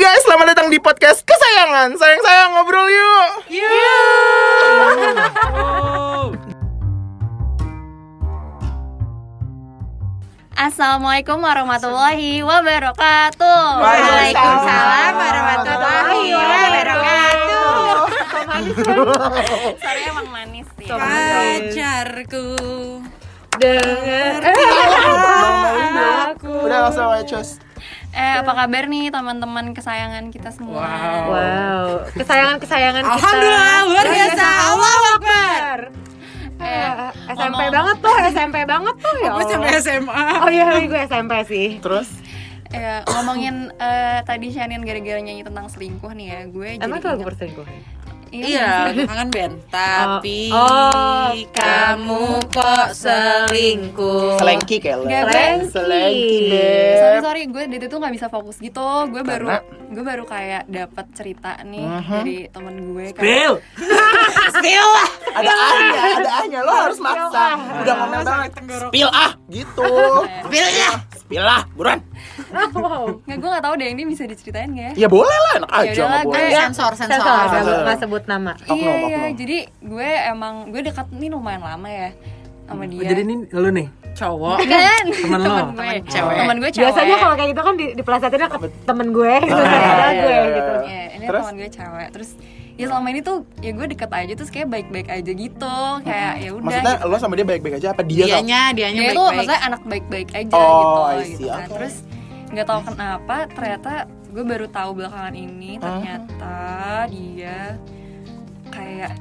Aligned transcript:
guys, 0.00 0.24
selamat 0.24 0.56
datang 0.56 0.72
di 0.72 0.80
podcast 0.80 1.20
kesayangan. 1.28 1.92
Sayang-sayang 1.92 2.56
ngobrol 2.56 2.88
yuk. 2.88 3.52
Assalamualaikum 10.56 11.44
warahmatullahi 11.44 12.40
wabarakatuh. 12.40 13.60
Waalaikumsalam 13.84 15.12
warahmatullahi 15.20 16.32
wabarakatuh. 16.32 17.68
Sorry 19.84 20.02
emang 20.08 20.32
manis 20.32 20.64
sih. 20.80 20.88
pacarku 20.88 22.48
Dengar 23.60 24.48
aku. 26.32 26.52
Udah 26.64 26.88
langsung 26.88 27.04
aja 27.12 27.20
cus. 27.36 27.60
Eh 28.10 28.34
apa 28.36 28.52
kabar 28.56 28.84
nih 28.84 29.08
teman-teman 29.08 29.70
kesayangan 29.70 30.28
kita 30.28 30.50
semua? 30.50 30.82
Wow, 31.24 32.10
kesayangan-kesayangan 32.12 33.02
kita. 33.02 33.14
Alhamdulillah 33.16 33.78
luar 33.86 34.06
biasa. 34.08 34.46
Allahu 34.66 35.04
Akbar. 35.14 35.78
Eh, 36.60 36.92
SMP 37.30 37.40
ngomong- 37.56 37.72
banget 37.72 37.96
tuh, 37.98 38.14
SMP 38.28 38.56
banget 38.64 38.94
tuh 38.98 39.14
ya 39.16 39.28
gue 39.32 39.44
sampai 39.44 39.70
Allah. 39.70 39.80
SMA 39.80 40.24
Oh 40.38 40.50
iya, 40.50 40.66
gue 40.82 41.00
SMP 41.00 41.32
sih. 41.46 41.68
Terus? 41.78 42.08
Eh, 42.70 43.00
ngomongin 43.08 43.72
eh, 43.72 44.20
tadi 44.22 44.46
Shanian 44.48 44.82
gara-gara 44.82 45.18
nyanyi 45.18 45.42
tentang 45.42 45.66
selingkuh 45.66 46.12
nih 46.12 46.26
ya, 46.28 46.40
gue 46.46 46.68
jadi 46.76 46.84
Emang 46.84 46.98
itu 46.98 47.08
lagu 47.08 47.22
ingat- 47.22 47.34
perselingkuh? 48.30 48.48
Iya, 48.48 48.70
kangen 49.04 49.28
band 49.28 49.54
Tapi 49.66 50.40
Oh, 50.50 51.28
kamu 51.50 52.22
kok 52.48 52.88
selingkuh 52.92 54.38
selengki 54.38 54.76
kayak 54.78 54.96
lo. 54.96 55.04
Gak 55.04 55.24
Selengki. 55.26 55.68
Selengki 55.68 56.38
sorry 56.96 57.18
sorry 57.20 57.42
gue 57.46 57.62
dari 57.66 57.84
itu 57.84 57.96
nggak 57.96 58.14
bisa 58.14 58.26
fokus 58.26 58.56
gitu 58.56 58.86
gue 59.08 59.22
baru 59.22 59.46
Karena? 59.50 59.88
gue 59.90 60.04
baru 60.04 60.24
kayak 60.24 60.62
dapat 60.66 61.06
cerita 61.12 61.58
nih 61.62 61.82
Mhm. 61.82 62.12
dari 62.16 62.36
temen 62.46 62.74
gue 62.86 63.06
kayak 63.10 63.20
Bill, 63.20 63.54
Spill 64.54 64.86
lah 64.86 65.08
Ada 65.30 65.46
ahnya, 65.46 66.00
ada 66.16 66.30
ahnya. 66.36 66.58
Lo 66.60 66.74
harus 66.74 66.98
maksa. 66.98 67.54
Udah 67.80 67.94
ngomel 67.96 68.20
banget. 68.20 68.50
Spill 68.82 69.08
ah, 69.08 69.30
gitu. 69.46 69.92
Spillnya 70.42 70.90
Spill 71.16 71.46
ah, 71.46 71.62
buruan. 71.72 72.02
Wow. 72.76 73.22
nggak 73.22 73.36
gue 73.36 73.48
nggak 73.48 73.64
tahu 73.64 73.74
deh 73.76 73.88
ini 73.88 74.02
bisa 74.04 74.22
diceritain 74.24 74.70
gak 74.70 74.86
ya? 74.92 74.92
Ya 74.96 75.08
boleh 75.08 75.38
lah, 75.40 75.52
enak 75.58 75.70
aja 75.70 75.84
Yaudah 75.86 76.00
lah, 76.00 76.10
nggak 76.10 76.22
gue 76.22 76.32
boleh. 76.36 76.60
Sensor, 76.60 76.92
Sensor, 76.92 77.18
sensor 77.18 77.34
nggak 77.62 77.80
nggak 77.82 77.98
sebut 77.98 78.22
nama. 78.24 78.52
Oknum, 78.62 78.76
iya 78.76 78.94
iya 79.00 79.22
jadi 79.32 79.58
gue 79.80 80.08
emang 80.26 80.54
gue 80.68 80.80
dekat 80.82 81.06
nih 81.10 81.28
lumayan 81.28 81.60
lama 81.60 81.88
ya 81.88 82.10
sama 82.64 82.86
dia. 82.86 83.02
jadi 83.04 83.20
ini 83.20 83.34
lu 83.48 83.70
nih 83.70 83.88
Cowok. 84.10 84.58
Kan? 84.66 85.04
Temen 85.06 85.40
lo? 85.40 85.54
temen 85.54 85.66
gue. 85.70 85.78
Temen 85.80 86.02
cewek. 86.04 86.34
temen 86.36 86.56
gue 86.56 86.70
cewek. 86.70 86.82
Biasanya 86.84 87.16
kalau 87.16 87.34
kayak 87.34 87.48
gitu 87.48 87.62
kan 87.62 87.74
di, 87.74 87.86
dipelesetinnya 87.94 88.48
ke 88.48 88.58
temen 88.84 89.08
gue. 89.10 89.34
Gitu, 89.40 89.54
Ah, 89.54 89.70
iya, 90.10 90.10
gue 90.12 90.28
iya, 90.28 90.42
gitu. 90.50 90.72
iya. 90.74 90.82
Iya, 90.82 91.04
ini 91.12 91.24
Terus? 91.24 91.40
teman 91.40 91.54
gue 91.54 91.68
cewek. 91.70 92.08
Terus 92.10 92.30
ya 92.72 92.86
selama 92.86 93.06
ini 93.06 93.20
tuh 93.20 93.36
ya 93.58 93.70
gue 93.70 93.86
deket 93.86 94.10
aja 94.10 94.32
terus 94.34 94.50
kayak 94.50 94.68
baik-baik 94.68 95.08
aja 95.08 95.30
gitu. 95.32 95.76
Kayak 96.00 96.32
ya 96.36 96.50
udah 96.50 96.64
Maksudnya 96.64 96.94
gitu. 96.96 97.06
lo 97.06 97.16
sama 97.16 97.34
dia 97.34 97.46
baik-baik 97.46 97.74
aja 97.76 97.88
apa 97.88 98.02
dia 98.02 98.24
Dianya, 98.26 98.60
dianya 98.72 98.98
dia 99.00 99.10
tuh 99.10 99.14
baik-baik. 99.20 99.36
maksudnya 99.38 99.60
anak 99.62 99.80
baik-baik 99.84 100.28
aja 100.32 100.52
Oh, 100.52 100.66
gitu 100.74 101.00
I 101.00 101.22
gitu 101.28 101.46
kan. 101.46 101.58
Oke. 101.60 101.72
terus 101.72 101.94
nggak 102.50 102.66
tahu 102.66 102.80
kenapa 102.94 103.36
ternyata 103.46 103.92
gue 104.30 104.44
baru 104.46 104.66
tahu 104.70 104.90
belakangan 104.98 105.34
ini 105.34 105.78
ternyata 105.78 106.58
dia 107.10 107.78
kayak 108.70 109.14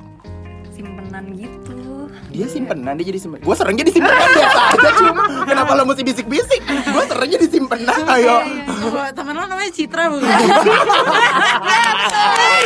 simpenan 0.69 1.25
gitu. 1.35 2.07
Dia 2.31 2.47
simpenan, 2.47 2.95
dia 2.95 3.05
jadi 3.11 3.19
simpenan. 3.19 3.43
Gue 3.43 3.55
sering 3.57 3.75
jadi 3.75 3.91
simpenan 3.91 4.29
biasa 4.31 4.59
aja 4.71 4.89
cuma 4.95 5.23
Kenapa 5.49 5.71
lo 5.75 5.83
mesti 5.83 6.03
bisik-bisik? 6.07 6.61
Gue 6.63 7.03
sering 7.03 7.29
jadi 7.35 7.47
simpenan, 7.51 7.99
ayo. 8.07 8.37
Coba, 8.79 9.11
Temen 9.11 9.33
lo 9.35 9.43
namanya 9.43 9.71
Citra 9.75 10.07
bukan? 10.07 10.23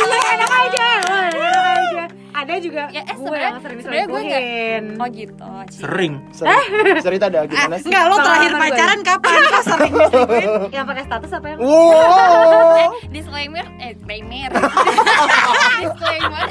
enak 0.04 0.52
aja 0.52 0.84
enak 0.94 1.10
aja 1.10 1.73
ada 2.34 2.54
juga 2.58 2.82
ya 2.88 3.00
eh 3.00 3.14
gue 3.14 3.22
sebenarnya 3.22 3.46
yang 3.46 3.60
sering 3.60 3.78
sebenarnya 3.78 4.04
gue 4.04 4.20
nggak 4.20 4.42
diselingkuhin 4.42 4.84
oh 4.94 5.08
gitu 5.08 5.50
Ci. 5.64 5.78
sering. 5.78 6.12
Sering. 6.30 6.60
Cerita 7.00 7.24
ada 7.26 7.40
gimana 7.44 7.74
sih? 7.76 7.86
Enggak, 7.86 8.02
lo 8.04 8.16
terakhir 8.18 8.50
temen 8.50 8.58
gue. 8.58 8.68
pacaran 8.68 9.00
kapan? 9.00 9.30
Kok 9.40 9.62
sering 9.64 9.92
diselingkuhin? 9.94 10.48
yang 10.76 10.84
pakai 10.84 11.04
status 11.04 11.30
apa 11.32 11.46
yang 11.46 11.58
Wow 11.58 12.90
disclaimer 13.14 13.66
eh 13.78 13.90
disclaimer 13.94 14.50
disclaimer 15.84 16.46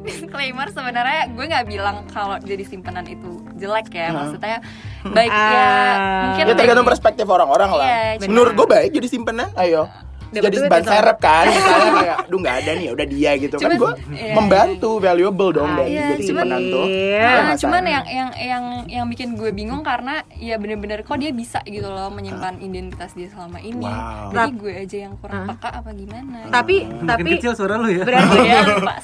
disclaimer 0.00 0.66
sebenarnya 0.68 1.20
gue 1.28 1.44
nggak 1.44 1.64
bilang 1.66 1.96
kalau 2.08 2.38
jadi 2.38 2.62
simpenan 2.62 3.04
itu 3.04 3.30
jelek 3.54 3.90
ya 3.90 4.08
maksudnya 4.10 4.58
baik 5.04 5.28
ya 5.28 5.40
Ah. 5.42 6.22
mungkin 6.24 6.44
Ya 6.44 6.54
tergantung 6.54 6.86
perspektif 6.86 7.26
orang-orang 7.26 7.70
lah 7.72 7.86
Iya. 8.14 8.22
Menurut 8.22 8.54
gue 8.54 8.66
baik 8.68 8.90
jadi 8.92 9.08
simpenan, 9.08 9.50
ayo 9.56 9.90
Dapat 10.32 10.44
jadi 10.48 10.56
ban 10.64 10.80
gitu. 10.80 10.88
serep 10.88 11.18
kan 11.18 11.44
misalnya 11.52 11.90
kayak 11.94 12.16
duh 12.24 12.38
nggak 12.38 12.56
ada 12.56 12.70
nih 12.72 12.88
udah 12.88 13.06
dia 13.06 13.30
gitu 13.36 13.54
kan 13.54 13.62
Cuman, 13.62 13.76
gue 13.76 13.92
iya, 14.12 14.32
membantu 14.32 14.90
valuable 14.96 15.50
dong 15.50 15.68
Ah, 15.68 15.76
dari 15.78 15.90
iya, 15.90 16.06
jadi 16.10 16.22
cuman- 16.26 16.48
tuh 16.66 16.84
Iya. 16.84 17.20
Nah, 17.22 17.28
masalahnya? 17.28 17.56
cuman 17.58 17.82
yang 17.84 18.04
yang 18.08 18.30
yang 18.34 18.64
yang 18.88 19.06
bikin 19.06 19.28
gue 19.34 19.50
bingung 19.50 19.82
karena 19.82 20.14
ya 20.34 20.56
bener-bener 20.56 21.02
kok 21.02 21.14
dia 21.14 21.30
bisa 21.30 21.60
gitu 21.64 21.84
loh 21.84 22.08
menyimpan 22.08 22.56
identitas 22.58 23.12
dia 23.12 23.28
selama 23.28 23.58
ini. 23.58 23.84
Wow. 23.84 24.32
Jadi 24.32 24.50
gue 24.54 24.72
aja 24.74 24.96
yang 25.00 25.14
kurang 25.16 25.44
Hah? 25.44 25.48
peka 25.50 25.68
apa 25.74 25.90
gimana? 25.92 26.38
tapi 26.48 26.76
Makin 26.82 27.04
tapi 27.04 27.30
kecil 27.34 27.52
suara 27.52 27.76
lu 27.76 27.88
ya. 27.88 28.02
berarti 28.02 28.38
ya 28.48 28.58
lupa 28.64 28.94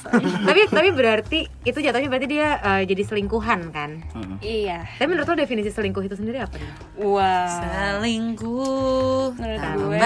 tapi 0.41 0.59
tapi 0.67 0.89
berarti 0.89 1.39
itu 1.61 1.77
jatuhnya 1.77 2.07
berarti 2.07 2.27
dia 2.27 2.47
eh, 2.57 2.81
jadi 2.83 3.03
selingkuhan 3.03 3.69
kan 3.69 4.01
Iya. 4.39 4.87
tapi 4.93 5.07
menurut 5.07 5.27
lo 5.27 5.35
definisi 5.35 5.69
selingkuh 5.69 6.01
itu 6.01 6.15
sendiri 6.15 6.39
apa 6.39 6.55
nih 6.55 6.71
Wah. 6.99 7.47
Selingkuh 7.47 9.35
Menurut 9.35 9.61
gue 9.61 9.97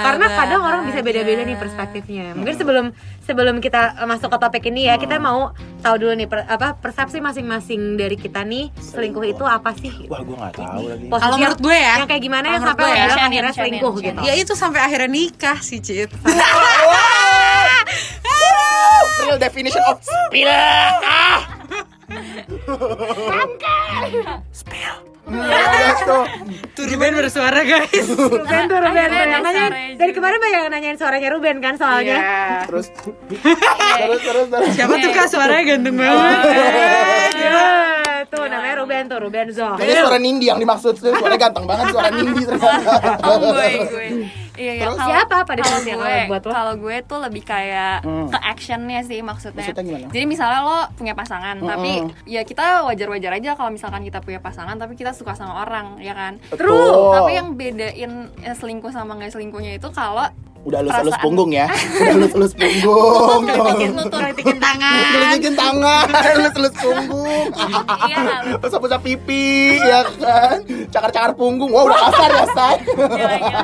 karena 0.00 0.26
kadang 0.34 0.62
orang 0.64 0.82
bisa 0.88 1.00
beda-beda 1.04 1.42
nih 1.44 1.56
perspektifnya. 1.60 2.32
Mungkin 2.32 2.56
sebelum 2.56 2.86
sebelum 3.22 3.56
kita 3.60 4.00
eh, 4.00 4.06
masuk 4.08 4.32
ke 4.32 4.38
topik 4.40 4.64
ini 4.72 4.88
ya 4.88 4.96
kita 4.96 5.20
mau 5.20 5.52
tahu 5.84 5.94
dulu 6.00 6.12
nih 6.16 6.28
per- 6.28 6.48
apa 6.48 6.74
persepsi 6.80 7.20
masing-masing 7.20 8.00
dari 8.00 8.16
kita 8.16 8.42
nih 8.42 8.72
selingkuh 8.74 9.24
itu 9.28 9.44
apa 9.44 9.76
sih? 9.76 10.08
Wah 10.08 10.20
gue 10.24 10.36
nggak 10.36 10.54
tahu 10.56 10.82
lagi. 10.88 11.06
Posisi 11.06 11.22
Kalau 11.22 11.36
menurut 11.36 11.60
gue 11.60 11.76
ya, 11.76 11.94
yang 12.00 12.08
kayak 12.08 12.22
gimana 12.24 12.46
yang 12.50 12.64
sampai 12.64 12.84
ya, 12.84 12.94
bilang 13.06 13.20
akhirnya 13.28 13.52
Shannon, 13.52 13.54
selingkuh 13.54 13.94
gitu? 14.00 14.18
Shannon. 14.18 14.24
Ya 14.26 14.34
itu 14.34 14.52
sampai 14.56 14.80
akhirnya 14.82 15.10
nikah 15.12 15.58
sih 15.60 15.78
Cit 15.84 16.10
real 19.34 19.38
definition 19.40 19.82
of 19.88 19.98
spill. 20.02 20.48
Ah! 20.48 21.40
Spill. 24.52 24.94
Yes, 24.94 25.13
tuh. 26.04 26.24
Tuh 26.74 26.84
Ruben 26.90 27.12
bersuara 27.16 27.60
guys. 27.64 28.06
Ruben 28.12 28.62
tuh 28.68 28.78
Ruben. 28.78 29.08
Suaranya 29.08 29.66
dari 29.96 30.12
kemarin 30.12 30.38
banyak 30.38 30.60
yang 30.60 30.72
nanyain 30.72 30.96
suaranya 31.00 31.28
Ruben 31.32 31.56
kan 31.64 31.74
soalnya. 31.80 32.18
Terus. 32.68 32.92
Terus 32.92 34.20
terus 34.20 34.46
terus. 34.52 34.68
Siapa 34.76 34.94
tuh 35.00 35.10
kak? 35.16 35.26
Suaranya 35.32 35.62
ganteng 35.64 35.96
banget. 35.96 36.38
Tuh 38.28 38.44
namanya 38.50 38.74
Ruben 38.82 39.04
tuh 39.06 39.18
Ruben 39.20 39.46
Zo 39.52 39.78
Kayaknya 39.78 40.02
suara 40.02 40.18
Nindi 40.18 40.46
yang 40.50 40.58
dimaksud 40.58 40.96
tuh 40.98 41.12
suara 41.14 41.36
ganteng 41.38 41.64
banget 41.68 41.86
suara 41.94 42.10
Nindi 42.10 42.42
ternyata. 42.42 42.92
Oh 43.22 43.36
gue 43.38 43.52
gue. 43.52 44.43
Iya 44.54 44.72
iya. 44.72 44.82
Terus? 44.84 44.94
kalau- 44.96 45.10
Siapa 45.10 45.34
apa 45.36 45.52
kalau 45.56 45.78
gue, 45.80 45.92
kalau 45.92 46.28
buat 46.28 46.42
lo? 46.42 46.52
kalau 46.52 46.74
gue 46.76 46.96
tuh 47.02 47.18
lebih 47.20 47.42
kayak 47.42 47.96
Hmm. 48.00 48.28
ke 48.28 48.38
actionnya 48.40 49.00
sih 49.00 49.18
maksudnya. 49.20 49.60
Maksudnya 49.60 49.82
gimana? 49.84 50.06
Jadi 50.08 50.24
misalnya 50.24 50.60
lo 50.62 50.78
punya 50.94 51.12
pasangan, 51.12 51.56
Mm-mm. 51.56 51.68
tapi 51.68 51.90
ya 52.24 52.42
kita 52.42 52.64
wajar-wajar 52.84 53.32
aja 53.34 53.50
kalau 53.52 53.68
misalkan 53.68 54.02
kita 54.02 54.18
punya 54.20 54.38
pasangan, 54.38 54.74
tapi 54.74 54.94
kita 54.94 55.10
suka 55.10 55.34
sama 55.34 55.60
orang, 55.60 55.98
ya 55.98 56.12
kan? 56.12 56.38
Betul. 56.48 57.12
Tapi 57.12 57.30
yang 57.32 57.48
bedain 57.52 58.12
eh, 58.40 58.54
selingkuh 58.54 58.90
sama 58.90 59.14
nggak 59.14 59.30
selingkuhnya 59.30 59.74
itu 59.74 59.90
kalau 59.90 60.30
udah 60.64 60.78
elus 60.80 60.92
Perasaan. 60.94 61.20
punggung 61.20 61.50
ya 61.50 61.66
udah 62.00 62.14
elus 62.14 62.32
elus 62.34 62.52
punggung 62.54 63.40
Kelitikin 64.04 64.58
tangan 64.58 64.96
Gelikikin 65.12 65.54
tangan, 65.54 66.06
elus 66.32 66.54
elus 66.54 66.74
punggung 66.74 67.46
Iya. 68.04 68.22
Pusat-pusat 68.58 69.00
pipi, 69.00 69.46
ya 69.76 70.00
kan 70.16 70.58
Cakar-cakar 70.88 71.32
punggung, 71.34 71.68
wah 71.68 71.84
udah 71.84 71.98
kasar 72.08 72.30
ya, 72.30 72.44
say 72.48 72.76
Gila, 72.84 73.36
gila. 73.36 73.60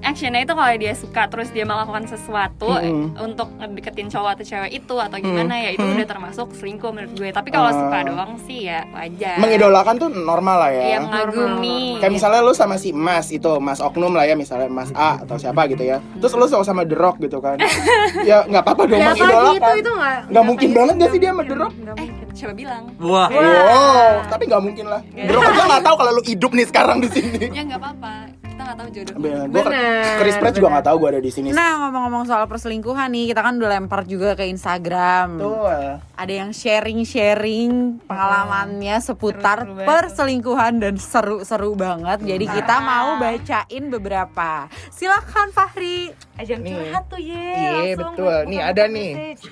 Actionnya 0.00 0.40
itu 0.40 0.52
kalau 0.52 0.74
dia 0.74 0.94
suka 0.94 1.28
terus 1.28 1.48
dia 1.50 1.62
melakukan 1.62 2.08
sesuatu 2.08 2.72
Mm-mm. 2.72 3.20
untuk 3.20 3.52
ngedeketin 3.54 4.08
cowok 4.08 4.30
atau 4.32 4.44
cewek 4.46 4.72
itu 4.74 4.94
atau 4.96 5.16
gimana 5.16 5.54
ya 5.60 5.70
itu 5.70 5.84
udah 5.84 6.08
termasuk 6.08 6.48
selingkuh 6.52 6.88
menurut 6.88 7.12
gue. 7.14 7.28
Tapi 7.28 7.48
kalau 7.48 7.68
Ah. 7.68 7.76
suka 7.76 7.98
doang 8.04 8.32
sih 8.40 8.64
ya 8.64 8.80
wajar. 8.90 9.36
Mengidolakan 9.36 9.94
tuh 9.96 10.08
normal 10.08 10.56
lah 10.58 10.70
Iya 10.72 10.82
ya 10.86 10.98
mengagumi. 11.00 12.00
Kayak 12.00 12.12
misalnya 12.12 12.40
lu 12.40 12.52
sama 12.52 12.74
si 12.74 12.90
Mas 12.90 13.28
itu, 13.28 13.52
Mas 13.58 13.78
Oknum 13.78 14.10
lah 14.10 14.24
ya 14.24 14.32
Misalnya 14.32 14.66
Mas 14.66 14.88
A 14.92 15.20
atau 15.20 15.36
siapa 15.40 15.64
gitu 15.72 15.82
ya 15.82 15.98
Terus 16.20 16.32
lu 16.36 16.46
sama 16.46 16.64
sama 16.64 16.82
The 16.84 16.96
Rock 16.96 17.16
gitu 17.24 17.40
kan 17.40 17.56
Ya 18.30 18.44
nggak 18.44 18.62
apa-apa 18.62 18.82
dong 18.86 19.00
Ya 19.00 19.10
apa 19.10 19.16
mengidolakan 19.16 19.56
gitu 19.56 19.70
itu 19.80 19.90
nggak 19.96 20.18
Nggak 20.28 20.44
mungkin 20.44 20.68
banget 20.76 20.94
gak 21.00 21.10
sih 21.10 21.18
dia 21.18 21.30
sama 21.32 21.42
The 21.48 21.56
Rock? 21.56 21.72
Eh, 21.96 22.08
coba 22.30 22.52
bilang. 22.54 22.84
Wah. 23.00 23.28
Wow, 23.32 24.12
tapi 24.28 24.42
nggak 24.46 24.62
mungkin 24.62 24.84
lah 24.86 25.00
The 25.10 25.32
Rock 25.32 25.44
aja 25.48 25.62
nggak 25.66 25.84
tahu 25.88 25.94
kalau 25.96 26.10
lu 26.12 26.22
hidup 26.22 26.50
nih 26.52 26.66
sekarang 26.68 26.98
di 27.00 27.08
sini 27.08 27.42
Ya 27.50 27.62
nggak 27.64 27.80
apa-apa. 27.80 28.39
Kita 28.60 28.68
nggak 28.68 28.76
tahu 28.76 28.90
jodoh. 28.92 29.14
Gue 29.16 29.32
Bener, 29.48 30.04
Chris 30.20 30.36
Pratt 30.36 30.52
juga 30.52 30.60
bener. 30.60 30.74
nggak 30.76 30.86
tahu 30.86 30.96
gue 31.00 31.08
ada 31.08 31.20
di 31.20 31.32
sini. 31.32 31.48
Nah 31.50 31.72
ngomong-ngomong 31.80 32.24
soal 32.24 32.44
perselingkuhan 32.44 33.08
nih 33.08 33.24
Kita 33.26 33.40
kan 33.40 33.56
udah 33.56 33.70
lempar 33.70 34.04
juga 34.04 34.36
ke 34.36 34.44
Instagram 34.44 35.40
Tuh. 35.40 35.64
Ada 36.12 36.32
yang 36.36 36.50
sharing-sharing 36.52 37.72
pengalamannya 38.04 39.00
seputar 39.00 39.64
Seru-seru 39.64 39.72
banget. 39.74 39.88
perselingkuhan 39.88 40.72
dan 40.78 40.94
seru-seru 40.94 41.72
banget 41.72 42.18
Jadi 42.20 42.44
kita 42.46 42.74
mau 42.78 43.16
bacain 43.16 43.84
beberapa 43.88 44.68
Silakan 44.90 45.48
Fahri 45.50 46.12
Ajang 46.36 46.60
Nih. 46.60 46.76
curhat 46.76 47.04
tuh 47.06 47.16
ye. 47.18 47.56
Iya, 47.86 47.96
betul. 47.96 48.36
Nih, 48.44 48.60
ada 48.60 48.84
nih. 48.86 49.10
message. 49.10 49.44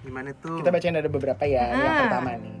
Gimana 0.00 0.30
tuh? 0.36 0.58
Kita 0.58 0.68
bacain 0.68 0.94
ada 0.94 1.06
beberapa 1.06 1.42
ya. 1.42 1.70
Yang 1.70 1.82
Ah. 1.84 1.98
pertama 2.00 2.30
nih. 2.36 2.54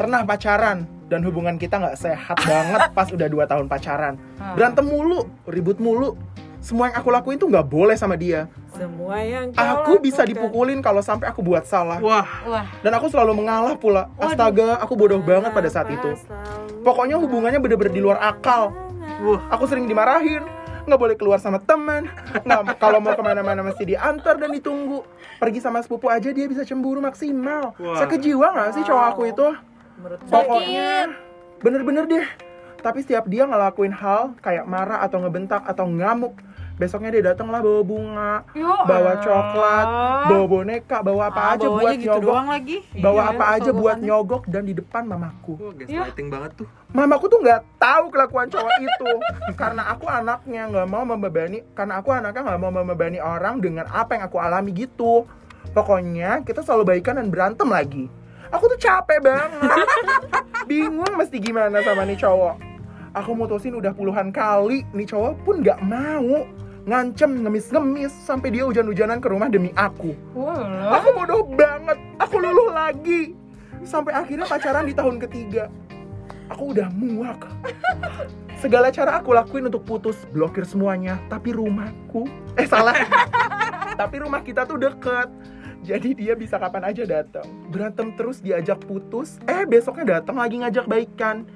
Pernah 0.00 0.24
pacaran 0.24 0.88
dan 1.12 1.20
hubungan 1.28 1.60
kita 1.60 1.76
nggak 1.76 1.98
sehat 2.00 2.40
banget 2.48 2.88
pas 2.96 3.04
udah 3.12 3.28
2 3.28 3.44
tahun 3.44 3.66
pacaran. 3.68 4.16
Ah. 4.40 4.56
Berantem 4.56 4.88
mulu, 4.88 5.28
ribut 5.44 5.76
mulu. 5.76 6.16
Semua 6.60 6.88
yang 6.88 6.96
aku 7.00 7.08
lakuin 7.12 7.36
tuh 7.36 7.48
nggak 7.52 7.68
boleh 7.68 7.96
sama 8.00 8.16
dia. 8.16 8.48
Semua 8.72 9.20
yang 9.20 9.52
Aku 9.52 10.00
bisa 10.00 10.24
dipukulin 10.24 10.80
kalau 10.80 11.04
sampai 11.04 11.28
aku 11.28 11.44
buat 11.44 11.64
salah. 11.68 12.00
Wah, 12.00 12.24
Wah, 12.48 12.64
Dan 12.80 12.96
aku 12.96 13.12
selalu 13.12 13.44
mengalah 13.44 13.76
pula. 13.76 14.08
Astaga, 14.16 14.76
aku 14.80 14.92
bodoh 14.96 15.20
banget 15.20 15.52
pada 15.52 15.68
saat 15.72 15.88
itu. 15.92 16.16
Pokoknya 16.84 17.16
hubungannya 17.20 17.60
bener-bener 17.60 17.92
di 17.92 18.00
luar 18.00 18.20
akal. 18.20 18.72
wah. 19.24 19.40
Aku 19.52 19.64
sering 19.68 19.88
dimarahin, 19.88 20.44
nggak 20.84 21.00
boleh 21.00 21.16
keluar 21.16 21.40
sama 21.40 21.60
teman. 21.64 22.08
Nggak, 22.44 22.76
kalau 22.76 23.00
mau 23.00 23.16
ke 23.16 23.24
mana-mana 23.24 23.64
mesti 23.64 23.96
diantar 23.96 24.36
dan 24.36 24.52
ditunggu. 24.52 25.00
Pergi 25.40 25.64
sama 25.64 25.80
sepupu 25.80 26.12
aja 26.12 26.28
dia 26.28 26.44
bisa 26.44 26.64
cemburu 26.64 27.00
maksimal. 27.00 27.72
Wah. 27.80 27.96
Sakit 28.00 28.20
jiwa 28.20 28.52
nggak 28.52 28.68
sih 28.76 28.84
cowok 28.84 29.04
aku 29.16 29.22
itu? 29.32 29.48
Pokoknya 30.28 31.12
bener-bener 31.60 32.04
deh. 32.08 32.26
Tapi 32.80 33.04
setiap 33.04 33.28
dia 33.28 33.44
ngelakuin 33.44 33.92
hal 33.92 34.32
kayak 34.40 34.64
marah 34.64 35.04
atau 35.04 35.20
ngebentak 35.20 35.60
atau 35.68 35.84
ngamuk, 35.84 36.32
besoknya 36.80 37.12
dia 37.12 37.22
datang 37.28 37.52
lah 37.52 37.60
bawa 37.60 37.84
bunga, 37.84 38.32
bawa 38.88 39.20
coklat, 39.20 39.86
bawa 40.32 40.44
boneka, 40.48 41.04
bawa 41.04 41.28
apa 41.28 41.40
Ah, 41.44 41.52
aja 41.60 41.66
buat 41.68 41.92
gitu 42.00 42.08
nyogok, 42.08 42.24
doang 42.24 42.48
lagi 42.48 42.76
bawa 42.96 43.20
Iya, 43.20 43.30
apa 43.36 43.44
aja 43.52 43.70
buat 43.76 43.98
nyogok 44.00 44.42
dan 44.48 44.64
di 44.64 44.72
depan 44.72 45.04
mamaku. 45.04 45.60
Wah, 45.60 45.76
gaslighting 45.76 46.32
banget 46.32 46.64
tuh. 46.64 46.68
Mamaku 46.96 47.24
tuh 47.28 47.38
nggak 47.44 47.60
tahu 47.76 48.04
kelakuan 48.08 48.48
cowok 48.48 48.72
itu 48.80 49.10
karena 49.60 49.82
aku 49.92 50.04
anaknya 50.08 50.62
nggak 50.72 50.88
mau 50.88 51.04
membebani 51.04 51.60
karena 51.76 52.00
aku 52.00 52.08
anaknya 52.16 52.40
nggak 52.48 52.60
mau 52.64 52.72
membebani 52.72 53.20
orang 53.20 53.60
dengan 53.60 53.84
apa 53.92 54.16
yang 54.16 54.24
aku 54.24 54.40
alami 54.40 54.72
gitu. 54.72 55.28
Pokoknya 55.76 56.40
kita 56.48 56.64
selalu 56.64 56.96
baikan 56.96 57.20
dan 57.20 57.28
berantem 57.28 57.68
lagi. 57.68 58.08
Aku 58.50 58.64
tuh 58.66 58.80
capek 58.80 59.18
banget. 59.22 59.86
Bingung 60.70 61.14
mesti 61.14 61.38
gimana 61.38 61.82
sama 61.82 62.02
nih 62.06 62.18
cowok. 62.18 62.56
Aku 63.10 63.34
mutusin 63.34 63.74
udah 63.74 63.90
puluhan 63.90 64.30
kali, 64.30 64.86
nih 64.94 65.06
cowok 65.06 65.34
pun 65.42 65.62
nggak 65.62 65.82
mau. 65.82 66.46
Ngancem, 66.86 67.44
ngemis-ngemis, 67.44 68.14
sampai 68.24 68.54
dia 68.54 68.64
hujan-hujanan 68.64 69.20
ke 69.20 69.28
rumah 69.28 69.50
demi 69.52 69.70
aku. 69.74 70.16
Aku 70.90 71.08
bodoh 71.12 71.44
banget, 71.54 71.98
aku 72.18 72.40
luluh 72.40 72.72
lagi. 72.72 73.36
Sampai 73.82 74.16
akhirnya 74.16 74.46
pacaran 74.48 74.86
di 74.88 74.94
tahun 74.94 75.20
ketiga. 75.22 75.68
Aku 76.50 76.74
udah 76.74 76.90
muak. 76.90 77.46
Segala 78.58 78.90
cara 78.90 79.22
aku 79.22 79.32
lakuin 79.32 79.70
untuk 79.70 79.86
putus, 79.86 80.18
blokir 80.34 80.66
semuanya. 80.66 81.16
Tapi 81.30 81.54
rumahku, 81.54 82.26
eh 82.58 82.66
salah. 82.66 82.96
Tapi 84.00 84.16
rumah 84.20 84.42
kita 84.42 84.66
tuh 84.66 84.80
deket. 84.80 85.30
Jadi 85.80 86.12
dia 86.12 86.36
bisa 86.36 86.56
kapan 86.56 86.84
aja 86.86 87.02
datang. 87.02 87.46
Berantem 87.68 88.12
terus 88.12 88.38
diajak 88.38 88.80
putus, 88.80 89.40
eh 89.44 89.64
besoknya 89.64 90.20
datang 90.20 90.36
lagi 90.36 90.60
ngajak 90.60 90.84
baikan. 90.84 91.48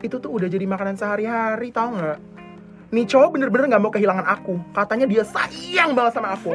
Itu 0.00 0.20
tuh 0.20 0.32
udah 0.32 0.48
jadi 0.48 0.64
makanan 0.64 0.96
sehari-hari, 0.96 1.72
tau 1.72 1.88
nggak? 1.90 2.18
Nih 2.90 3.06
cowok 3.06 3.28
bener-bener 3.32 3.66
nggak 3.70 3.82
mau 3.82 3.88
kehilangan 3.88 4.26
aku. 4.26 4.58
Katanya 4.70 5.06
dia 5.06 5.22
sayang 5.22 5.94
banget 5.94 6.12
sama 6.12 6.34
aku. 6.34 6.52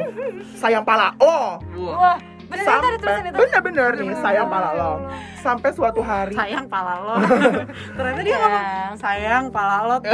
Sayang 0.54 0.84
pala 0.84 1.16
lo. 1.16 1.58
wah, 1.74 2.18
bener 2.46 2.62
Sampai 2.62 2.94
ada 2.94 3.24
itu. 3.24 3.34
bener-bener 3.34 3.90
nih 3.96 4.16
sayang 4.20 4.46
pala 4.46 4.70
lo. 4.72 4.92
Sampai 5.40 5.70
suatu 5.70 6.02
hari 6.02 6.34
sayang 6.34 6.66
pala 6.66 6.94
lo 6.98 7.14
ternyata 7.96 8.20
dia 8.20 8.34
ngomong 8.34 8.98
sayang 8.98 9.44
pala 9.46 9.76
lo 9.86 9.96
tuh 10.02 10.10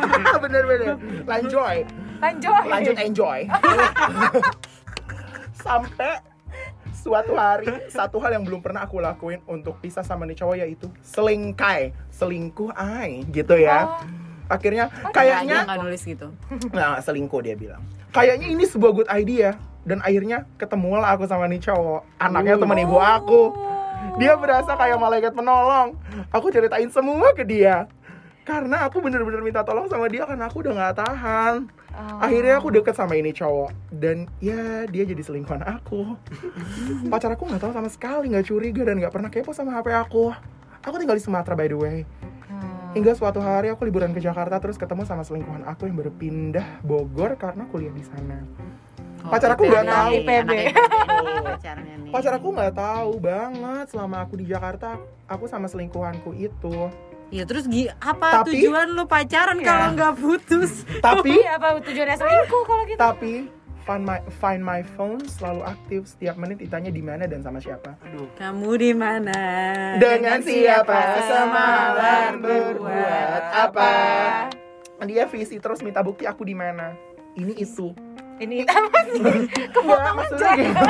bener-bener 0.42 0.98
lanjoy 1.22 1.86
Lanjut. 2.18 2.62
lanjut 2.66 2.96
enjoy 2.98 3.40
sampai 5.54 6.18
suatu 7.02 7.34
hari 7.34 7.66
satu 7.90 8.22
hal 8.22 8.38
yang 8.38 8.46
belum 8.46 8.62
pernah 8.62 8.86
aku 8.86 9.02
lakuin 9.02 9.42
untuk 9.50 9.82
pisah 9.82 10.06
sama 10.06 10.22
nih 10.22 10.38
cowok 10.38 10.56
yaitu 10.62 10.86
selingkai 11.02 11.90
selingkuh 12.14 12.70
ay 12.78 13.26
gitu 13.34 13.58
ya. 13.58 13.98
Akhirnya 14.46 14.86
dia 14.86 15.10
kayaknya 15.10 15.56
nggak 15.66 15.78
nulis 15.82 16.02
gitu. 16.06 16.30
Nah 16.76 17.02
selingkuh 17.02 17.42
dia 17.42 17.58
bilang. 17.58 17.82
Kayaknya 18.14 18.46
ini 18.54 18.62
sebuah 18.62 18.92
good 18.94 19.10
idea. 19.10 19.58
Dan 19.82 19.98
akhirnya 19.98 20.46
ketemulah 20.62 21.10
aku 21.10 21.26
sama 21.26 21.50
nih 21.50 21.58
cowok. 21.58 22.06
Anaknya 22.22 22.54
teman 22.54 22.78
ibu 22.78 23.02
aku. 23.02 23.50
Dia 24.22 24.38
berasa 24.38 24.78
kayak 24.78 24.94
malaikat 24.94 25.34
penolong. 25.34 25.98
Aku 26.30 26.54
ceritain 26.54 26.86
semua 26.86 27.34
ke 27.34 27.42
dia. 27.42 27.90
Karena 28.46 28.86
aku 28.86 29.02
bener-bener 29.02 29.42
minta 29.42 29.66
tolong 29.66 29.90
sama 29.90 30.06
dia 30.06 30.22
karena 30.22 30.46
aku 30.46 30.62
udah 30.62 30.74
nggak 30.74 30.96
tahan 31.02 31.81
akhirnya 31.94 32.58
aku 32.58 32.68
deket 32.72 32.94
sama 32.96 33.14
ini 33.16 33.30
cowok. 33.30 33.70
Dan 33.92 34.28
ya 34.42 34.88
dia 34.88 35.04
jadi 35.04 35.22
selingkuhan 35.22 35.62
aku. 35.64 36.16
Pacar 37.12 37.32
aku 37.36 37.48
nggak 37.48 37.62
tahu 37.62 37.72
sama 37.72 37.88
sekali 37.92 38.32
nggak 38.32 38.46
curiga 38.48 38.82
dan 38.88 38.98
nggak 38.98 39.12
pernah 39.12 39.30
kepo 39.30 39.52
sama 39.52 39.76
hp 39.76 39.88
aku. 39.92 40.32
Aku 40.82 40.94
tinggal 40.98 41.16
di 41.16 41.22
Sumatera 41.22 41.54
by 41.54 41.68
the 41.70 41.78
way. 41.78 41.98
Hingga 42.92 43.16
suatu 43.16 43.40
hari 43.40 43.72
aku 43.72 43.88
liburan 43.88 44.12
ke 44.12 44.20
Jakarta 44.20 44.60
terus 44.60 44.76
ketemu 44.76 45.08
sama 45.08 45.24
selingkuhan 45.24 45.64
aku 45.64 45.88
yang 45.88 45.96
baru 45.96 46.12
pindah 46.12 46.84
Bogor 46.84 47.40
karena 47.40 47.64
kuliah 47.72 47.94
di 47.94 48.04
sana. 48.04 48.44
Pacar 49.22 49.56
aku 49.56 49.64
nggak 49.64 49.86
tahu. 49.86 50.12
IPB. 50.20 50.50
Pacar 52.12 52.32
aku 52.36 52.48
nggak 52.52 52.74
tahu 52.76 53.12
banget 53.16 53.86
selama 53.88 54.20
aku 54.20 54.36
di 54.36 54.44
Jakarta 54.44 55.00
aku 55.24 55.48
sama 55.48 55.70
selingkuhanku 55.70 56.36
itu 56.36 56.92
ya 57.32 57.42
terus 57.42 57.64
gi 57.64 57.88
apa 57.90 58.44
Tapi- 58.44 58.60
tujuan 58.60 58.92
lu 58.92 59.08
pacaran 59.08 59.58
kalau 59.58 59.96
nggak 59.96 60.14
putus? 60.16 60.84
Tapi 61.00 61.40
Iya, 61.40 61.56
apa 61.58 61.80
tujuannya 61.80 62.16
selingkuh 62.16 62.62
kalau 62.62 62.84
gitu? 62.84 63.00
tapi 63.00 63.32
find 63.82 64.04
my 64.04 64.20
find 64.30 64.62
my 64.62 64.84
phone 64.94 65.18
selalu 65.26 65.64
aktif 65.64 66.06
setiap 66.06 66.36
menit 66.36 66.60
ditanya 66.60 66.92
di 66.92 67.00
mana 67.00 67.24
dan 67.24 67.40
sama 67.40 67.58
siapa. 67.58 67.96
Aduh. 68.04 68.28
kamu 68.36 68.70
di 68.76 68.92
mana? 68.92 69.40
Dengan 69.96 70.38
siapa 70.38 71.00
semalam 71.24 72.30
berbuat 72.38 73.42
apa? 73.50 73.92
dia 75.02 75.26
visi 75.26 75.58
terus 75.58 75.82
minta 75.82 75.98
bukti 75.98 76.22
aku 76.22 76.46
di 76.46 76.54
mana. 76.54 76.94
Ini 77.32 77.58
itu. 77.58 77.90
Ini 78.38 78.62
apa 78.70 78.98
sih? 79.08 79.18
Maksudnya 79.72 80.52
gitu. 80.54 80.84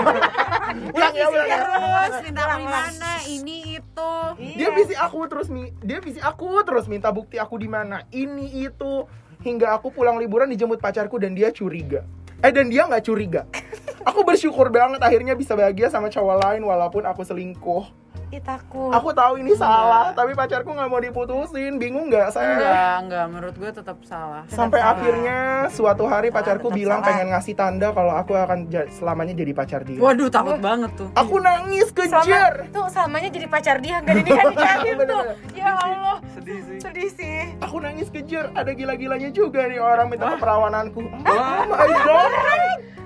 ulang 0.90 1.14
ya 1.14 1.26
ulang 1.28 1.48
ya. 1.48 1.58
terus 1.62 2.16
minta 2.20 2.44
di 2.50 2.66
mana? 2.66 3.10
Ini 3.24 3.56
itu 3.92 4.56
dia 4.56 4.72
visi 4.72 4.96
aku 4.96 5.28
terus 5.28 5.52
mi 5.52 5.68
dia 5.84 6.00
visi 6.00 6.16
aku 6.16 6.64
terus 6.64 6.88
minta 6.88 7.12
bukti 7.12 7.36
aku 7.36 7.60
di 7.60 7.68
mana. 7.68 8.08
Ini 8.08 8.72
itu. 8.72 9.04
Hingga 9.42 9.74
aku 9.74 9.90
pulang 9.90 10.22
liburan 10.22 10.46
dijemput 10.54 10.78
pacarku 10.78 11.18
dan 11.18 11.34
dia 11.34 11.50
curiga. 11.50 12.06
Eh 12.46 12.54
dan 12.54 12.70
dia 12.70 12.86
nggak 12.86 13.02
curiga. 13.02 13.42
Aku 14.06 14.26
bersyukur 14.26 14.66
banget 14.70 14.98
akhirnya 14.98 15.34
bisa 15.38 15.54
bahagia 15.54 15.86
sama 15.90 16.10
cowok 16.10 16.42
lain 16.42 16.62
walaupun 16.66 17.06
aku 17.06 17.22
selingkuh 17.22 18.01
Ih, 18.32 18.40
takut. 18.40 18.88
aku 18.88 19.12
tahu 19.12 19.44
ini 19.44 19.52
salah 19.52 20.08
tapi 20.10 20.32
pacarku 20.32 20.72
nggak 20.72 20.88
mau 20.88 20.96
diputusin. 20.98 21.76
Bingung 21.76 22.08
nggak 22.08 22.32
saya? 22.32 22.56
Enggak 22.56 22.94
enggak. 22.98 23.26
Menurut 23.28 23.54
gue 23.54 23.70
tetap 23.70 24.00
salah. 24.02 24.48
Sampai 24.48 24.80
salah. 24.80 24.96
akhirnya 24.96 25.38
suatu 25.68 26.08
hari 26.08 26.32
pacarku 26.32 26.66
tetap 26.66 26.78
bilang 26.80 26.98
salah. 26.98 27.08
pengen 27.12 27.26
ngasih 27.28 27.52
tanda 27.52 27.92
kalau 27.92 28.16
aku 28.16 28.32
akan 28.32 28.58
selamanya 28.88 29.36
jadi 29.36 29.52
pacar 29.52 29.84
dia. 29.84 30.00
Waduh 30.00 30.32
takut 30.32 30.56
banget 30.58 30.88
tuh. 30.96 31.12
Aku 31.12 31.36
nangis 31.38 31.92
Selama, 31.92 32.24
kejar. 32.24 32.52
tuh 32.72 32.86
selamanya 32.88 33.28
jadi 33.28 33.46
pacar 33.46 33.76
dia 33.78 34.00
nggak 34.00 34.14
dinikah 34.16 34.44
nikahin 34.48 34.96
tuh. 35.12 35.22
Ya 35.52 35.70
Allah, 35.76 36.16
Sedih 36.32 36.60
sih. 36.64 36.78
sedih 36.80 37.10
sih. 37.12 37.38
aku 37.60 37.76
nangis 37.78 38.08
kejar. 38.08 38.48
Ada 38.56 38.72
gila-gilanya 38.72 39.28
juga 39.28 39.68
nih 39.68 39.76
orang 39.76 40.08
minta 40.08 40.32
keperawananku 40.32 41.04
oh 41.04 41.62
my 41.68 41.88
god 42.00 42.32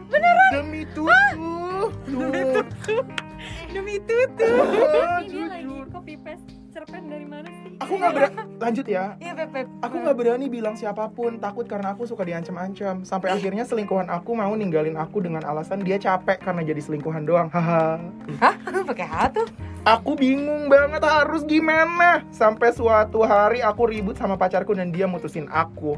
beneran? 0.08 0.50
Demi 0.52 0.82
tutu 0.90 1.10
tuh 2.86 3.02
demi 3.68 3.96
tutu 4.02 4.48
Ah, 4.48 5.20
Ini 5.20 5.28
dia 5.28 5.46
lagi 5.46 5.64
jujur. 5.64 5.84
copy 5.92 6.14
paste 6.18 6.48
cerpen 6.72 7.08
dari 7.08 7.24
mana 7.24 7.48
sih? 7.48 7.76
aku 7.76 7.92
nggak 7.96 8.12
berani 8.12 8.36
lanjut 8.56 8.86
ya. 8.88 9.04
Iya, 9.20 9.32
Beb, 9.36 9.68
aku 9.84 9.94
nggak 10.00 10.16
berani 10.16 10.46
bilang 10.48 10.74
siapa 10.74 11.08
pun 11.12 11.36
takut 11.36 11.68
karena 11.68 11.92
aku 11.92 12.08
suka 12.08 12.24
diancam-ancam. 12.24 13.04
Sampai 13.04 13.32
akhirnya 13.32 13.68
selingkuhan 13.68 14.08
aku 14.08 14.32
mau 14.32 14.52
ninggalin 14.56 14.96
aku 14.96 15.20
dengan 15.20 15.44
alasan 15.44 15.84
dia 15.84 16.00
capek 16.00 16.40
karena 16.40 16.64
jadi 16.64 16.80
selingkuhan 16.80 17.28
doang. 17.28 17.52
Haha. 17.52 18.00
Hah? 18.40 18.54
Pakai 18.86 19.08
tuh? 19.30 19.46
Aku 19.86 20.16
bingung 20.16 20.66
banget 20.66 21.04
harus 21.04 21.44
gimana? 21.44 22.24
Sampai 22.32 22.72
suatu 22.72 23.22
hari 23.22 23.62
aku 23.62 23.86
ribut 23.86 24.16
sama 24.16 24.34
pacarku 24.34 24.74
dan 24.74 24.90
dia 24.90 25.06
mutusin 25.06 25.46
aku 25.46 25.94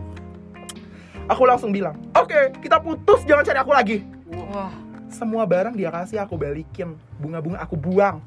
Aku 1.28 1.44
langsung 1.44 1.70
bilang 1.70 1.94
Oke 2.16 2.52
kita 2.64 2.80
putus 2.80 3.22
jangan 3.28 3.44
cari 3.44 3.58
aku 3.60 3.72
lagi. 3.72 3.96
Wah, 4.32 4.72
Semua 5.08 5.44
barang 5.44 5.76
dia 5.76 5.92
kasih 5.92 6.20
aku 6.20 6.36
balikin. 6.36 6.96
Bunga-bunga 7.20 7.60
aku 7.60 7.76
buang. 7.76 8.20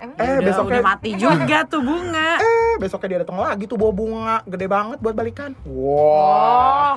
Emang 0.00 0.16
Eh 0.16 0.40
udah, 0.40 0.48
besoknya 0.48 0.80
udah 0.80 0.88
mati 0.88 1.10
juga 1.16 1.58
tuh 1.68 1.82
bunga. 1.84 2.40
Eh 2.40 2.74
besoknya 2.80 3.08
dia 3.12 3.18
datang 3.24 3.38
lagi 3.40 3.64
tuh 3.68 3.76
bawa 3.76 3.92
bunga 3.92 4.36
Gede 4.48 4.66
banget 4.68 4.98
buat 5.00 5.12
balikan. 5.12 5.52
Wow 5.68 6.96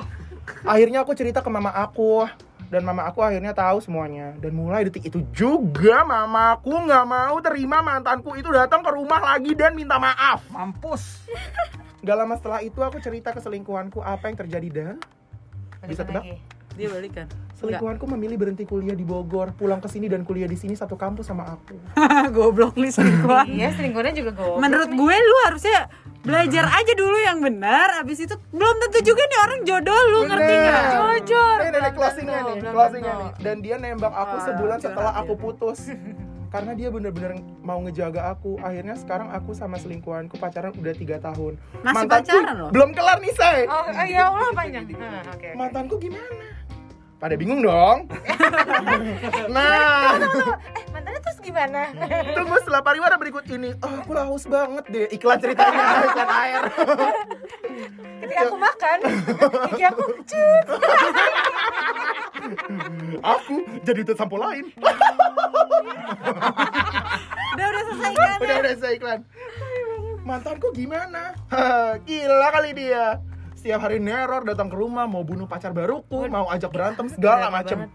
akhirnya 0.68 1.04
aku 1.04 1.12
cerita 1.16 1.40
ke 1.40 1.48
mama 1.52 1.72
aku. 1.72 2.24
Dan 2.72 2.82
mama 2.82 3.06
aku 3.06 3.20
akhirnya 3.22 3.52
tahu 3.54 3.78
semuanya. 3.84 4.34
Dan 4.40 4.56
mulai 4.56 4.88
detik 4.88 5.06
itu 5.06 5.22
juga 5.30 6.02
mamaku 6.02 6.74
nggak 6.88 7.04
mau 7.06 7.36
terima 7.44 7.84
mantanku 7.84 8.34
itu 8.34 8.48
datang 8.50 8.82
ke 8.82 8.90
rumah 8.90 9.20
lagi 9.20 9.52
dan 9.54 9.76
minta 9.76 10.00
maaf. 10.00 10.42
Mampus. 10.50 11.22
Gak 12.04 12.20
lama 12.20 12.36
setelah 12.36 12.60
itu 12.60 12.76
aku 12.84 13.00
cerita 13.00 13.32
ke 13.32 13.40
selingkuhanku 13.40 14.04
apa 14.04 14.28
yang 14.28 14.36
terjadi 14.36 14.68
dan 14.68 14.96
bisa 15.86 16.02
tebak 16.02 16.24
Dia 16.74 16.90
balikan. 16.90 17.26
selingkuhanku 17.54 18.02
memilih 18.10 18.34
berhenti 18.34 18.66
kuliah 18.66 18.92
di 18.92 19.06
Bogor 19.06 19.54
pulang 19.54 19.78
ke 19.78 19.86
sini 19.86 20.10
dan 20.10 20.26
kuliah 20.26 20.44
di 20.44 20.58
sini 20.58 20.74
satu 20.74 20.98
kampus 20.98 21.30
sama 21.30 21.46
aku 21.46 21.78
Goblok 22.34 22.74
nih 22.74 22.90
selingkuhan. 22.90 23.46
Iya, 23.46 23.70
selingkuhannya 23.72 24.12
juga 24.12 24.30
goblok. 24.34 24.58
Menurut 24.58 24.90
gue 24.90 25.14
lu 25.14 25.36
harusnya 25.46 25.86
belajar 26.24 26.64
aja 26.66 26.92
dulu 26.94 27.20
yang 27.20 27.38
benar 27.38 28.00
abis 28.00 28.24
itu 28.24 28.34
belum 28.50 28.76
tentu 28.80 28.98
juga 29.04 29.22
nih 29.22 29.38
orang 29.44 29.60
jodoh 29.62 30.00
lu 30.08 30.20
ngerti 30.24 30.50
Bener. 30.50 30.64
nggak 30.64 30.84
Jujur. 30.90 31.56
Ini 31.56 31.70
dari 31.70 31.78
belum 31.78 31.94
closingnya 31.94 32.38
nih, 32.42 32.56
closingnya 32.66 33.12
nih. 33.14 33.30
Dan 33.38 33.56
dia 33.60 33.76
nembak 33.78 34.10
aku 34.10 34.34
Wah, 34.34 34.44
sebulan 34.44 34.78
setelah 34.80 35.12
aku 35.14 35.32
putus. 35.36 35.80
Karena 36.54 36.70
dia 36.78 36.86
bener-bener 36.86 37.34
mau 37.66 37.82
ngejaga 37.82 38.30
aku. 38.30 38.62
Akhirnya 38.62 38.94
sekarang 38.94 39.26
aku 39.34 39.58
sama 39.58 39.74
selingkuhanku 39.74 40.38
pacaran 40.38 40.70
udah 40.78 40.94
tiga 40.94 41.18
tahun. 41.18 41.58
Masih 41.82 42.06
pacaran 42.06 42.54
loh? 42.54 42.70
Belum 42.70 42.94
kelar 42.94 43.18
nih 43.18 43.34
say. 43.34 43.66
Oh, 43.66 43.82
oh, 43.82 44.06
ya 44.06 44.30
Allah 44.30 44.54
panjang. 44.54 44.86
Nah, 44.94 45.26
oke. 45.34 45.34
oke. 45.34 45.48
Mantanku 45.58 45.94
gimana? 45.98 46.46
Pada 47.18 47.34
bingung 47.34 47.58
dong. 47.58 48.06
nah, 49.56 50.14
Eh, 50.14 50.84
mantannya 50.94 51.20
terus 51.26 51.38
gimana? 51.42 51.90
tunggu 52.38 52.54
setelah 52.62 52.86
pariwara 52.86 53.18
berikut 53.18 53.42
ini. 53.50 53.74
Oh, 53.82 53.90
aku 53.98 54.14
haus 54.14 54.46
banget 54.46 54.84
deh. 54.94 55.06
Iklan 55.10 55.42
ceritanya, 55.42 55.84
iklan 56.06 56.30
air. 56.30 56.62
Ketika 58.22 58.40
aku 58.46 58.56
makan, 58.62 58.98
gigi 59.74 59.84
aku 59.90 60.02
cut. 60.22 60.66
aku 63.26 63.54
jadi 63.82 63.98
udah 64.06 64.14
sampo 64.14 64.38
lain. 64.38 64.70
Udah 66.34 67.66
udah 67.66 67.82
selesai 67.86 68.12
kan 68.12 68.38
udah 68.38 68.56
udah 68.60 68.74
saya 68.76 68.92
iklan. 68.94 69.20
Mantanku 70.24 70.72
gimana? 70.72 71.36
Gila 72.02 72.48
kali 72.50 72.70
dia. 72.72 73.20
Setiap 73.54 73.80
hari 73.80 73.96
neror 73.96 74.44
datang 74.44 74.68
ke 74.68 74.76
rumah 74.76 75.04
mau 75.04 75.20
bunuh 75.20 75.44
pacar 75.44 75.72
baruku 75.72 76.28
mau 76.28 76.48
ajak 76.48 76.68
berantem 76.68 77.08
segala 77.08 77.48
macem. 77.48 77.88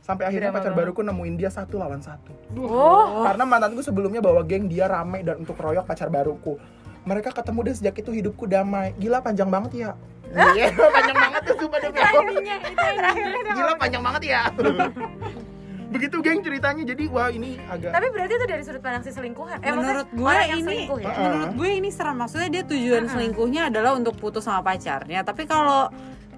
sampai 0.00 0.28
akhirnya 0.28 0.52
Drama 0.52 0.60
pacar 0.60 0.72
banget. 0.72 0.84
baruku 0.84 1.00
nemuin 1.00 1.34
dia 1.34 1.48
satu 1.48 1.80
lawan 1.80 1.96
satu. 1.96 2.28
Oh, 2.60 3.24
karena 3.24 3.48
mantanku 3.48 3.80
sebelumnya 3.80 4.20
bawa 4.20 4.44
geng 4.44 4.68
dia 4.68 4.84
rame 4.84 5.24
dan 5.24 5.40
untuk 5.40 5.56
royok 5.56 5.88
pacar 5.88 6.12
baruku. 6.12 6.60
Mereka 7.04 7.32
ketemu 7.32 7.60
dan 7.64 7.74
sejak 7.74 7.96
itu 7.96 8.10
hidupku 8.12 8.44
damai. 8.44 8.92
Gila 8.96 9.24
panjang 9.24 9.48
banget 9.48 9.72
ya. 9.72 9.90
Iya, 10.34 10.66
panjang 10.74 11.14
banget 11.14 11.42
tuh 11.46 11.56
sumpah 11.56 11.78
demi. 11.78 12.00
Gila 13.48 13.72
panjang 13.78 14.02
banget 14.02 14.22
ya. 14.26 14.40
Begitu 15.94 16.16
geng 16.20 16.42
ceritanya. 16.42 16.82
Jadi 16.82 17.04
wah 17.06 17.30
ini 17.30 17.54
agak 17.64 17.94
tapi 17.94 18.06
berarti 18.10 18.32
itu 18.34 18.46
dari 18.50 18.62
sudut 18.66 18.82
pandang 18.82 19.02
si 19.02 19.14
selingkuhan. 19.14 19.62
Eh, 19.62 19.70
Menurut 19.70 20.08
gue 20.10 20.26
orang 20.26 20.48
yang 20.50 20.58
ini- 20.58 20.66
selingkuh 20.66 20.98
ya. 20.98 21.14
Menurut 21.14 21.52
gue 21.54 21.70
ini 21.70 21.90
serem. 21.94 22.16
Maksudnya 22.18 22.48
dia 22.50 22.62
tujuan 22.66 23.04
selingkuhnya 23.06 23.62
adalah 23.70 23.94
untuk 23.94 24.18
putus 24.18 24.42
sama 24.42 24.60
pacarnya. 24.60 25.22
Tapi 25.22 25.46
kalau 25.46 25.86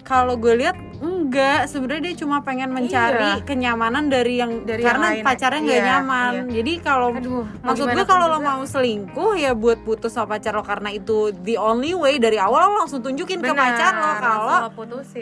kalau 0.06 0.38
gue 0.38 0.54
lihat 0.56 0.78
enggak. 0.96 1.66
Sebenarnya 1.66 2.02
dia 2.06 2.16
cuma 2.16 2.40
pengen 2.40 2.70
mencari 2.70 3.18
Iya. 3.34 3.44
kenyamanan 3.44 4.06
dari 4.06 4.38
yang 4.38 4.62
Dari 4.62 4.80
karena 4.80 5.06
yang 5.10 5.16
lain. 5.18 5.24
pacarnya 5.26 5.60
nggak 5.60 5.76
Iya, 5.76 5.88
nyaman. 5.90 6.32
iya. 6.32 6.42
jadi 6.54 6.72
kalau 6.80 7.08
Aduh, 7.10 7.44
maksud 7.60 7.86
gue 7.90 8.04
kalau 8.06 8.26
lo 8.28 8.38
mau 8.40 8.62
selingkuh 8.62 9.32
ya 9.34 9.52
buat 9.52 9.82
putus 9.82 10.14
sama 10.14 10.32
pacar 10.32 10.54
lo 10.54 10.62
karena 10.62 10.88
itu 10.90 11.16
the 11.36 11.56
only 11.56 11.92
way 11.92 12.16
dari 12.16 12.38
awal 12.38 12.70
lo 12.70 12.76
langsung 12.78 13.02
tunjukin 13.02 13.38
ke 13.38 13.50
Benar, 13.50 13.58
pacar 13.58 13.92
lo 13.92 14.10
kalau 14.16 14.56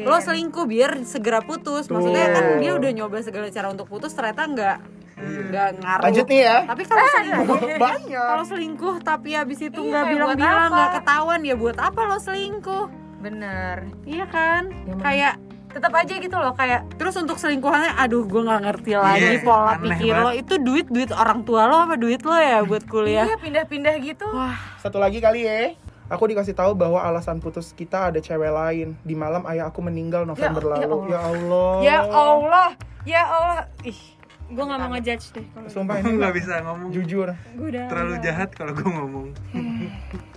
lo 0.05 0.17
selingkuh 0.21 0.65
biar 0.65 1.03
segera 1.03 1.41
putus. 1.41 1.89
Maksudnya 1.89 2.25
Tuh. 2.25 2.33
kan 2.33 2.45
dia 2.61 2.73
udah 2.75 2.91
nyoba 2.93 3.17
segala 3.19 3.49
cara 3.49 3.67
untuk 3.67 3.89
putus 3.89 4.13
ternyata 4.13 4.45
nggak 4.45 4.77
nggak 5.17 5.69
ngaruh. 5.81 6.05
Lanjut 6.05 6.27
nih 6.29 6.41
ya. 6.45 6.57
Tapi 6.65 6.83
kalau 6.85 7.07
selingkuh 7.09 7.61
banyak. 7.83 8.27
kalau 8.29 8.45
selingkuh 8.45 8.95
tapi 9.01 9.29
habis 9.33 9.59
itu 9.59 9.81
Iya, 9.81 9.89
nggak 9.89 10.05
buat 10.05 10.13
bilang-bilang 10.13 10.69
nggak 10.71 10.91
ketahuan 10.95 11.41
ya 11.41 11.55
buat 11.57 11.77
apa 11.79 12.01
lo 12.05 12.19
selingkuh 12.21 12.85
Bener. 13.25 13.89
iya 14.05 14.29
kan 14.29 14.69
Emang. 14.85 15.01
kayak 15.01 15.35
Tetap 15.67 15.91
aja 15.91 16.15
gitu 16.15 16.37
loh 16.37 16.55
kayak 16.55 16.87
terus 16.95 17.17
untuk 17.17 17.35
selingkuhannya 17.35 17.99
aduh 17.99 18.23
gue 18.23 18.39
nggak 18.39 18.63
ngerti 18.63 18.95
lagi 18.95 19.27
Iya, 19.27 19.43
pola 19.43 19.75
pikir 19.75 20.15
lo 20.15 20.31
itu 20.31 20.55
duit 20.57 20.87
duit 20.87 21.11
orang 21.11 21.43
tua 21.43 21.67
lo 21.67 21.83
apa 21.83 21.97
duit 21.97 22.23
lo 22.23 22.31
ya 22.33 22.63
buat 22.63 22.87
kuliah 22.93 23.27
iya 23.27 23.35
pindah-pindah 23.35 23.95
gitu. 23.99 24.23
wah 24.29 24.55
Satu 24.79 25.03
lagi 25.03 25.19
kali 25.19 25.43
ya. 25.43 25.75
Aku 26.07 26.29
dikasih 26.29 26.53
tahu 26.53 26.77
bahwa 26.77 27.01
alasan 27.01 27.41
putus 27.41 27.73
kita 27.73 28.07
ada 28.07 28.21
cewek 28.21 28.53
lain. 28.53 28.95
Di 29.01 29.17
malam 29.17 29.43
ayah 29.47 29.67
aku 29.67 29.81
meninggal 29.81 30.23
November 30.23 30.63
Ya- 30.63 30.71
ya 30.71 30.87
lalu. 30.87 30.99
Ya 31.09 31.19
Allah. 31.19 31.73
Ya 31.81 31.99
Allah, 32.07 32.69
ya 33.03 33.23
Allah. 33.27 33.61
Ih, 33.83 33.99
gue 34.47 34.63
nggak 34.63 34.79
mau 34.79 34.91
ngejudge 34.93 35.27
deh 35.33 35.47
kalau 35.49 35.67
Sumpah 35.67 35.97
Aku 35.97 36.07
ini 36.07 36.21
nggak 36.21 36.35
bisa 36.37 36.53
ngomong. 36.61 36.89
jujur. 36.93 37.29
gue 37.33 37.67
udah 37.67 37.89
Terlalu 37.89 38.15
jahat 38.21 38.53
kalau 38.53 38.71
gue 38.71 38.87
ngomong. 38.87 39.27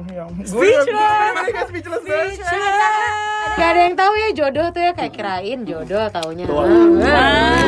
Ya, 0.00 0.24
Speechless. 0.40 1.66
speechless 1.66 2.02
banget. 2.02 2.38
Gak 3.50 3.68
ada 3.68 3.80
yang 3.82 3.96
tahu 3.96 4.12
ya 4.14 4.28
jodoh 4.32 4.66
tuh 4.70 4.80
ya 4.80 4.92
kayak 4.92 5.10
kirain 5.10 5.58
jodoh 5.64 6.06
taunya. 6.08 6.46
Nah, 6.46 6.54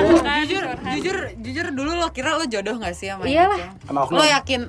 Bukan, 0.05 0.39
jujur 0.41 0.63
jujur 0.95 1.17
jujur 1.37 1.67
dulu 1.71 1.93
lo 1.97 2.09
kira 2.11 2.35
lo 2.35 2.47
jodoh 2.47 2.79
gak 2.79 2.95
sih 2.95 3.11
sama 3.11 3.27
Iyalah. 3.27 3.59
itu? 3.59 3.67
Sama 3.85 4.01
oknum. 4.05 4.15
lo 4.15 4.25
yakin 4.25 4.61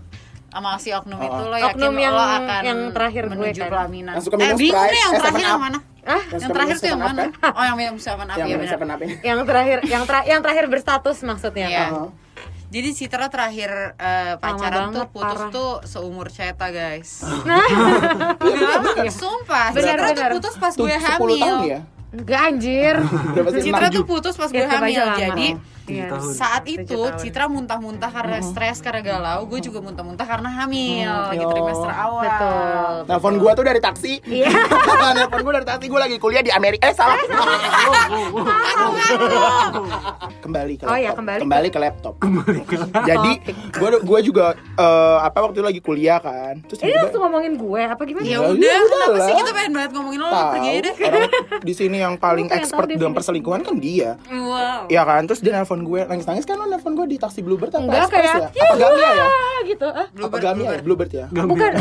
sama 0.50 0.70
si 0.76 0.90
oknum 0.92 1.16
itu 1.18 1.44
lo 1.44 1.56
yakin 1.56 1.78
Oknum 1.78 1.94
yang- 1.96 2.12
lo 2.12 2.26
akan 2.26 2.62
yang 2.62 2.80
terakhir 2.90 3.24
gue 3.24 3.32
menuju 3.32 3.62
kan. 3.62 3.70
pelaminan 3.70 4.14
Yang 4.14 4.24
suka 4.26 4.36
eh 4.36 4.40
bingung 4.52 4.58
nih 4.84 5.00
yang 5.00 5.14
eh, 5.14 5.20
terakhir 5.22 5.46
yang 5.46 5.62
mana 5.62 5.80
Ah, 6.02 6.18
yang 6.34 6.50
terakhir 6.50 6.76
tuh 6.76 6.90
yang 6.90 6.98
mana 7.00 7.22
oh 7.48 7.64
yang 7.64 7.78
minum 7.78 7.96
sama 7.96 8.24
Yang 8.26 8.38
iya 8.42 8.58
minum 8.58 8.76
benar 8.76 8.98
yang 9.22 9.40
terakhir 9.46 9.78
yang 9.86 10.04
tra- 10.04 10.26
yang 10.26 10.42
terakhir 10.42 10.66
berstatus 10.68 11.18
maksudnya 11.22 11.68
Iya. 11.70 11.80
kan? 11.80 11.92
Jadi 12.72 12.90
Citra 12.94 13.28
terakhir 13.28 13.68
eh, 13.94 14.34
pacaran 14.38 14.90
tuh 14.90 15.04
banget, 15.04 15.08
putus 15.12 15.28
parah. 15.38 15.52
tuh 15.52 15.72
seumur 15.84 16.28
Ceta 16.28 16.68
guys. 16.70 17.20
Nah, 17.44 17.68
Enggak, 18.38 19.12
sumpah. 19.12 19.68
Benar, 19.72 19.92
Citra 19.94 20.08
tuh 20.08 20.16
benar. 20.16 20.32
putus 20.32 20.56
pas 20.56 20.72
Tuh, 20.72 20.82
gue 20.82 20.96
10 20.96 21.02
tahun 21.02 21.20
hamil. 21.20 21.44
ya. 21.68 21.80
enggak 22.12 22.42
anjir. 22.46 22.96
Citra 23.58 23.80
Enam 23.82 23.92
tuh 23.92 23.92
ju- 23.94 24.08
putus 24.08 24.36
pas 24.36 24.50
gue 24.50 24.58
Ya, 24.58 24.68
hamil. 24.70 25.00
lama. 25.00 25.16
Jadi 25.18 25.48
Iya. 25.94 26.08
tahun. 26.10 26.32
saat 26.32 26.64
Tujuh 26.64 26.76
itu 26.80 27.00
tahun. 27.02 27.20
Citra 27.20 27.46
muntah-muntah 27.48 28.10
karena 28.10 28.38
stres 28.42 28.78
karena 28.80 29.02
galau. 29.02 29.46
Gue 29.46 29.60
juga 29.60 29.80
muntah-muntah 29.80 30.24
karena 30.24 30.50
hamil 30.50 31.08
lagi 31.28 31.38
yo. 31.38 31.50
trimester 31.50 31.92
awal. 31.92 32.24
Betul. 32.24 32.96
Telepon 33.06 33.34
gua 33.38 33.52
tuh 33.52 33.64
dari 33.64 33.80
taksi. 33.80 34.14
Iya. 34.24 34.50
Telepon 35.18 35.40
gua 35.42 35.54
dari 35.54 35.68
taksi, 35.68 35.86
gua 35.86 36.00
lagi 36.02 36.16
kuliah 36.18 36.40
di 36.40 36.50
Amerika. 36.50 36.84
Eh, 36.84 36.94
salah. 36.94 37.18
kembali 40.42 40.74
ke 40.76 40.84
Oh, 40.84 40.92
laptop. 40.92 41.26
ya, 41.28 41.40
kembali 41.40 41.70
ke 41.70 41.80
laptop. 41.80 42.14
Jadi, 43.04 43.32
gua 43.74 43.90
gua 44.00 44.20
juga 44.22 44.46
eh, 44.58 45.18
apa 45.22 45.38
waktu 45.42 45.58
itu 45.58 45.66
lagi 45.66 45.80
kuliah 45.80 46.18
kan. 46.18 46.60
Terus 46.64 46.78
Ini 46.78 46.86
tiba-tiba- 46.86 47.04
langsung 47.04 47.22
ngomongin 47.24 47.54
gue 47.56 47.82
apa 47.84 48.02
gimana? 48.04 48.24
Ya 48.24 48.32
Ya 48.32 48.40
udah, 48.42 48.54
udah 48.54 48.76
kenapa 48.88 49.20
sih 49.22 49.34
kita 49.36 49.52
pengen 49.52 49.72
banget 49.72 49.92
ngomongin 49.92 50.20
lo? 50.20 50.28
tahu 50.28 50.52
Pergi 50.52 50.74
deh. 50.82 50.96
di 51.62 51.74
sini 51.74 51.98
yang 51.98 52.14
paling 52.16 52.48
expert 52.50 52.88
dalam 52.90 53.12
perselingkuhan 53.12 53.62
kan 53.62 53.76
dia. 53.78 54.16
Wow. 54.28 54.88
Iya 54.88 55.02
kan, 55.04 55.22
terus 55.26 55.40
dia 55.40 55.54
nelpon 55.82 55.90
gue, 55.90 56.02
nangis-nangis 56.06 56.46
kan 56.46 56.56
lo 56.58 56.66
nelpon 56.70 56.94
gue 56.94 57.08
di 57.10 57.18
taksi 57.18 57.40
Bluebird 57.42 57.74
apa 57.74 57.82
Enggak 57.82 58.02
Express 58.06 58.22
kayak 58.22 58.54
ya? 58.54 58.62
Apa 58.62 58.76
Gamia 58.78 59.10
ya? 59.10 59.28
Gitu. 59.62 59.88
Ah, 59.88 60.06
Apa 60.06 60.14
Bluebird, 60.14 60.42
Gamia 60.42 60.70
ya? 60.70 60.82
Bluebird 60.82 61.12
ya? 61.12 61.26
bukan, 61.32 61.46
bukan, 61.50 61.72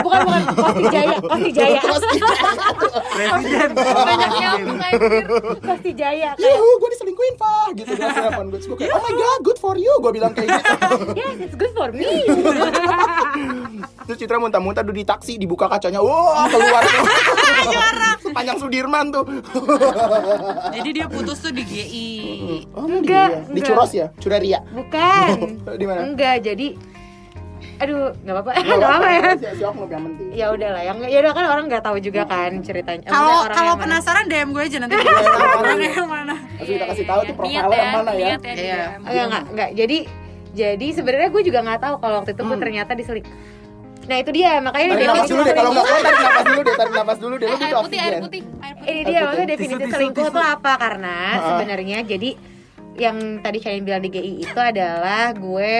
bukan. 0.00 0.40
Kosti 0.56 0.84
Jaya, 0.88 1.16
Kosti 1.20 1.50
Jaya, 1.58 1.80
Presiden. 3.20 3.70
banyak 3.76 4.30
nyambung 4.32 4.80
anjir. 4.80 5.24
Kosti 5.60 5.90
Jaya. 5.92 6.30
Kayak, 6.34 6.56
Yuhu, 6.56 6.70
gue 6.80 6.90
diselingkuhin, 6.96 7.34
Pak. 7.36 7.68
Gitu 7.76 7.90
dia 7.92 8.08
nelpon 8.08 8.46
gue. 8.48 8.60
Gue 8.60 8.76
kayak, 8.78 8.92
oh 8.96 9.02
my 9.02 9.12
god, 9.12 9.38
good 9.44 9.58
for 9.60 9.74
you. 9.76 9.92
Gue 10.00 10.12
bilang 10.14 10.32
kayak 10.32 10.48
gitu. 10.48 10.72
yes, 11.20 11.36
it's 11.38 11.56
good 11.56 11.72
for 11.76 11.92
me. 11.92 12.08
Terus 14.06 14.16
Citra 14.18 14.40
muntah-muntah 14.40 14.82
duduk 14.82 14.96
di 14.96 15.06
taksi, 15.06 15.36
dibuka 15.36 15.68
kacanya. 15.68 16.00
Wah, 16.00 16.48
keluar. 16.48 16.82
Sepanjang 18.20 18.56
Sudirman 18.58 19.10
tuh. 19.10 19.24
Jadi 20.70 20.88
dia 20.92 21.06
putus 21.06 21.38
tuh 21.38 21.52
di 21.52 21.62
GI. 21.62 22.08
Oh, 22.70 22.84
enggak. 22.84 23.28
Enggak, 23.46 23.52
Di. 23.52 23.60
Curos 23.62 23.90
ya? 23.92 24.06
Curaria. 24.16 24.58
Bukan. 24.68 25.36
Di 25.80 25.84
mana? 25.84 26.00
Enggak, 26.02 26.36
jadi 26.40 26.68
aduh, 27.80 28.12
nggak 28.14 28.34
apa-apa. 28.34 28.50
Nggak 28.56 28.76
Nggak 28.76 28.88
apa-apa 28.88 29.08
ya. 29.08 29.22
Si, 29.32 29.46
si 29.56 29.62
Oknum 29.64 29.88
yang 29.88 30.02
penting. 30.04 30.26
Ya 30.32 30.46
udah 30.50 30.68
lah, 30.70 30.82
yang 30.82 30.96
ya 31.02 31.18
udah 31.20 31.32
kan 31.32 31.44
orang 31.46 31.64
nggak 31.66 31.80
tahu 31.80 31.96
juga 31.98 32.22
kan 32.24 32.50
ceritanya. 32.60 33.04
Kalau 33.04 33.48
kalau 33.48 33.72
mana. 33.72 33.82
penasaran 33.82 34.24
DM 34.28 34.48
gue 34.52 34.62
aja 34.62 34.76
nanti. 34.78 34.94
Iya, 35.00 35.56
Orang 35.56 35.78
yang 35.80 36.08
mana? 36.08 36.34
Harus 36.36 36.68
kita 36.70 36.84
kasih 36.86 37.04
tahu 37.04 37.20
tuh 37.24 37.34
profilnya 37.34 37.60
yang 37.72 37.96
mana 37.96 38.12
ya. 38.12 38.28
ya 38.36 38.52
Iya. 38.52 38.82
enggak, 39.00 39.42
enggak. 39.48 39.70
Jadi 39.74 39.98
jadi 40.50 40.86
sebenarnya 40.92 41.28
gue 41.30 41.42
juga 41.46 41.58
nggak 41.62 41.80
tahu 41.80 41.94
kalau 41.98 42.14
waktu 42.20 42.30
itu 42.34 42.42
gue 42.42 42.52
Hmm. 42.52 42.64
ternyata 42.64 42.92
diseling. 42.92 43.26
Nah 44.00 44.16
itu 44.16 44.30
dia. 44.30 44.52
Makanya 44.58 44.86
Tarik 44.90 45.06
nafas 45.06 45.28
dulu 45.28 45.42
deh, 45.42 45.54
kalau 45.54 45.70
nggak 45.70 45.84
kuat 45.84 46.02
tarik 46.02 46.18
nafas 46.18 46.46
dulu 46.46 46.60
deh, 46.60 46.74
tarik 46.74 46.94
nafas 46.94 47.18
dulu 47.18 47.34
deh. 47.34 47.46
Lu 47.46 47.50
Eh, 47.50 47.58
butuh 47.58 47.68
air 47.68 47.82
putih 47.82 47.98
air 48.00 48.14
putih 48.18 48.40
air 48.58 48.74
putih. 48.74 48.90
Ini 48.90 49.00
dia 49.04 49.18
maksudnya 49.20 49.48
definisi 49.48 49.84
selingkuh 49.86 50.24
itu 50.26 50.40
apa? 50.40 50.72
Karena 50.76 51.16
sebenarnya 51.42 51.98
jadi 52.04 52.30
yang 52.96 53.16
tadi 53.40 53.58
kalian 53.58 53.82
bilang 53.82 54.02
di 54.02 54.10
GI 54.10 54.32
itu 54.42 54.58
adalah 54.58 55.32
gue 55.32 55.74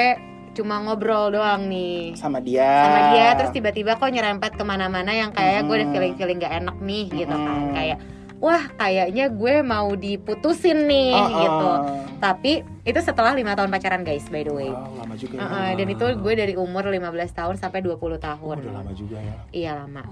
cuma 0.50 0.74
ngobrol 0.78 1.30
doang 1.30 1.66
nih. 1.66 2.14
Sama 2.14 2.38
dia. 2.38 2.66
sama 2.82 3.00
dia 3.12 3.26
terus 3.34 3.50
tiba-tiba 3.50 3.94
kok 3.94 4.08
nyerempet 4.08 4.52
ke 4.52 4.62
mana-mana 4.62 5.10
yang 5.10 5.30
kayak 5.30 5.62
gue 5.62 5.74
ada 5.74 5.86
Hmm. 5.86 5.92
feeling 5.92 6.14
feeling 6.14 6.38
gak 6.38 6.54
enak 6.54 6.76
nih 6.80 7.04
gitu 7.08 7.30
kan. 7.30 7.58
Hmm. 7.60 7.72
kayak 7.72 7.98
wah 8.40 8.72
kayaknya 8.74 9.28
gue 9.28 9.54
mau 9.60 9.92
diputusin 9.94 10.84
nih 10.84 11.12
Ah, 11.12 11.20
ah. 11.20 11.28
gitu 11.38 11.70
tapi 12.16 12.52
itu 12.82 12.96
setelah 12.98 13.32
lima 13.32 13.52
tahun 13.52 13.68
pacaran 13.68 14.00
guys 14.00 14.24
by 14.26 14.40
the 14.40 14.50
way 14.50 14.68
Wow, 14.68 14.96
lama 14.98 15.14
juga 15.14 15.34
ya. 15.34 15.40
Uh, 15.40 15.52
uh, 15.54 15.70
dan 15.74 15.86
itu 15.86 16.04
gue 16.16 16.32
dari 16.34 16.54
umur 16.54 16.82
15 16.82 16.96
tahun 17.30 17.54
sampai 17.54 17.80
20 17.80 17.94
Oh, 17.94 18.16
tahun 18.16 18.56
udah 18.58 18.72
lama 18.74 18.92
juga 18.92 19.16
ya. 19.16 19.34
iya 19.50 19.72
lama 19.74 20.02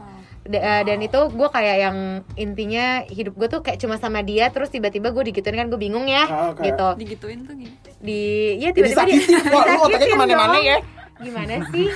Da- 0.40 0.61
uh, 0.61 0.82
dan 0.82 0.99
itu 0.99 1.20
gue 1.26 1.49
kayak 1.50 1.76
yang 1.78 1.97
intinya 2.35 2.85
hidup 3.04 3.35
gue 3.35 3.49
tuh 3.49 3.61
kayak 3.61 3.76
cuma 3.78 3.97
sama 3.97 4.20
dia 4.20 4.49
terus 4.49 4.68
tiba-tiba 4.68 5.11
gue 5.11 5.25
digituin 5.26 5.56
kan 5.56 5.66
gue 5.66 5.76
bingung 5.76 6.04
ya 6.04 6.25
Ah, 6.25 6.52
oke. 6.52 6.61
gitu 6.62 6.88
digituin 6.97 7.42
tuh 7.42 7.52
gitu 7.54 7.88
di 7.99 8.20
ya 8.56 8.70
tiba-tiba 8.70 9.04
dia 9.04 9.16
sakitin. 9.18 9.40
Wah, 9.52 9.64
lu 9.66 9.80
otaknya 9.82 9.88
disakitin 9.99 10.12
ke 10.14 10.18
mana-mana 10.18 10.58
ya. 10.58 10.78
gimana 11.18 11.54
sih 11.68 11.90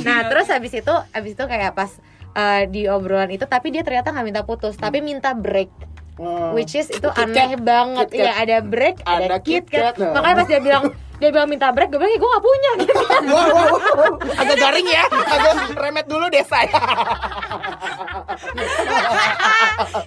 nah 0.00 0.22
terus 0.24 0.46
habis 0.46 0.70
itu 0.72 0.94
habis 1.10 1.32
itu 1.32 1.44
kayak 1.44 1.74
pas 1.74 1.90
uh, 2.38 2.62
di 2.64 2.86
obrolan 2.86 3.28
itu 3.28 3.42
tapi 3.44 3.74
dia 3.74 3.82
ternyata 3.82 4.14
nggak 4.14 4.22
minta 4.24 4.42
putus 4.42 4.78
tapi 4.78 5.02
minta 5.02 5.34
break 5.34 5.68
Wah. 6.16 6.54
which 6.54 6.74
is 6.74 6.86
itu 6.88 7.02
Kit 7.04 7.14
Kat. 7.14 7.30
aneh 7.30 7.58
banget 7.58 8.06
Kit 8.08 8.22
ya 8.22 8.32
ada 8.36 8.56
break 8.60 9.02
ada, 9.02 9.26
Ada 9.26 9.36
kit 9.38 9.66
Kit 9.66 9.74
Kat. 9.74 9.94
Kat. 9.94 10.02
Nah. 10.02 10.12
makanya 10.16 10.34
pas 10.36 10.46
dia 10.46 10.60
bilang 10.60 10.84
dia 11.18 11.30
bilang 11.30 11.46
minta 11.46 11.66
break 11.70 11.90
gue 11.90 11.98
bilang 11.98 12.10
ya 12.10 12.18
gue 12.18 12.30
gak 12.30 12.44
punya 12.44 12.70
gitu 12.80 13.02
Wow, 13.28 13.48
wow, 13.50 13.68
wow. 13.74 14.12
Agak 14.38 14.56
garing 14.56 14.86
ya. 14.86 15.02
Agak 15.10 15.52
remet 15.74 16.06
dulu 16.06 16.30
deh 16.30 16.40
saya. 16.40 16.70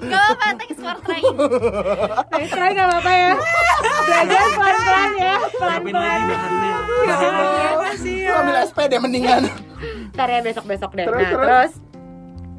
Gak 0.02 0.22
apa-apa, 0.26 0.48
thanks 0.56 0.80
for 0.80 0.96
trying 1.04 1.36
Nah, 1.36 2.48
try 2.48 2.70
gak 2.72 2.88
apa-apa 2.88 3.12
ya 3.12 3.32
belajar 4.02 4.44
pelan-pelan 4.50 5.12
ya 5.14 5.36
Siapin 5.52 5.92
lagi 5.92 5.92
pelan-pelan 5.92 6.22
bahannya. 6.24 6.76
Lu 8.02 8.34
ambil 8.34 8.56
SPD 8.64 8.94
mendingan. 8.98 9.42
ntar 10.12 10.28
ya 10.28 10.40
besok-besok 10.40 10.92
deh 10.94 11.06
Terus, 11.06 11.18
nah 11.18 11.30
terus? 11.30 11.42
terus 11.42 11.72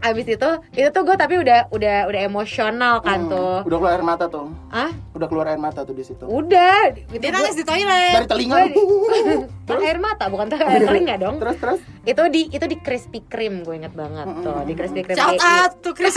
abis 0.03 0.27
itu 0.29 0.51
itu 0.73 0.89
tuh 0.89 1.03
gue 1.03 1.15
tapi 1.15 1.35
udah 1.37 1.71
udah 1.71 1.97
udah 2.05 2.21
emosional 2.21 2.99
kan 3.01 3.27
tuh 3.27 3.53
Hmm, 3.55 3.69
Udah 3.69 3.79
keluar 3.79 3.93
air 3.93 4.03
mata 4.03 4.25
tuh. 4.27 4.51
ah 4.69 4.91
Udah 5.13 5.27
keluar 5.27 5.47
air 5.47 5.57
mata 5.57 5.81
tuh 5.81 5.93
di 5.93 6.03
situ. 6.03 6.25
udah 6.25 6.91
itu 6.91 7.15
Dia 7.15 7.29
gua- 7.29 7.37
nangis 7.39 7.55
di 7.55 7.63
toilet. 7.63 8.13
Dari 8.17 8.27
telinga. 8.27 8.57
Gua- 8.67 9.47
kan 9.69 9.79
air 9.81 9.99
mata 9.99 10.25
bukan 10.27 10.47
tuh 10.47 10.59
air 10.59 10.83
telinga 10.83 11.15
dong 11.17 11.37
Terus 11.39 11.57
terus. 11.57 11.81
itu 12.03 12.23
di 12.29 12.43
itu 12.51 12.65
di 12.65 12.77
Krispy 12.77 13.23
Kreme 13.23 13.63
gue 13.63 13.75
inget 13.77 13.93
banget 13.93 14.27
tuh 14.37 14.59
di 14.63 14.73
Krispy 14.73 15.01
Kreme 15.03 15.17
Shout 15.17 15.33
DI. 15.33 15.45
out 15.45 15.73
to 15.79 15.91
Chris. 15.93 16.15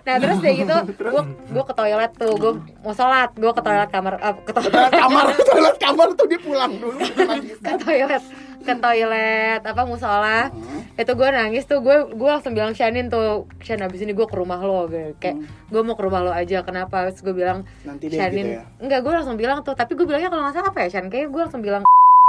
nah 0.00 0.16
terus 0.16 0.38
dari 0.38 0.54
gitu 0.56 0.74
gue 1.12 1.22
gue 1.46 1.64
ke 1.64 1.74
toilet 1.74 2.12
tuh 2.12 2.32
gue 2.34 2.52
mau 2.80 2.90
sholat 2.92 3.30
gue 3.32 3.48
ke 3.48 3.62
toilet 3.62 3.86
kamar 3.88 4.14
eh, 4.16 4.34
ke 4.40 4.50
Toilet 4.50 4.72
toilet 4.72 4.92
kamar, 4.92 5.24
toilet 5.48 5.76
kamar 5.78 6.08
tuh 6.12 6.26
dia 6.26 6.40
pulang 6.40 6.72
dulu. 6.74 6.98
ke 7.56 7.72
toilet 7.78 8.22
ke 8.58 8.74
toilet 8.74 9.60
apa 9.60 9.82
musola. 9.82 10.50
Itu 10.94 11.14
gue 11.14 11.28
nangis 11.28 11.64
tuh 11.64 11.78
gue 11.78 11.94
gue 12.10 12.28
langsung 12.28 12.52
bilang 12.52 12.72
Shanin 12.72 13.06
tuh 13.06 13.46
Shan 13.58 13.78
abis 13.78 14.02
ini 14.02 14.12
gue 14.12 14.24
ke 14.24 14.34
rumah 14.34 14.58
lo 14.58 14.86
Gue 14.86 15.14
kayak 15.16 15.38
gue 15.66 15.80
mau 15.80 15.94
ke 15.94 16.02
rumah 16.02 16.20
lo 16.20 16.32
aja 16.32 16.62
kenapa? 16.62 17.06
Terus 17.06 17.22
gue 17.22 17.34
bilang 17.34 17.62
Nanti 17.82 18.06
deh 18.06 18.18
Shanin 18.18 18.44
gitu 18.44 18.58
ya. 18.58 18.64
enggak 18.78 19.00
gue 19.00 19.12
langsung 19.12 19.36
bilang 19.36 19.62
tuh 19.62 19.72
tapi 19.72 19.94
gue 19.94 20.02
bilangnya 20.02 20.26
kalau 20.26 20.42
nggak 20.42 20.54
salah 20.54 20.68
apa 20.68 20.78
ya 20.82 20.88
Shan 20.90 21.06
kayaknya 21.06 21.28
gue 21.28 21.40
langsung 21.40 21.62
bilang 21.62 21.82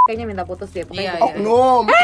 kayaknya 0.05 0.25
minta 0.25 0.43
putus 0.43 0.69
dia 0.69 0.85
pokoknya 0.85 1.01
Iya, 1.01 1.13
gitu. 1.17 1.25
Oknum. 1.41 1.85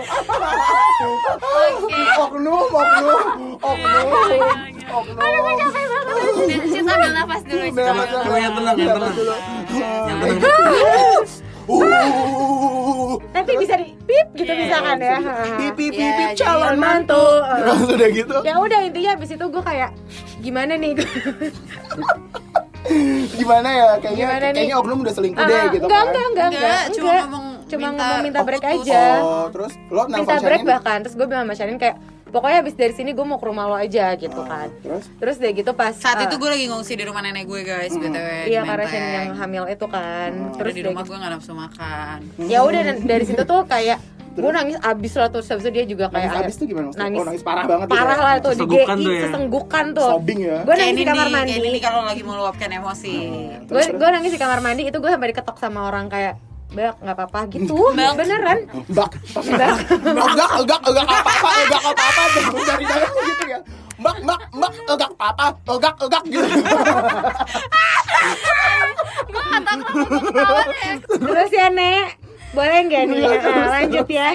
Oknum, 1.00 2.60
oknum, 2.60 2.60
oknum, 3.56 4.08
oknum. 4.84 5.58
Cit 6.66 6.84
ambil 6.84 7.10
nafas 7.14 7.40
dulu 7.42 7.62
Ambil 7.62 7.84
ambil 7.84 7.84
nafas 7.86 8.08
nafas. 8.10 8.20
Coba 8.20 8.36
yang 8.36 8.52
tenang, 8.52 8.76
yang 8.76 8.94
tenang. 8.94 9.14
dulu. 9.14 9.34
Yang 9.70 10.18
tenang. 10.20 11.24
Nanti 13.30 13.52
bisa 13.56 13.74
di 13.76 13.94
pip 14.02 14.26
gitu 14.34 14.52
misalkan 14.52 14.98
ya 14.98 15.16
pipi 15.56 15.86
pipi 15.88 16.02
Iya, 16.02 16.34
jadi 16.34 16.34
calon 16.36 16.76
mantu 16.76 17.24
Terus 17.40 17.80
udah 17.94 18.08
gitu. 18.10 18.36
ya 18.42 18.54
udah 18.58 18.80
intinya 18.82 19.10
abis 19.14 19.30
itu 19.30 19.44
gue 19.46 19.62
kayak 19.62 19.90
gimana 20.40 20.74
nih 20.74 20.92
Gimana 23.30 23.68
ya? 23.70 23.88
Kayaknya 24.02 24.18
Gimana 24.18 24.46
kayaknya 24.50 24.76
oknum 24.76 24.98
udah 25.00 25.14
selingkuh 25.14 25.38
Ah, 25.38 25.46
deh 25.46 25.62
gitu 25.70 25.84
enggak, 25.84 25.94
kan. 25.96 26.08
enggak, 26.10 26.26
enggak, 26.26 26.48
enggak, 26.48 26.50
Enggak, 26.50 26.82
cuma 26.90 27.06
enggak. 27.06 27.22
ngomong 27.22 27.39
cuma 27.70 27.86
minta- 27.86 27.98
ngomong 28.00 28.20
minta 28.22 28.38
oh, 28.38 28.44
break 28.44 28.62
putus. 28.62 28.84
aja 28.84 29.02
Oh, 29.18 29.46
terus 29.48 29.72
lo 29.86 30.02
minta 30.06 30.34
break 30.36 30.60
Shanin? 30.60 30.68
bahkan 30.68 30.98
terus 31.00 31.14
gue 31.14 31.24
bilang 31.24 31.44
sama 31.44 31.54
Shanin 31.54 31.76
kayak 31.76 31.96
pokoknya 32.26 32.58
abis 32.60 32.74
dari 32.74 32.92
sini 32.92 33.10
gue 33.10 33.22
mau 33.22 33.36
ke 33.36 33.44
rumah 33.44 33.64
lo 33.64 33.74
aja 33.74 34.14
gitu 34.14 34.40
kan 34.40 34.70
Terus? 34.80 35.04
terus 35.16 35.36
deh 35.36 35.50
gitu 35.52 35.70
pas 35.72 35.90
Saat 35.92 36.16
eh, 36.16 36.24
itu 36.24 36.36
gue 36.36 36.46
lagi 36.48 36.66
ngungsi 36.66 36.92
di 36.92 37.02
rumah 37.02 37.20
nenek 37.20 37.42
gue 37.44 37.60
guys, 37.60 37.90
btw. 37.92 38.28
iya 38.46 38.60
di 38.60 38.68
karena. 38.68 38.86
Shanin 38.86 39.10
yang 39.12 39.34
hamil 39.36 39.64
itu 39.66 39.86
kan 39.86 40.30
Hmm. 40.30 40.54
Terus 40.54 40.72
di 40.72 40.82
rumah 40.82 41.02
gitu. 41.02 41.10
gue 41.10 41.18
gak 41.18 41.32
nafsu 41.32 41.52
makan. 41.52 42.18
ya 42.44 42.58
udah 42.60 42.80
dan 42.84 42.96
dari 43.02 43.24
situ 43.24 43.42
tuh 43.42 43.62
kayak 43.64 43.98
gue 44.30 44.46
nangis 44.48 44.78
abis 44.80 45.12
lah 45.16 45.26
terus 45.26 45.42
habis 45.44 45.64
itu 45.64 45.72
dia 45.72 45.84
juga 45.84 46.06
kayak 46.06 46.30
Nangis 46.30 46.40
abis 46.40 46.54
tuh 46.54 46.64
gimana 46.64 46.84
maksudnya? 46.86 47.02
nangis 47.04 47.18
Oh, 47.18 47.26
nangis 47.26 47.42
parah 47.42 47.64
banget 47.66 47.86
parah 47.88 48.14
ya? 48.14 48.22
lah 48.22 48.34
tuh 48.36 48.52
di 48.52 48.56
Sesenggukan 48.56 48.94
GI 48.94 49.02
tuh 49.02 49.10
ya? 49.10 49.22
sesenggukan 49.26 49.84
tuh 49.90 50.08
Sobbing 50.08 50.40
ya. 50.40 50.56
gue 50.56 50.66
Kayak 50.70 50.78
nangis 50.80 50.94
di 50.94 51.04
kamar 51.04 51.26
mandi 51.28 51.50
kayak 51.52 51.66
ini 51.66 51.78
kalau 51.80 52.00
lagi 52.04 52.22
meluapkan 52.22 52.68
emosi. 52.72 53.14
gue 53.66 53.82
gue 53.90 54.08
nangis 54.08 54.30
di 54.30 54.38
kamar 54.38 54.58
mandi 54.60 54.82
itu 54.84 54.96
gue 54.96 55.10
sampai 55.10 55.28
diketok 55.28 55.56
sama 55.56 55.80
orang 55.84 56.06
kayak 56.06 56.34
Bak, 56.70 56.94
nggak 57.02 57.16
apa-apa 57.18 57.40
gitu. 57.50 57.74
Beneran? 58.18 58.58
Bak, 58.94 59.10
enggak, 59.34 59.74
enggak, 60.22 60.50
enggak, 60.54 60.80
enggak 60.86 61.06
apa-apa, 61.10 61.50
enggak 61.66 61.82
apa-apa, 61.82 62.22
dari 62.62 62.84
dalam 62.86 63.10
gitu 63.26 63.44
ya. 63.50 63.58
Mbak, 64.00 64.16
mbak, 64.24 64.40
mbak, 64.54 64.72
enggak 64.86 65.10
apa-apa, 65.18 65.46
enggak, 65.66 65.94
enggak 65.98 66.22
gitu. 66.30 66.48
Gue 69.30 69.42
gak 69.50 69.62
aku 69.70 70.16
ketawa 70.30 70.62
deh 70.66 70.94
terus 71.20 71.50
ya 71.52 71.68
nek? 71.70 72.06
Boleh 72.50 72.78
nggak 72.90 73.02
nih? 73.06 73.22
Nah, 73.30 73.66
lanjut 73.70 74.06
ya. 74.10 74.28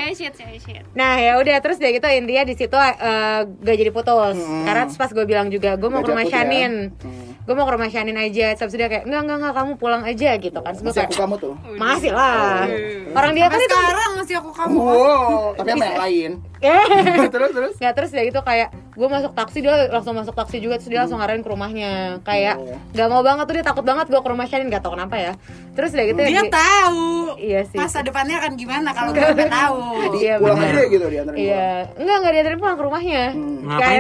Nah 0.96 1.14
ya 1.20 1.36
udah 1.36 1.56
terus 1.60 1.76
dia 1.84 1.92
gitu 1.92 2.08
intinya 2.08 2.48
di 2.48 2.56
situ 2.56 2.78
eh, 2.80 3.44
gak 3.44 3.76
jadi 3.76 3.92
putus. 3.92 4.40
Hmm. 4.40 4.64
karena 4.64 4.88
pas 4.88 5.12
gue 5.12 5.26
bilang 5.28 5.48
juga 5.52 5.76
gue 5.76 5.90
mau 5.92 6.00
ke 6.00 6.08
Gak 6.08 6.12
rumah 6.16 6.24
dapet 6.24 6.32
ya. 6.32 6.40
Shanin 6.40 6.74
Hmm. 6.96 7.25
Gue 7.46 7.54
mau 7.54 7.62
ke 7.62 7.72
rumah 7.72 7.86
Shanin 7.88 8.14
aja 8.16 8.48
terus 8.52 8.74
dia 8.74 8.86
kayak 8.86 9.06
enggak 9.06 9.22
enggak 9.22 9.38
enggak 9.38 9.54
kamu 9.56 9.72
pulang 9.76 10.02
aja 10.02 10.30
gitu 10.36 10.58
kan 10.58 10.74
Masih 10.74 10.92
kayak 10.96 11.08
aku 11.08 11.18
kamu 11.20 11.36
tuh. 11.38 11.54
masih 11.76 12.10
lah 12.10 12.66
orang 13.12 13.32
dia 13.32 13.46
kan 13.46 13.60
itu 13.60 13.70
sekarang 13.72 14.12
masih 14.18 14.36
aku 14.36 14.50
kamu. 14.52 14.76
Wow, 14.76 15.54
tapi 15.54 15.70
apa 15.72 15.86
yang 15.86 16.00
lain? 16.02 16.32
Terus, 17.30 17.52
terus. 17.52 17.74
Nggak 17.78 17.94
terus 17.94 18.10
dia 18.10 18.24
gitu 18.24 18.42
kayak 18.42 18.68
gue 18.92 19.08
masuk 19.08 19.32
taksi 19.32 19.60
dia 19.60 19.72
langsung 19.88 20.14
masuk 20.14 20.34
taksi 20.34 20.58
juga 20.58 20.76
terus 20.76 20.90
dia 20.90 21.00
langsung 21.00 21.20
ngarahin 21.20 21.40
ke 21.40 21.50
rumahnya 21.50 21.92
kayak 22.22 22.58
Oh. 22.58 22.74
nggak 22.90 23.08
mau 23.08 23.22
banget 23.22 23.46
tuh 23.46 23.54
dia 23.54 23.66
takut 23.66 23.84
banget 23.84 24.06
gue 24.08 24.18
ke 24.18 24.30
rumah 24.32 24.46
Shanin 24.46 24.66
nggak 24.66 24.82
tahu 24.82 24.96
kenapa 24.96 25.16
ya 25.16 25.32
terus 25.72 25.92
dia 25.92 26.06
gitu 26.08 26.18
Dia 26.18 26.42
dia- 26.42 26.50
tahu. 26.50 27.04
Iya 27.38 27.62
sih. 27.66 27.78
Masa 27.78 28.02
depannya 28.02 28.36
akan 28.38 28.52
gimana 28.56 28.90
kalau 28.90 29.12
gue 29.12 29.22
nggak 29.22 29.52
tahu. 29.62 29.78
Jadi 30.02 30.18
Iya, 30.20 30.34
pulang 30.36 30.58
aja 30.58 30.82
gitu 30.88 31.06
diantarin 31.06 31.38
Iya, 31.38 31.70
enggak 31.94 32.16
enggak 32.18 32.34
diantarin 32.34 32.60
pulang 32.60 32.76
ke 32.76 32.84
rumahnya. 32.84 33.24
Hmm. 33.30 33.78
Kayak 33.78 34.00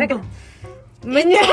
Tuh? 1.05 1.13
menye- 1.13 1.45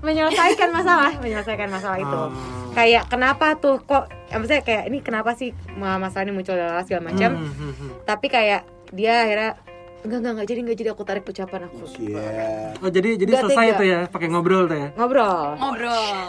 menyelesaikan 0.00 0.70
masalah, 0.70 1.10
menyelesaikan 1.18 1.68
masalah 1.68 1.98
itu. 1.98 2.06
Oh. 2.16 2.30
Kayak 2.70 3.10
kenapa 3.10 3.58
tuh 3.58 3.82
kok 3.82 4.06
ya, 4.28 4.38
maksudnya 4.38 4.62
kayak 4.62 4.84
ini 4.86 4.98
kenapa 5.00 5.34
sih 5.34 5.50
ma- 5.74 5.98
masalah 5.98 6.24
ini 6.24 6.32
muncul 6.32 6.54
dalam 6.54 6.78
segala 6.82 7.10
macam. 7.10 7.30
Hmm, 7.34 7.50
hmm, 7.50 7.72
hmm. 7.74 7.90
Tapi 8.06 8.26
kayak 8.28 8.62
dia 8.88 9.26
akhirnya 9.26 9.50
enggak 9.98 10.18
enggak 10.22 10.32
enggak 10.32 10.46
jadi 10.46 10.60
enggak 10.62 10.78
jadi 10.78 10.88
aku 10.92 11.02
tarik 11.02 11.24
ucapan 11.26 11.60
aku. 11.66 11.76
Iya. 11.98 12.26
Oh 12.78 12.88
jadi 12.88 13.08
jadi 13.18 13.28
Nggak 13.28 13.42
selesai 13.44 13.66
tega. 13.66 13.76
tuh 13.76 13.84
ya 13.84 13.98
pakai 14.06 14.28
ngobrol 14.30 14.64
tuh 14.64 14.78
ya. 14.78 14.88
Ngobrol. 14.94 15.42
Ngobrol 15.58 16.28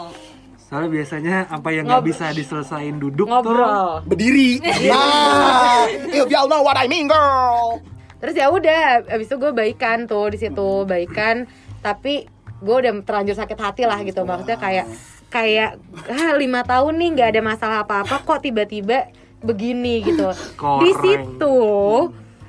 Soalnya 0.60 0.90
biasanya 0.92 1.36
apa 1.50 1.68
yang 1.70 1.82
nggak 1.82 2.04
bisa 2.04 2.30
diselesain 2.30 2.94
duduk 2.96 3.26
tuh 3.26 3.34
Ngobrol. 3.36 4.06
Berdiri. 4.06 4.62
Nah, 4.86 5.82
if 6.14 6.30
y'all 6.30 6.46
know 6.46 6.62
what 6.62 6.74
I 6.74 6.86
mean, 6.86 7.06
girl. 7.06 7.82
Terus 8.18 8.34
ya 8.34 8.46
udah, 8.46 9.02
abis 9.08 9.26
itu 9.26 9.34
gue 9.34 9.50
baikan 9.50 10.04
tuh 10.04 10.28
di 10.28 10.36
situ 10.36 10.84
baikan, 10.84 11.48
tapi 11.80 12.28
gue 12.60 12.76
udah 12.76 12.92
terlanjur 13.02 13.36
sakit 13.36 13.58
hati 13.58 13.82
lah 13.88 13.98
gitu 14.04 14.22
maksudnya 14.22 14.60
kayak 14.60 14.86
kayak 15.32 15.80
ah, 16.10 16.34
lima 16.36 16.60
tahun 16.66 16.94
nih 17.00 17.08
nggak 17.16 17.28
ada 17.36 17.42
masalah 17.42 17.78
apa-apa 17.86 18.20
kok 18.26 18.44
tiba-tiba 18.44 19.08
begini 19.40 20.04
gitu. 20.04 20.28
Di 20.84 20.92
situ, 21.00 21.58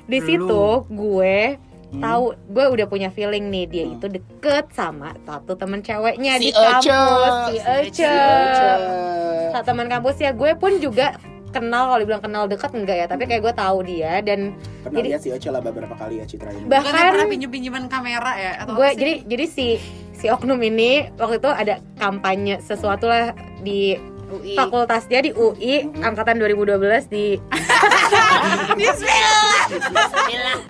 di 0.04 0.18
situ 0.20 0.64
gue 0.92 1.36
tahu 1.92 2.24
gue 2.48 2.64
udah 2.72 2.86
punya 2.88 3.12
feeling 3.12 3.52
nih 3.52 3.64
dia 3.68 3.84
itu 3.84 4.06
deket 4.08 4.72
sama 4.72 5.12
satu 5.28 5.52
temen 5.60 5.84
ceweknya 5.84 6.40
Si 6.40 6.48
di 6.48 6.50
kampus 6.56 7.32
Ece. 7.36 7.52
si 7.52 7.56
Ece. 7.60 8.16
Satu 9.52 9.66
teman 9.68 9.92
kampus 9.92 10.16
ya 10.16 10.32
gue 10.32 10.56
pun 10.56 10.80
juga 10.80 11.20
kenal 11.52 11.82
kalau 11.86 12.00
dibilang 12.00 12.24
kenal 12.24 12.42
deket 12.48 12.72
enggak 12.72 12.96
ya. 12.96 13.06
Tapi 13.06 13.22
kayak 13.28 13.40
gue 13.40 13.54
tahu 13.54 13.78
dia 13.84 14.12
dan 14.20 14.56
Pernah 14.82 14.98
Jadi- 14.98 15.10
lihat 15.12 15.20
si 15.22 15.30
Oce 15.30 15.46
lah 15.46 15.60
beberapa 15.60 15.94
kali 15.94 16.18
ya 16.18 16.24
Citra 16.26 16.50
ini. 16.50 16.66
Bukannya 16.66 16.82
pernah 16.82 17.12
bahkan 17.12 17.28
pinjem-pinjeman 17.30 17.84
kamera 17.86 18.32
ya 18.34 18.50
atau 18.58 18.74
gue 18.74 18.88
jadi 18.96 19.12
jadi 19.22 19.44
si 19.46 19.78
si 20.12 20.26
oknum 20.26 20.58
ini 20.58 21.06
waktu 21.14 21.38
itu 21.38 21.46
ada 21.46 21.78
kampanye 21.94 22.58
sesuatu 22.58 23.06
lah 23.06 23.30
di 23.60 23.94
UI. 24.32 24.56
fakultas 24.56 25.04
dia 25.06 25.20
di 25.20 25.30
UI 25.30 25.86
angkatan 26.00 26.40
2012 26.40 27.06
di 27.06 27.36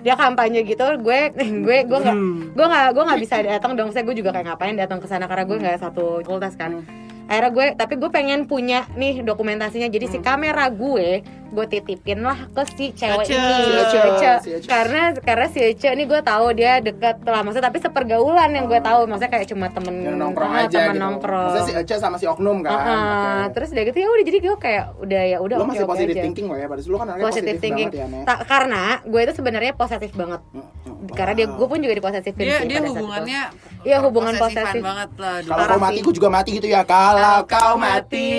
dia 0.03 0.13
kampanye 0.13 0.61
gitu 0.63 0.83
gue 0.99 1.19
gue 1.33 1.77
gue 1.85 1.99
nggak 1.99 2.17
gue 2.53 2.65
nggak 2.65 2.85
gue 2.91 3.03
nggak 3.03 3.21
bisa 3.21 3.35
datang 3.41 3.73
dong. 3.73 3.89
Saya 3.89 4.03
gue 4.03 4.13
juga 4.13 4.29
kayak 4.29 4.51
ngapain 4.51 4.75
datang 4.75 4.99
ke 4.99 5.07
sana 5.07 5.25
karena 5.25 5.43
gue 5.47 5.57
nggak 5.57 5.77
satu 5.79 6.21
fakultas 6.21 6.53
kan 6.53 6.83
akhirnya 7.33 7.51
gue 7.51 7.65
tapi 7.73 7.93
gue 7.97 8.09
pengen 8.13 8.45
punya 8.45 8.85
nih 8.93 9.25
dokumentasinya. 9.25 9.89
Jadi 9.89 10.05
si 10.05 10.17
kamera 10.21 10.69
gue 10.69 11.25
gue 11.53 11.65
titipin 11.69 12.19
lah 12.19 12.49
ke 12.49 12.61
si 12.67 12.85
cewek 12.91 13.23
Ece. 13.23 13.31
ini. 13.31 13.53
Si 13.53 13.71
Ece, 13.71 13.85
si 13.85 13.97
Ece. 14.01 14.31
si 14.41 14.49
Ece. 14.51 14.67
karena 14.67 15.01
karena 15.15 15.45
si 15.47 15.59
Ece 15.61 15.87
ini 15.89 16.03
gue 16.03 16.19
tahu 16.19 16.45
dia 16.51 16.81
deket 16.81 17.21
lah. 17.23 17.45
Maksudnya 17.45 17.69
tapi 17.69 17.77
sepergaulan 17.77 18.49
yang 18.49 18.65
gue 18.65 18.79
tahu. 18.79 19.05
Maksudnya 19.05 19.31
kayak 19.31 19.47
cuma 19.47 19.69
temen 19.69 19.95
yang 20.01 20.17
nongkrong 20.17 20.49
ah, 20.49 20.65
aja 20.65 20.73
temen 20.79 20.89
gitu. 20.91 21.03
nongkrong. 21.05 21.45
Maksudnya 21.47 21.69
si 21.69 21.73
Ece 21.77 21.95
sama 21.97 22.17
si 22.17 22.25
Oknum 22.25 22.59
kan? 22.59 22.73
Ah, 22.73 22.83
Oke. 23.45 23.53
terus 23.53 23.69
udah 23.71 23.83
gitu 23.85 23.97
ya 23.97 24.07
udah. 24.09 24.25
Jadi 24.25 24.37
gue 24.39 24.55
kayak 24.57 24.83
udah 24.97 25.21
ya 25.23 25.37
udah 25.37 25.55
lo 25.55 25.61
oke 25.61 25.69
masih 25.69 25.85
oke 25.85 25.91
positive 25.93 26.17
aja. 26.17 26.23
thinking 26.25 26.45
lo 26.49 26.55
ya 26.55 26.65
pada 26.65 26.81
lu 26.81 26.97
kan 26.97 27.07
anaknya 27.07 27.25
positive 27.29 27.57
thinking. 27.61 27.89
banget 27.93 28.09
ya. 28.17 28.25
Ta- 28.25 28.43
karena 28.43 28.83
gue 29.05 29.21
itu 29.21 29.33
sebenarnya 29.33 29.71
posesif 29.77 30.11
banget. 30.11 30.41
Karena 31.13 31.33
dia 31.35 31.47
gue 31.47 31.67
pun 31.67 31.77
juga 31.77 31.93
diposesifin 31.93 32.43
dia 32.43 32.57
sih 32.57 32.67
dia 32.67 32.79
hubungannya 32.81 33.41
Iya, 33.83 33.97
hubungan 33.99 34.33
posesif. 34.39 34.79
banget 34.79 35.09
lah 35.19 35.35
kalau 35.43 35.65
kau 35.67 35.79
mati 35.79 35.97
sih. 35.99 36.03
gue 36.07 36.13
juga 36.15 36.29
mati 36.31 36.49
gitu 36.55 36.67
ya. 36.67 36.81
Kalau 36.83 37.37
kau 37.45 37.75
mati 37.75 38.31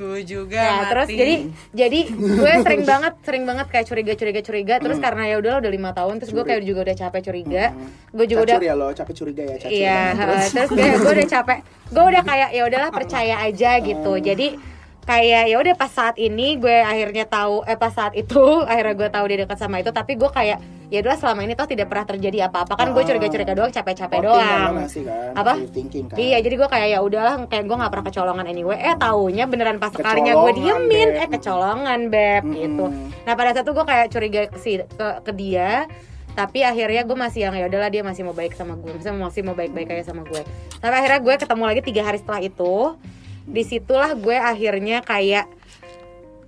Terus 0.00 0.08
Gue 0.10 0.24
juga 0.24 0.56
Ya, 0.56 0.72
mati. 0.72 0.88
terus 0.88 1.08
jadi 1.12 1.34
jadi 1.76 2.00
gue 2.08 2.52
sering 2.64 2.82
banget 2.88 3.14
sering 3.20 3.44
banget 3.44 3.66
kayak 3.68 3.84
curiga 3.84 4.12
curiga 4.16 4.40
curiga 4.40 4.74
terus 4.80 4.96
karena 4.96 5.28
ya 5.28 5.36
udah 5.36 5.52
udah 5.60 5.70
lima 5.70 5.90
tahun 5.92 6.14
terus 6.16 6.32
gue 6.32 6.40
kayak 6.40 6.64
juga 6.64 6.80
udah 6.88 6.96
capek 6.96 7.20
curiga. 7.20 7.64
Gue 8.08 8.24
juga 8.24 8.40
udah 8.48 8.56
cacur 8.56 8.64
ya 8.64 8.74
lo 8.74 8.88
capek 8.96 9.14
curiga 9.14 9.42
ya 9.44 9.56
cacur 9.60 9.76
iya 9.76 10.00
terus? 10.16 10.44
terus 10.56 10.70
gue 10.72 10.88
gue 11.04 11.12
udah 11.20 11.28
capek. 11.28 11.58
Gue 11.92 12.04
udah 12.08 12.22
kayak 12.24 12.48
ya 12.56 12.62
udahlah 12.64 12.90
percaya 12.90 13.34
aja 13.44 13.70
gitu. 13.84 14.12
Jadi 14.16 14.46
kayak 15.02 15.44
ya 15.46 15.56
udah 15.56 15.74
pas 15.74 15.88
saat 15.88 16.16
ini 16.16 16.54
gue 16.54 16.76
akhirnya 16.76 17.24
tahu 17.24 17.64
eh 17.64 17.74
pas 17.74 17.90
saat 17.90 18.12
itu 18.12 18.38
akhirnya 18.70 18.94
gue 18.96 19.08
tahu 19.08 19.24
dia 19.26 19.38
dekat 19.38 19.58
sama 19.58 19.78
itu 19.78 19.90
tapi 19.90 20.14
gue 20.14 20.28
kayak 20.28 20.58
ya 20.86 20.98
udah 21.00 21.14
selama 21.14 21.40
ini 21.40 21.54
toh 21.54 21.64
tidak 21.64 21.86
pernah 21.86 22.02
terjadi 22.04 22.38
apa-apa 22.44 22.74
kan 22.74 22.90
gue 22.90 22.98
Ah. 22.98 23.06
curiga-curiga 23.06 23.52
doang 23.52 23.70
capek-capek 23.70 24.18
doang 24.20 24.70
ngasih 24.76 25.02
kan 25.04 25.32
Apa? 25.36 25.52
thinking 25.68 26.04
kan 26.04 26.16
Iya, 26.16 26.38
jadi 26.40 26.54
gue 26.56 26.68
kayak 26.68 26.88
ya 26.88 26.98
udahlah, 27.00 27.34
kayak 27.44 27.64
gue 27.64 27.76
nggak 27.76 27.90
pernah 27.90 28.06
kecolongan 28.06 28.44
anyway. 28.44 28.74
Eh 28.76 28.94
taunya 28.96 29.44
beneran 29.44 29.78
pas 29.78 29.88
sekalinya 29.88 30.34
gue 30.36 30.52
diemin, 30.52 31.08
Beb. 31.08 31.20
eh 31.20 31.28
kecolongan 31.30 32.00
beb 32.08 32.42
Mm-mm. 32.44 32.56
gitu. 32.56 32.84
Nah 33.22 33.32
pada 33.32 33.50
saat 33.52 33.62
itu 33.62 33.72
gue 33.72 33.86
kayak 33.86 34.06
curiga 34.08 34.40
ke, 34.44 34.58
si- 34.58 34.82
ke, 34.82 35.06
ke 35.20 35.32
dia, 35.32 35.86
tapi 36.32 36.60
akhirnya 36.60 37.02
gue 37.04 37.14
masih 37.16 37.40
yang 37.44 37.54
ya 37.54 37.66
udahlah 37.66 37.86
dia 37.88 38.02
masih 38.02 38.22
mau 38.22 38.32
baik 38.32 38.52
sama 38.52 38.74
gue, 38.74 38.90
masih 38.92 39.10
masih 39.12 39.42
mau 39.44 39.54
baik-baik 39.54 39.88
aja 39.92 40.10
sama 40.10 40.22
gue. 40.24 40.42
Tapi 40.76 40.94
akhirnya 40.96 41.20
gue 41.20 41.34
ketemu 41.36 41.62
lagi 41.64 41.80
tiga 41.84 42.02
hari 42.02 42.18
setelah 42.18 42.40
itu, 42.40 42.74
di 43.50 43.62
situlah 43.62 44.14
gue 44.14 44.34
akhirnya 44.34 45.02
kayak 45.02 45.50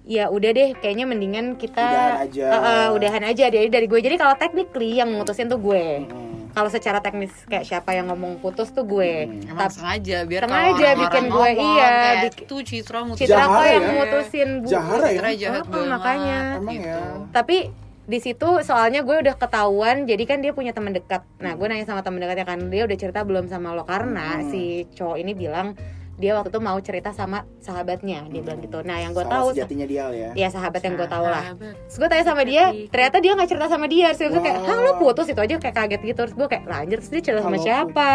ya 0.04 0.26
udah 0.28 0.50
deh 0.50 0.70
kayaknya 0.76 1.04
mendingan 1.04 1.54
kita 1.54 1.78
Udahan 1.78 2.26
aja. 2.26 2.44
Eh, 2.44 2.60
eh, 2.60 2.88
udahan 2.90 3.22
aja 3.24 3.44
dari 3.48 3.68
dari 3.68 3.86
gue 3.86 4.00
jadi 4.00 4.16
kalau 4.16 4.34
technically 4.34 4.94
yang 4.94 5.10
mutusin 5.10 5.46
tuh 5.46 5.58
gue 5.58 6.02
Mm. 6.02 6.50
kalau 6.52 6.68
secara 6.68 6.98
teknis 6.98 7.30
kayak 7.44 7.64
siapa 7.64 7.90
yang 7.92 8.06
ngomong 8.06 8.36
putus 8.36 8.70
tuh 8.70 8.82
gue 8.82 9.30
Emang 9.42 9.56
Tapi- 9.62 9.72
sengaja 9.72 10.18
biar 10.22 10.42
Sengaja 10.42 10.58
orang-orang 10.68 10.98
bikin 11.00 11.24
gue, 11.24 11.48
ngomong, 11.54 11.72
iya, 11.72 11.90
bikin- 12.24 12.46
tuh 12.46 12.60
Citra 12.60 13.00
mutus 13.00 13.20
Citra 13.20 13.42
kok 13.46 13.62
yang 13.64 13.78
ya? 13.80 13.92
mutusin 13.94 14.48
gue 14.58 14.68
Jahara 14.68 15.06
ya? 15.06 15.12
Citra 15.12 15.30
jahat 15.38 15.62
Oh, 15.62 15.70
banget 15.70 15.90
makanya. 15.92 16.38
Emang 16.56 16.74
gitu. 16.76 16.88
ya? 16.88 17.00
tapi 17.30 17.56
di 18.02 18.18
situ 18.18 18.48
soalnya 18.60 19.00
gue 19.00 19.16
udah 19.16 19.34
ketahuan 19.34 19.96
jadi 20.04 20.24
kan 20.26 20.38
dia 20.38 20.50
punya 20.50 20.74
teman 20.74 20.90
dekat 20.90 21.22
nah 21.38 21.54
gue 21.54 21.64
nanya 21.64 21.86
sama 21.86 22.02
teman 22.02 22.18
dekatnya 22.18 22.42
kan 22.44 22.58
dia 22.66 22.82
udah 22.82 22.98
cerita 22.98 23.22
belum 23.22 23.46
sama 23.46 23.70
lo 23.70 23.86
karena 23.86 24.42
Hmm. 24.42 24.50
si 24.50 24.62
cowok 24.90 25.16
ini 25.16 25.32
bilang 25.32 25.78
dia 26.20 26.36
waktu 26.36 26.52
itu 26.52 26.60
mau 26.60 26.76
cerita 26.78 27.10
sama 27.10 27.48
sahabatnya 27.58 28.28
dia 28.28 28.40
bilang 28.44 28.60
gitu 28.60 28.84
nah 28.84 29.00
yang 29.00 29.16
gue 29.16 29.24
tahu 29.24 29.56
sejatinya 29.56 29.86
dia 29.88 30.04
ya 30.12 30.30
ya 30.36 30.48
sahabat 30.52 30.80
yang 30.84 30.94
gue 31.00 31.08
tahu 31.08 31.24
lah. 31.24 31.56
Terus 31.56 31.96
gue 31.98 32.08
tanya 32.08 32.24
sama 32.24 32.42
dia, 32.44 32.64
ternyata 32.92 33.16
dia 33.18 33.32
nggak 33.32 33.48
cerita 33.48 33.66
sama 33.68 33.86
dia. 33.88 34.12
Terus 34.12 34.30
gue 34.32 34.42
kayak, 34.42 34.58
Wow. 34.60 34.68
hah 34.68 34.78
lo 34.80 34.92
putus 35.00 35.26
itu 35.28 35.40
aja 35.40 35.54
kayak 35.56 35.76
kaget 35.76 36.00
gitu. 36.04 36.20
Terus 36.28 36.34
gue 36.36 36.48
kayak, 36.48 36.64
lah 36.68 36.78
anjir, 36.84 36.98
terus 37.00 37.10
dia 37.12 37.22
cerita 37.24 37.40
sama 37.42 37.56
Halo. 37.58 37.64
siapa? 37.64 38.12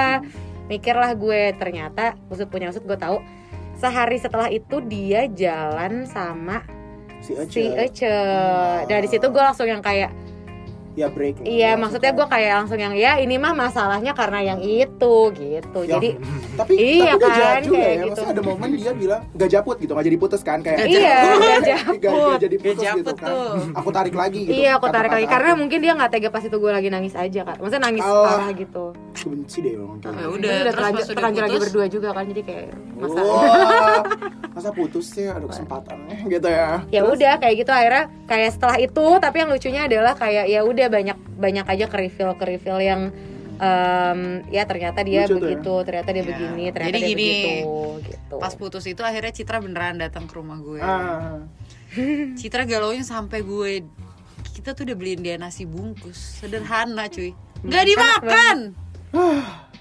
Mikirlah 0.68 1.12
gue, 1.16 1.42
ternyata 1.58 2.04
maksud 2.28 2.48
punya 2.50 2.70
maksud 2.70 2.84
gue 2.86 2.98
tahu. 2.98 3.18
Sehari 3.78 4.18
setelah 4.18 4.50
itu 4.50 4.78
dia 4.86 5.30
jalan 5.30 6.06
sama 6.10 6.66
si 7.22 7.34
Ece 7.34 7.50
si 7.54 7.64
Ece. 7.70 8.14
Dari 8.86 9.08
situ 9.08 9.26
gue 9.26 9.44
langsung 9.44 9.66
yang 9.66 9.82
kayak, 9.82 10.10
ya 10.98 11.08
break 11.08 11.46
iya 11.46 11.78
maksudnya 11.78 12.10
gue 12.10 12.26
kayak 12.26 12.52
langsung 12.58 12.76
yang 12.76 12.92
ya 12.92 13.16
ini 13.16 13.38
mah 13.38 13.54
masalahnya 13.54 14.12
karena 14.12 14.40
yang 14.44 14.60
itu 14.60 15.16
gitu. 15.32 15.80
Ya, 15.80 15.94
Jadi 15.94 16.10
tapi 16.60 16.74
Iya 16.74 17.14
tapi 17.14 17.22
gak 17.22 17.30
kan, 17.30 17.38
jahat 17.38 17.62
juga 17.62 17.78
kayak 17.78 17.86
ya 17.86 17.94
gitu. 17.94 18.10
maksudnya 18.10 18.34
ada 18.34 18.44
momen 18.44 18.70
dia 18.74 18.92
bilang 18.92 19.22
gak 19.32 19.50
japut 19.52 19.78
gitu 19.78 19.92
gak 19.94 20.04
jadi 20.04 20.18
putus 20.18 20.42
kan 20.42 20.60
kayak 20.60 20.78
iya, 20.84 21.18
nggak 21.30 21.38
Gak, 21.62 21.62
japut. 22.02 22.30
gak 22.34 22.42
jadi 22.42 22.56
Gak 22.56 22.66
putus 22.66 22.82
gitu 22.82 22.90
japut 23.06 23.16
kan 23.16 23.30
tuh. 23.30 23.52
aku 23.72 23.90
tarik 23.94 24.16
lagi 24.16 24.40
gitu 24.42 24.58
Iya, 24.58 24.72
aku 24.74 24.88
tarik 24.90 25.12
lagi 25.12 25.28
karena 25.28 25.52
mungkin 25.54 25.80
dia 25.80 25.94
nggak 25.94 26.12
tega 26.12 26.30
pas 26.30 26.42
itu 26.42 26.58
gue 26.58 26.72
lagi 26.72 26.90
nangis 26.90 27.14
aja 27.14 27.42
kan. 27.44 27.56
Maksudnya 27.58 27.84
nangis 27.84 28.02
Oh. 28.04 28.26
parah 28.26 28.50
gitu. 28.52 28.86
aku 29.14 29.28
benci 29.30 29.58
deh 29.60 29.74
orang 29.76 29.98
kayak 30.00 30.14
Ya 30.14 30.18
gitu. 30.18 30.30
udah, 30.32 30.50
terus 30.54 30.74
terlanjur, 30.74 30.98
udah 31.00 31.16
terlanjur 31.16 31.44
lagi 31.44 31.58
berdua 31.60 31.86
juga 31.88 32.10
kan 32.12 32.24
jadi 32.28 32.42
kayak 32.44 32.66
masa 32.96 33.20
masa 34.56 34.70
putus 34.72 35.06
sih 35.08 35.26
ada 35.28 35.44
kesempatannya 35.44 36.18
gitu 36.28 36.48
ya 36.48 36.82
ya 36.88 37.02
udah 37.04 37.34
kayak 37.38 37.56
gitu 37.58 37.72
akhirnya 37.72 38.04
kayak 38.26 38.50
setelah 38.52 38.78
itu 38.78 39.06
tapi 39.20 39.36
yang 39.38 39.50
lucunya 39.50 39.82
adalah 39.86 40.14
kayak 40.14 40.46
ya 40.48 40.62
udah 40.62 40.87
banyak 40.88 41.18
banyak 41.36 41.66
aja 41.66 41.86
ke 41.86 41.98
reveal 42.00 42.32
ke 42.34 42.46
reveal 42.48 42.80
yang 42.80 43.02
em, 43.58 44.20
ya 44.48 44.64
ternyata 44.64 45.02
dia 45.02 45.26
Lucu 45.26 45.34
ya. 45.34 45.40
begitu 45.40 45.74
ternyata 45.82 46.10
dia 46.12 46.22
Ya. 46.22 46.28
begini 46.28 46.66
ternyata 46.70 46.92
Jadi 46.92 47.00
dia 47.00 47.10
gini, 47.10 47.24
begitu 47.24 47.76
gitu. 48.06 48.36
Pas 48.38 48.54
putus 48.54 48.86
itu 48.86 49.02
akhirnya 49.02 49.32
Citra 49.32 49.58
beneran 49.58 49.98
datang 49.98 50.26
ke 50.26 50.34
rumah 50.34 50.58
gue. 50.58 50.78
ah, 50.78 51.42
Citra 52.34 52.64
galaunya 52.64 53.02
sampai 53.02 53.42
gue 53.42 53.72
kita 54.54 54.74
tuh 54.74 54.86
udah 54.86 54.98
beliin 54.98 55.22
dia 55.22 55.38
nasi 55.38 55.64
bungkus. 55.64 56.42
Sederhana 56.42 57.08
cuy. 57.08 57.34
Nggak 57.62 57.84
dimakan. 57.88 58.58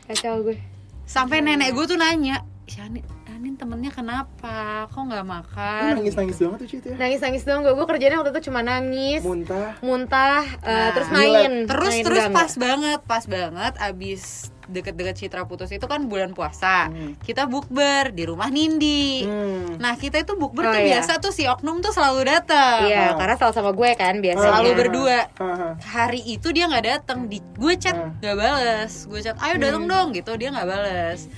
kacau 0.07 0.41
gue. 0.43 0.57
Sampai 1.05 1.41
nenek 1.41 1.73
gue 1.73 1.85
tuh 1.87 1.97
nanya 1.97 2.45
Shani 2.67 3.01
Anin 3.37 3.53
temennya 3.53 3.93
kenapa? 3.93 4.57
Kok 4.89 5.03
nggak 5.05 5.27
makan? 5.27 5.93
Nangis 5.95 6.17
nangis 6.17 6.41
banget 6.41 6.57
tuh 6.57 6.69
Cit 6.71 6.83
ya? 6.83 6.97
Nangis 6.97 7.21
nangis 7.21 7.43
doang. 7.45 7.61
Gue 7.61 7.75
gue 7.75 7.87
kerjanya 7.87 8.17
waktu 8.17 8.33
itu 8.33 8.49
cuma 8.49 8.61
nangis 8.63 9.21
muntah. 9.21 9.77
muntah 9.79 10.41
eh, 10.59 10.73
Nah, 10.73 10.89
terus 10.91 11.09
gila. 11.11 11.19
main 11.19 11.53
terus 11.63 11.93
main 11.93 12.01
terus 12.03 12.25
pas 12.31 12.53
banget 12.57 13.01
pas 13.05 13.25
banget 13.27 13.73
abis 13.77 14.23
deket-deket 14.67 15.15
Citra 15.17 15.45
putus 15.45 15.69
itu 15.69 15.85
kan 15.85 16.09
bulan 16.09 16.33
puasa. 16.33 16.89
Hmm. 16.89 17.13
kita 17.21 17.45
bukber 17.45 18.11
di 18.11 18.25
rumah 18.25 18.49
Nindi. 18.49 19.23
Hmm. 19.23 19.77
nah 19.77 19.95
kita 19.95 20.17
itu 20.19 20.33
bukber 20.35 20.65
Oh, 20.65 20.73
tuh 20.73 20.81
iya. 20.81 20.97
biasa 20.97 21.21
tuh 21.21 21.31
si 21.31 21.45
oknum 21.45 21.79
tuh 21.79 21.93
selalu 21.93 22.25
datang 22.27 22.83
iya 22.85 23.13
Ah. 23.13 23.15
karena 23.15 23.37
selalu 23.37 23.53
sama 23.53 23.71
gue 23.71 23.91
kan 23.95 24.15
biasanya 24.19 24.49
selalu 24.49 24.71
berdua. 24.75 25.19
Ah, 25.37 25.77
hari 25.87 26.25
itu 26.25 26.49
dia 26.51 26.67
nggak 26.67 26.87
datang 26.89 27.29
di 27.29 27.45
gue 27.55 27.75
chat 27.77 27.93
Hmm. 27.93 28.17
nggak 28.17 28.33
bales. 28.35 28.93
Gue 29.05 29.21
chat 29.21 29.37
ayo 29.39 29.55
datang 29.57 29.85
dong 29.85 30.09
gitu. 30.11 30.33
Dia 30.35 30.49
nggak 30.51 30.65
bales 30.67 31.29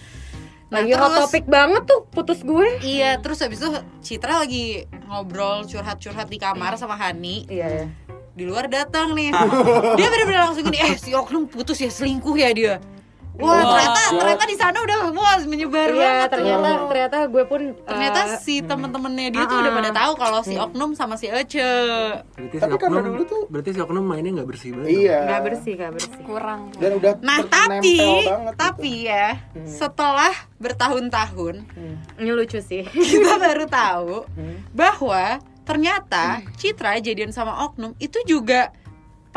nah 0.68 0.84
lagi 0.84 0.92
hot 0.92 1.08
terus 1.08 1.32
topik 1.32 1.44
banget 1.48 1.82
tuh 1.88 2.04
putus 2.12 2.44
gue. 2.44 2.68
Iya 2.84 3.16
terus 3.24 3.40
habis 3.40 3.58
itu 3.60 3.72
Citra 4.04 4.44
lagi 4.44 4.84
ngobrol 5.08 5.64
curhat-curhat 5.64 6.28
di 6.28 6.36
kamar 6.36 6.76
sama 6.76 6.96
Hani. 7.00 7.48
Iya. 7.48 7.88
Di 8.36 8.44
luar 8.44 8.68
datang 8.68 9.16
nih. 9.16 9.32
Dia 9.98 10.08
bener-bener 10.12 10.44
langsung 10.44 10.68
gini 10.68 10.78
eh 10.78 10.94
si 11.00 11.16
oknum 11.16 11.48
putus 11.48 11.80
ya 11.80 11.88
selingkuh 11.88 12.36
ya 12.36 12.52
dia 12.52 12.74
wah 13.38 13.46
Wah. 13.48 13.62
ternyata 13.62 14.00
ternyata 14.12 14.44
di 14.44 14.56
sana 14.56 14.78
udah 14.78 14.98
wah 15.10 15.38
menyebar 15.40 15.88
iya 15.88 15.96
banget 15.96 16.28
ternyata 16.30 16.68
tuh. 16.68 16.86
ternyata 16.88 17.16
gue 17.24 17.44
pun 17.44 17.60
ternyata 17.80 18.20
eh, 18.26 18.38
si 18.38 18.54
temen-temennya 18.60 19.26
dia 19.30 19.44
tuh 19.44 19.56
udah 19.56 19.70
ah, 19.70 19.76
pada 19.76 19.90
tahu 19.92 20.12
kalau 20.16 20.40
si 20.42 20.54
oknum 20.54 20.90
sama 20.92 21.14
si 21.14 21.26
Ece. 21.26 21.70
Berarti 22.28 22.50
si 22.50 22.58
Tapi 22.58 22.74
karena 22.76 22.98
oknum 22.98 23.06
dulu 23.08 23.22
tuh- 23.24 23.46
berarti 23.48 23.70
si 23.70 23.80
oknum 23.80 24.02
mainnya 24.02 24.30
nggak 24.34 24.48
bersih 24.48 24.70
banget. 24.72 24.90
Iya. 24.92 25.18
Nggak 25.24 25.42
bersih 25.44 25.72
nggak 25.74 25.92
bersih. 25.92 26.22
Kurang. 26.22 26.60
Dan 26.74 26.90
udah 26.94 27.12
nah 27.20 27.38
tapi 27.42 27.96
banget 28.26 28.50
gitu. 28.50 28.58
tapi 28.58 28.92
ya 29.06 29.26
setelah 29.64 30.34
bertahun-tahun 30.58 31.54
ini 32.16 32.30
lucu 32.30 32.58
sih. 32.58 32.82
kita 33.12 33.34
baru 33.36 33.64
tahu 33.64 34.14
Hmm. 34.30 34.58
bahwa 34.70 35.38
ternyata 35.62 36.40
Citra 36.54 36.96
jadian 36.96 37.28
sama 37.28 37.62
Oknum 37.62 37.92
itu 37.98 38.18
juga 38.24 38.72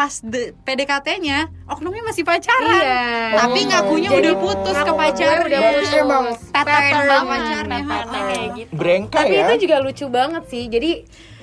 pas 0.02 0.14
de- 0.20 0.58
PDKT-nya 0.58 1.40
Oknumnya 1.68 2.02
masih 2.02 2.26
pacaran. 2.26 2.74
Iya. 2.74 3.38
Tapi 3.38 3.60
Oh, 3.62 3.68
ngakunya 3.70 4.10
jadi 4.10 4.18
udah 4.20 4.36
putus 4.36 4.74
ke 4.74 4.82
ngaku 4.82 4.90
gue 4.90 4.98
pacarnya. 4.98 5.46
udah 5.46 5.60
putus. 5.62 5.90
Emang 5.94 6.26
Pattern 6.50 6.66
Pattern. 6.66 7.06
banget 7.08 7.40
pacarnya. 7.46 7.80
Kayak 8.10 8.48
gitu 8.58 8.72
brengka 8.74 9.18
tapi 9.20 9.32
ya 9.32 9.46
itu 9.46 9.56
juga 9.62 9.78
lucu 9.78 10.06
banget 10.10 10.44
sih 10.48 10.64
jadi 10.68 10.92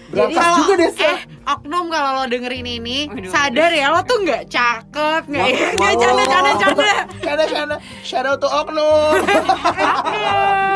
berangkat 0.08 0.40
Kalau 0.40 0.56
juga 0.58 0.72
deh 0.74 0.90
eh 1.04 1.18
Oknum 1.46 1.84
kalau 1.86 2.10
lo 2.14 2.24
dengerin 2.26 2.66
ini 2.66 2.98
Waduh. 3.06 3.28
sadar 3.28 3.70
ya 3.70 3.86
lo 3.88 4.00
tuh 4.02 4.18
nggak 4.18 4.42
cakep 4.46 5.22
nggak 5.22 5.46
nggak 5.76 5.94
canda 5.94 6.24
canda 6.26 6.52
canda. 6.56 6.90
Canda 7.20 7.44
canda 7.46 7.76
shout 8.02 8.24
out 8.24 8.36
to 8.36 8.48
Oknum 8.48 9.20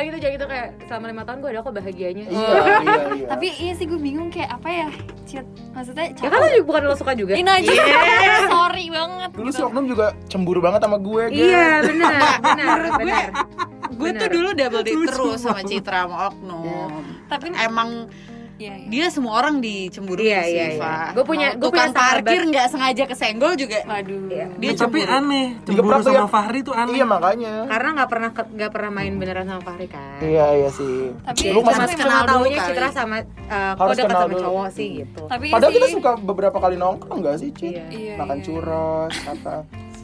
jangan, 0.00 0.08
gitu 0.08 0.18
jangan 0.24 0.34
gitu 0.40 0.46
kayak 0.48 0.68
selama 0.88 1.04
lima 1.12 1.22
tahun 1.28 1.38
gue 1.44 1.50
ada 1.52 1.60
kok 1.60 1.74
bahagianya. 1.76 2.24
Iya 2.32 2.40
iya 2.56 2.96
iya. 3.12 3.26
Tapi 3.28 3.46
iya 3.60 3.72
sih 3.76 3.84
gue 3.84 4.00
bingung 4.00 4.28
kayak 4.32 4.50
apa 4.56 4.68
ya 4.72 4.88
Cit 5.28 5.46
maksudnya 5.76 6.06
ya 6.16 6.28
kan 6.32 6.38
lo 6.40 6.48
juga 6.48 6.64
bukan 6.64 6.80
lo 6.88 6.94
suka 6.96 7.12
juga? 7.12 7.32
Ini 7.36 7.50
aja 7.50 7.70
sorry 8.56 8.86
banget 8.88 9.30
dulu 9.36 9.48
si 9.52 9.60
gitu 9.60 9.66
Oknum 9.68 9.84
juga 9.86 10.06
cemburu 10.26 10.60
banget 10.64 10.80
sama 10.80 10.96
gue 10.96 11.22
iya 11.30 11.84
benar 11.84 12.20
benar 12.48 12.78
benar. 12.96 13.28
Gue 13.90 14.10
tuh 14.16 14.28
dulu 14.32 14.48
double 14.56 14.82
date 14.82 14.96
terus 15.12 15.38
sama 15.44 15.60
Citra 15.60 16.08
sama 16.08 16.16
Oknum. 16.32 16.90
tapi 17.28 17.46
Emang 17.60 18.08
Iya, 18.60 18.74
iya. 18.76 18.86
dia 18.86 19.06
semua 19.08 19.32
orang 19.34 19.56
dicemburuin 19.58 20.28
Iya, 20.28 20.40
sih 20.42 20.52
iya, 20.52 20.66
iya. 20.68 20.78
Fa. 20.78 20.94
Gua 21.10 21.24
punya- 21.24 21.56
gua 21.56 21.72
punya 21.72 21.88
tukang 21.88 21.96
parkir 21.96 22.40
nggak 22.44 22.66
sengaja 22.68 23.04
kesenggol 23.06 23.52
juga 23.56 23.78
Waduh. 23.82 24.20
dia 24.28 24.44
Tapi 24.70 24.76
cemburu 25.00 25.08
aneh, 25.08 25.46
cemburu 25.64 25.88
sama 25.98 26.12
ya. 26.14 26.28
Fahri 26.28 26.60
tuh 26.60 26.74
aneh. 26.74 26.92
Iya 26.92 27.06
makanya. 27.06 27.54
karena 27.66 27.88
nggak 27.96 28.10
pernah 28.10 28.30
ke- 28.30 28.50
nggak 28.52 28.70
pernah 28.70 28.90
main 28.92 29.12
beneran 29.16 29.46
sama 29.46 29.62
Fahri 29.62 29.86
kan 29.86 30.20
Iya 30.20 30.46
iya 30.54 30.68
sih. 30.70 31.08
Tapi 31.24 31.40
lu 31.48 31.58
Cuma 31.58 31.72
masih 31.72 31.80
tapi 31.80 31.94
kenal 31.96 32.22
kali. 32.22 32.50
Citra 32.52 32.88
sama 32.90 33.16
uh, 33.16 33.72
Harus 33.74 33.96
dekat 33.96 34.04
kenal 34.06 34.20
sama 34.20 34.28
dulu. 34.30 34.44
cowok 34.44 34.68
sih 34.70 34.88
gitu 35.00 35.22
tapi 35.24 35.46
Padahal 35.48 35.70
sih, 35.70 35.76
kita 35.76 35.88
suka 35.90 36.10
beberapa 36.20 36.58
kali 36.58 36.76
nongkrong 36.76 37.18
enggak 37.18 37.36
sih, 37.38 37.48
Ci? 37.50 37.66
Iya. 37.70 37.84
Iya, 37.88 38.14
Makan 38.18 38.36
iya. 38.36 38.44
churros, 38.44 39.14
apa 39.24 39.54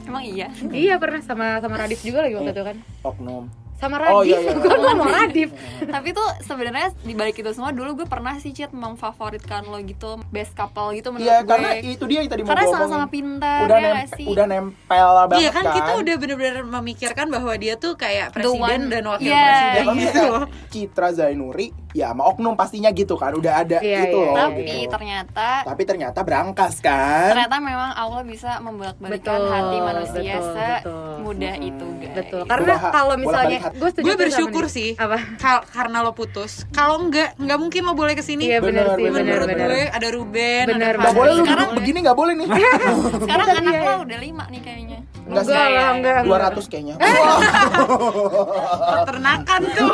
Emang 0.03 0.23
iya. 0.23 0.47
iya 0.71 0.95
pernah 0.97 1.21
sama 1.21 1.59
sama 1.59 1.77
Radif 1.77 2.01
juga 2.01 2.23
lagi 2.23 2.35
waktu 2.35 2.51
itu 2.51 2.63
kan 2.65 2.77
oknum. 3.03 3.45
Sama 3.77 3.97
Oh, 4.07 4.21
Radif 4.21 4.27
iya, 4.27 4.39
iya. 4.47 4.53
gue 4.55 4.77
ngomong 4.79 5.09
Radif 5.11 5.49
tapi 5.95 6.09
tuh 6.11 6.29
sebenarnya 6.41 6.93
di 6.99 7.13
balik 7.13 7.37
itu 7.37 7.51
semua 7.51 7.71
dulu 7.71 7.93
gue 7.95 8.07
pernah 8.07 8.37
sih 8.37 8.51
chat 8.51 8.71
memfavoritkan 8.71 9.65
lo 9.65 9.79
gitu 9.81 10.17
best 10.27 10.53
couple 10.53 10.93
gitu 10.93 11.11
menurut 11.11 11.27
Iya, 11.27 11.37
gue. 11.39 11.51
karena 11.51 11.71
itu 11.79 12.05
dia 12.05 12.19
yang 12.19 12.29
tadi 12.29 12.41
mau 12.41 12.51
Karena 12.51 12.65
sama-sama 12.67 13.07
pintar 13.07 13.61
Udah 13.65 13.79
ya 13.79 13.93
nem 13.95 14.09
sih? 14.11 14.27
udah 14.27 14.45
nempel 14.47 15.09
banget 15.27 15.39
Iya 15.39 15.51
kan 15.51 15.65
kita 15.71 15.91
udah 15.97 16.15
bener-bener 16.17 16.57
memikirkan 16.63 17.27
bahwa 17.29 17.53
dia 17.55 17.75
tuh 17.75 17.93
kayak 17.95 18.27
The 18.29 18.37
presiden 18.39 18.61
one. 18.83 18.85
dan 18.89 19.03
wakil 19.07 19.27
Iya, 19.27 19.37
Ya, 19.37 19.53
presiden 19.53 19.85
kan 19.85 19.97
gitu. 19.99 20.27
Citra 20.69 21.09
Zainuri 21.11 21.69
ya 21.93 22.13
sama 22.13 22.25
oknum 22.27 22.53
pastinya 22.55 22.91
gitu 22.91 23.15
kan 23.15 23.33
udah 23.33 23.55
ada 23.59 23.79
Iya, 23.79 24.05
gitu 24.05 24.19
iya, 24.19 24.27
loh 24.27 24.37
Tapi 24.39 24.61
gitu. 24.67 24.91
ternyata 24.91 25.49
Tapi 25.65 25.83
ternyata 25.83 26.19
berangkas 26.21 26.75
kan. 26.79 27.29
ternyata 27.31 27.57
memang 27.57 27.91
Allah 27.91 28.23
bisa 28.23 28.51
membolak-balikan 28.59 29.17
Betul, 29.35 29.49
hati 29.49 29.77
manusia 29.79 30.35
betul, 30.35 30.53
betul. 30.53 31.13
semudah 31.17 31.55
itu 31.59 31.87
guys. 31.95 32.15
betul 32.15 32.43
karena 32.45 32.75
kalau 32.87 33.15
misalnya 33.17 33.59
gue 33.75 34.15
bersyukur 34.17 34.65
sih 34.67 34.95
apa 34.95 35.19
Kal- 35.37 35.67
karena 35.67 36.01
lo 36.01 36.13
putus. 36.13 36.63
Kalau 36.71 37.01
enggak, 37.01 37.35
enggak 37.37 37.59
mungkin 37.59 37.83
lo 37.83 37.93
boleh 37.93 38.13
ke 38.13 38.23
sini. 38.23 38.47
iya 38.47 38.59
benar 38.59 38.95
Bener, 38.95 38.97
sih 38.97 39.11
bener, 39.11 39.41
benar 39.45 39.69
gue 39.69 39.83
ada 39.89 40.09
Ruben, 40.09 40.65
Bener, 40.69 40.93
ada 40.93 41.03
Gak 41.03 41.15
boleh 41.15 41.33
lu 41.33 41.43
Sekarang- 41.43 41.71
begini 41.75 41.99
gak 42.01 42.17
boleh 42.17 42.33
nih. 42.35 42.47
Sekarang 43.25 43.47
anak 43.53 43.75
lo 43.77 43.95
udah 44.05 44.19
lima 44.19 44.45
nih 44.47 44.61
kayaknya. 44.61 44.86
Enggak 45.27 45.45
sih. 45.45 45.53
enggak 45.53 45.69
lah 45.69 45.91
enggak 45.93 46.17
enggak. 46.25 46.55
200 46.57 46.71
kayaknya. 46.73 46.95
Wah, 46.97 47.39
peternakan 49.05 49.61
tuh. 49.75 49.93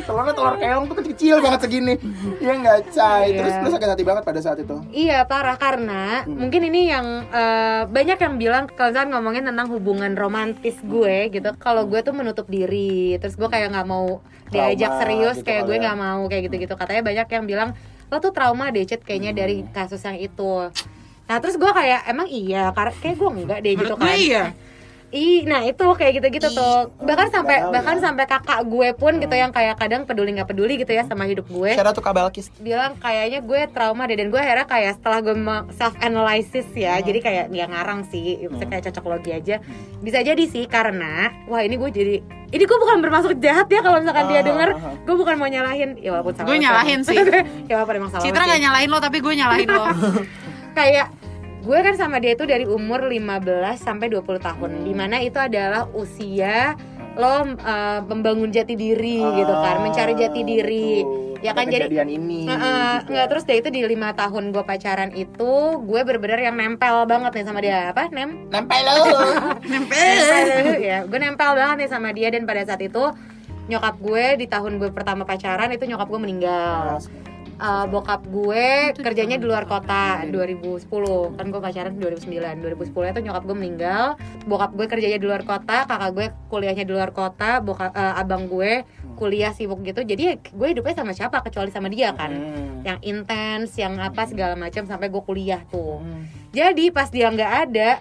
telurnya 0.00 0.34
telur 0.36 0.56
keong 0.60 0.84
tuh 0.86 0.96
kecil 1.02 1.36
banget 1.42 1.60
segini. 1.66 1.94
Iya 2.38 2.52
enggak, 2.54 2.78
Cai. 2.94 3.24
Iya. 3.34 3.38
Terus 3.42 3.54
lu 3.58 3.68
sakit 3.74 3.88
hati 3.90 4.04
banget 4.06 4.22
pada 4.22 4.40
saat 4.40 4.58
itu. 4.62 4.76
Iya 4.94 5.18
parah 5.26 5.56
karena 5.58 6.22
mungkin 6.28 6.62
ini 6.70 6.92
yang 6.92 7.06
eh, 7.32 7.82
banyak 7.90 8.18
yang 8.20 8.34
bilang 8.38 8.64
kalau 8.70 8.90
misalnya 8.92 9.16
ngomongin 9.16 9.44
tentang 9.48 9.66
hubungan 9.72 10.12
romantis 10.12 10.76
gue 10.84 11.32
gitu 11.32 11.50
kalau 11.56 11.88
gue 11.88 12.00
tuh 12.04 12.12
menutup 12.12 12.44
diri 12.52 13.16
terus 13.16 13.32
gue 13.40 13.48
kayak 13.48 13.72
nggak 13.72 13.88
mau 13.88 14.20
diajak 14.52 14.92
Trauma 14.92 15.00
serius 15.00 15.36
gitu 15.40 15.46
kayak 15.48 15.62
gue 15.64 15.76
ya. 15.78 15.82
nggak 15.88 15.98
mau 15.98 16.20
kayak 16.28 16.42
gitu 16.50 16.56
gitu 16.68 16.74
katanya 16.76 17.02
banyak 17.06 17.26
yang 17.32 17.44
bilang 17.48 17.70
lo 18.10 18.18
tuh 18.18 18.34
trauma 18.34 18.74
deh 18.74 18.84
Cid 18.84 19.06
kayaknya 19.06 19.32
dari 19.32 19.62
kasus 19.70 20.02
yang 20.02 20.18
itu 20.18 20.68
nah 21.30 21.38
terus 21.38 21.54
gue 21.54 21.70
kayak 21.70 22.10
emang 22.10 22.26
iya 22.26 22.74
karena 22.74 22.90
kayak 22.92 23.16
gue 23.16 23.28
enggak 23.30 23.58
deh 23.62 23.72
gitu 23.78 23.94
Menurut 23.94 24.02
kan 24.02 24.18
iya. 24.18 24.44
Ih, 25.10 25.42
nah 25.42 25.66
itu 25.66 25.82
kayak 25.82 26.22
gitu-gitu 26.22 26.54
tuh. 26.54 26.94
Bahkan 27.02 27.34
sampai 27.34 27.66
bahkan 27.66 27.98
ya. 27.98 28.02
sampai 28.06 28.30
kakak 28.30 28.62
gue 28.62 28.94
pun 28.94 29.18
gitu 29.18 29.34
yang 29.34 29.50
kayak 29.50 29.74
kadang 29.74 30.06
peduli 30.06 30.30
nggak 30.30 30.46
peduli 30.46 30.78
gitu 30.78 30.94
ya 30.94 31.02
sama 31.02 31.26
hidup 31.26 31.50
gue 31.50 31.74
Share 31.74 31.90
tuh 31.90 31.98
kabelkis. 31.98 32.46
bilang 32.62 32.94
kayaknya 32.94 33.42
gue 33.42 33.66
trauma 33.74 34.06
deh 34.06 34.14
dan 34.14 34.30
gue 34.30 34.38
akhirnya 34.38 34.70
kayak 34.70 35.02
setelah 35.02 35.18
gue 35.18 35.34
self 35.74 35.98
analysis 35.98 36.62
ya 36.70 36.94
Hmm. 36.94 37.10
jadi 37.10 37.18
kayak 37.26 37.44
ya 37.50 37.66
ngarang 37.66 38.06
sih 38.06 38.38
bisa 38.46 38.64
kayak 38.70 38.82
cocok 38.86 39.04
logi 39.08 39.30
aja 39.34 39.58
bisa 39.98 40.22
jadi 40.22 40.44
sih 40.46 40.70
karena 40.70 41.34
wah 41.50 41.58
ini 41.58 41.74
gue 41.74 41.90
jadi 41.90 42.14
ini 42.50 42.62
gue 42.62 42.78
bukan 42.78 43.02
bermaksud 43.02 43.34
jahat 43.38 43.66
ya 43.66 43.82
kalau 43.82 43.98
misalkan 43.98 44.26
Ah, 44.26 44.30
dia 44.30 44.42
denger 44.46 44.68
ah, 44.70 44.82
ah. 44.84 44.94
gue 44.94 45.14
bukan 45.18 45.34
mau 45.34 45.50
nyalahin 45.50 45.98
ya 45.98 46.14
walaupun 46.14 46.38
salah 46.38 46.46
Gue 46.46 46.58
nyalahin 46.62 47.02
sih. 47.02 47.18
ya 47.66 47.74
walaupun 47.76 47.94
emang 47.98 48.10
salah 48.14 48.22
Citra 48.22 48.46
gak 48.46 48.62
nyalahin 48.62 48.86
lo, 48.86 49.02
tapi 49.02 49.18
gue 49.18 49.34
nyalahin 49.34 49.66
lo. 49.66 49.90
kayak 50.78 51.10
gue 51.60 51.78
kan 51.84 51.94
sama 51.96 52.16
dia 52.18 52.32
itu 52.32 52.48
dari 52.48 52.64
umur 52.64 53.04
15 53.04 53.44
sampai 53.76 54.08
20 54.08 54.40
tahun 54.40 54.70
di 54.84 54.92
mana 54.96 55.20
itu 55.20 55.36
adalah 55.36 55.84
usia 55.92 56.72
lo 57.18 57.28
uh, 57.28 58.00
membangun 58.06 58.48
jati 58.48 58.78
diri 58.78 59.20
gitu 59.20 59.50
kan 59.52 59.82
mencari 59.82 60.14
jati 60.16 60.40
diri 60.46 61.02
Betul. 61.02 61.44
ya 61.44 61.52
kan 61.56 61.66
jadi 61.66 61.88
ini. 62.06 62.46
Heeh, 62.46 62.92
gitu. 63.02 63.12
nggak 63.12 63.26
terus 63.28 63.44
dia 63.44 63.56
itu 63.58 63.68
di 63.72 63.80
lima 63.84 64.14
tahun 64.14 64.54
gue 64.54 64.64
pacaran 64.64 65.10
itu 65.12 65.52
gue 65.84 66.00
bener-bener 66.00 66.40
yang 66.48 66.56
nempel 66.56 67.04
banget 67.04 67.32
nih 67.40 67.44
sama 67.44 67.60
dia 67.60 67.92
apa 67.92 68.08
nem 68.14 68.48
nempel 68.48 68.80
lo. 68.88 69.04
nempel 69.66 70.80
ya 70.80 71.04
gue 71.04 71.18
nempel 71.18 71.50
banget 71.58 71.76
nih 71.84 71.90
sama 71.90 72.08
dia 72.14 72.28
dan 72.30 72.46
pada 72.46 72.62
saat 72.64 72.80
itu 72.80 73.10
nyokap 73.68 73.96
gue 74.00 74.24
di 74.40 74.46
tahun 74.48 74.78
gue 74.78 74.90
pertama 74.94 75.26
pacaran 75.26 75.68
itu 75.74 75.84
nyokap 75.90 76.08
gue 76.08 76.20
meninggal 76.22 77.02
Eh, 77.60 77.86
bokap 77.92 78.24
gue 78.24 78.96
kerjanya 78.96 79.36
di 79.36 79.44
luar 79.44 79.68
kota 79.68 80.24
2010 80.24 80.88
kan 81.36 81.44
gue 81.52 81.60
pacaran 81.60 81.92
2009 81.92 82.56
2010 82.56 83.12
itu 83.12 83.20
nyokap 83.20 83.42
gue 83.44 83.56
meninggal. 83.56 84.04
Bokap 84.48 84.72
gue 84.72 84.88
kerjanya 84.88 85.20
di 85.20 85.28
luar 85.28 85.44
kota 85.44 85.84
kakak 85.84 86.10
gue 86.16 86.26
kuliahnya 86.48 86.88
di 86.88 86.92
luar 86.96 87.12
kota 87.12 87.60
bokap 87.60 87.92
eh, 87.92 88.14
abang 88.16 88.48
gue 88.48 88.88
kuliah 89.20 89.52
sibuk 89.52 89.84
gitu. 89.84 90.00
Jadi 90.00 90.22
ya 90.24 90.34
gue 90.40 90.68
hidupnya 90.72 91.04
sama 91.04 91.12
siapa 91.12 91.44
kecuali 91.44 91.68
sama 91.68 91.92
dia 91.92 92.16
kan. 92.16 92.32
Hmm. 92.32 92.80
yang 92.80 92.96
intens 93.04 93.76
yang 93.76 94.00
apa 94.00 94.24
segala 94.24 94.56
macam 94.56 94.88
sampai 94.88 95.12
gue 95.12 95.20
kuliah 95.20 95.60
tuh. 95.68 96.00
Jadi 96.56 96.88
pas 96.88 97.12
dia 97.12 97.28
nggak 97.28 97.52
ada 97.68 98.00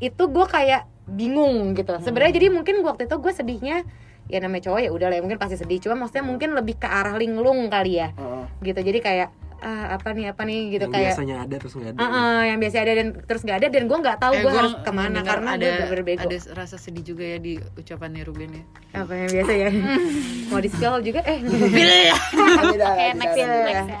itu 0.00 0.24
gue 0.24 0.46
kayak 0.48 0.88
bingung 1.04 1.76
gitu. 1.76 1.92
Sebenarnya 2.00 2.40
jadi 2.40 2.48
mungkin 2.48 2.80
waktu 2.80 3.04
itu 3.04 3.16
gue 3.20 3.32
sedihnya 3.36 3.84
ya 4.26 4.42
namanya 4.42 4.72
cowok 4.72 4.80
ya 4.82 4.90
udah 4.90 5.06
lah 5.12 5.16
ya, 5.18 5.22
mungkin 5.22 5.38
pasti 5.38 5.60
sedih. 5.60 5.78
Cuma 5.84 5.94
maksudnya 6.00 6.24
mungkin 6.26 6.56
lebih 6.56 6.80
ke 6.80 6.88
arah 6.88 7.14
linglung 7.14 7.68
kali 7.70 8.00
ya. 8.02 8.10
Heeh. 8.16 8.35
Gitu. 8.60 8.78
Jadi 8.78 9.00
kayak 9.00 9.28
ah 9.56 9.96
apa 9.96 10.12
nih 10.12 10.30
apa 10.30 10.44
nih? 10.44 10.68
Gitu 10.70 10.84
Yang 10.84 10.92
kayak 10.92 11.06
biasanya 11.10 11.36
ada 11.42 11.54
terus 11.56 11.72
nggak 11.72 11.90
ada. 11.90 11.98
"Ah, 11.98 12.12
ah," 12.12 12.40
yang 12.44 12.58
biasa 12.58 12.76
ada 12.76 12.92
dan 12.94 13.08
terus 13.18 13.40
nggak 13.40 13.56
ada 13.56 13.66
dan 13.66 13.82
gue 13.84 13.98
nggak 13.98 14.18
tahu 14.18 14.32
Eh, 14.32 14.38
gue 14.38 14.44
gua 14.46 14.60
harus 14.60 14.74
ke 14.76 14.92
mana 14.92 15.18
karena 15.22 15.48
ada 15.50 15.64
gue 15.64 15.72
bener-bener 15.72 16.04
bego 16.04 16.22
ada 16.22 16.38
rasa 16.52 16.76
sedih 16.76 17.04
juga 17.06 17.24
ya 17.24 17.38
di 17.40 17.52
ucapannya 17.56 18.22
Ruben 18.22 18.50
ya. 18.52 18.62
apa 18.94 19.12
yang 19.16 19.30
biasa 19.32 19.52
ya? 19.52 19.68
Mau 20.52 20.60
di 20.60 20.68
spill 20.68 20.94
juga 21.02 21.20
eh. 21.24 21.38
Next, 21.46 21.72
beda. 21.72 22.90
next 23.14 23.36
ya, 23.36 23.46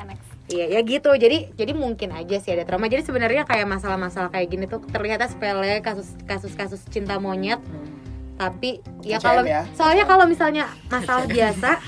next. 0.04 0.24
Iya 0.46 0.66
ya 0.70 0.80
gitu. 0.80 1.10
Jadi 1.10 1.50
jadi 1.52 1.72
mungkin 1.72 2.12
aja 2.12 2.36
sih 2.38 2.52
ada 2.52 2.62
trauma. 2.62 2.86
Jadi 2.86 3.02
sebenarnya 3.02 3.42
kayak 3.42 3.66
masalah-masalah 3.66 4.30
kayak 4.30 4.46
gini 4.46 4.64
tuh 4.64 4.78
terlihatnya 4.84 5.26
sepele 5.26 5.80
kasus 5.80 6.14
kasus 6.22 6.54
kasus 6.54 6.80
cinta 6.86 7.18
monyet 7.18 7.58
tapi 8.36 8.84
ya 9.00 9.16
KCM 9.16 9.24
kalau 9.24 9.42
ya. 9.48 9.62
soalnya 9.72 10.04
kalau 10.04 10.24
misalnya 10.28 10.64
masalah 10.92 11.24
biasa 11.32 11.80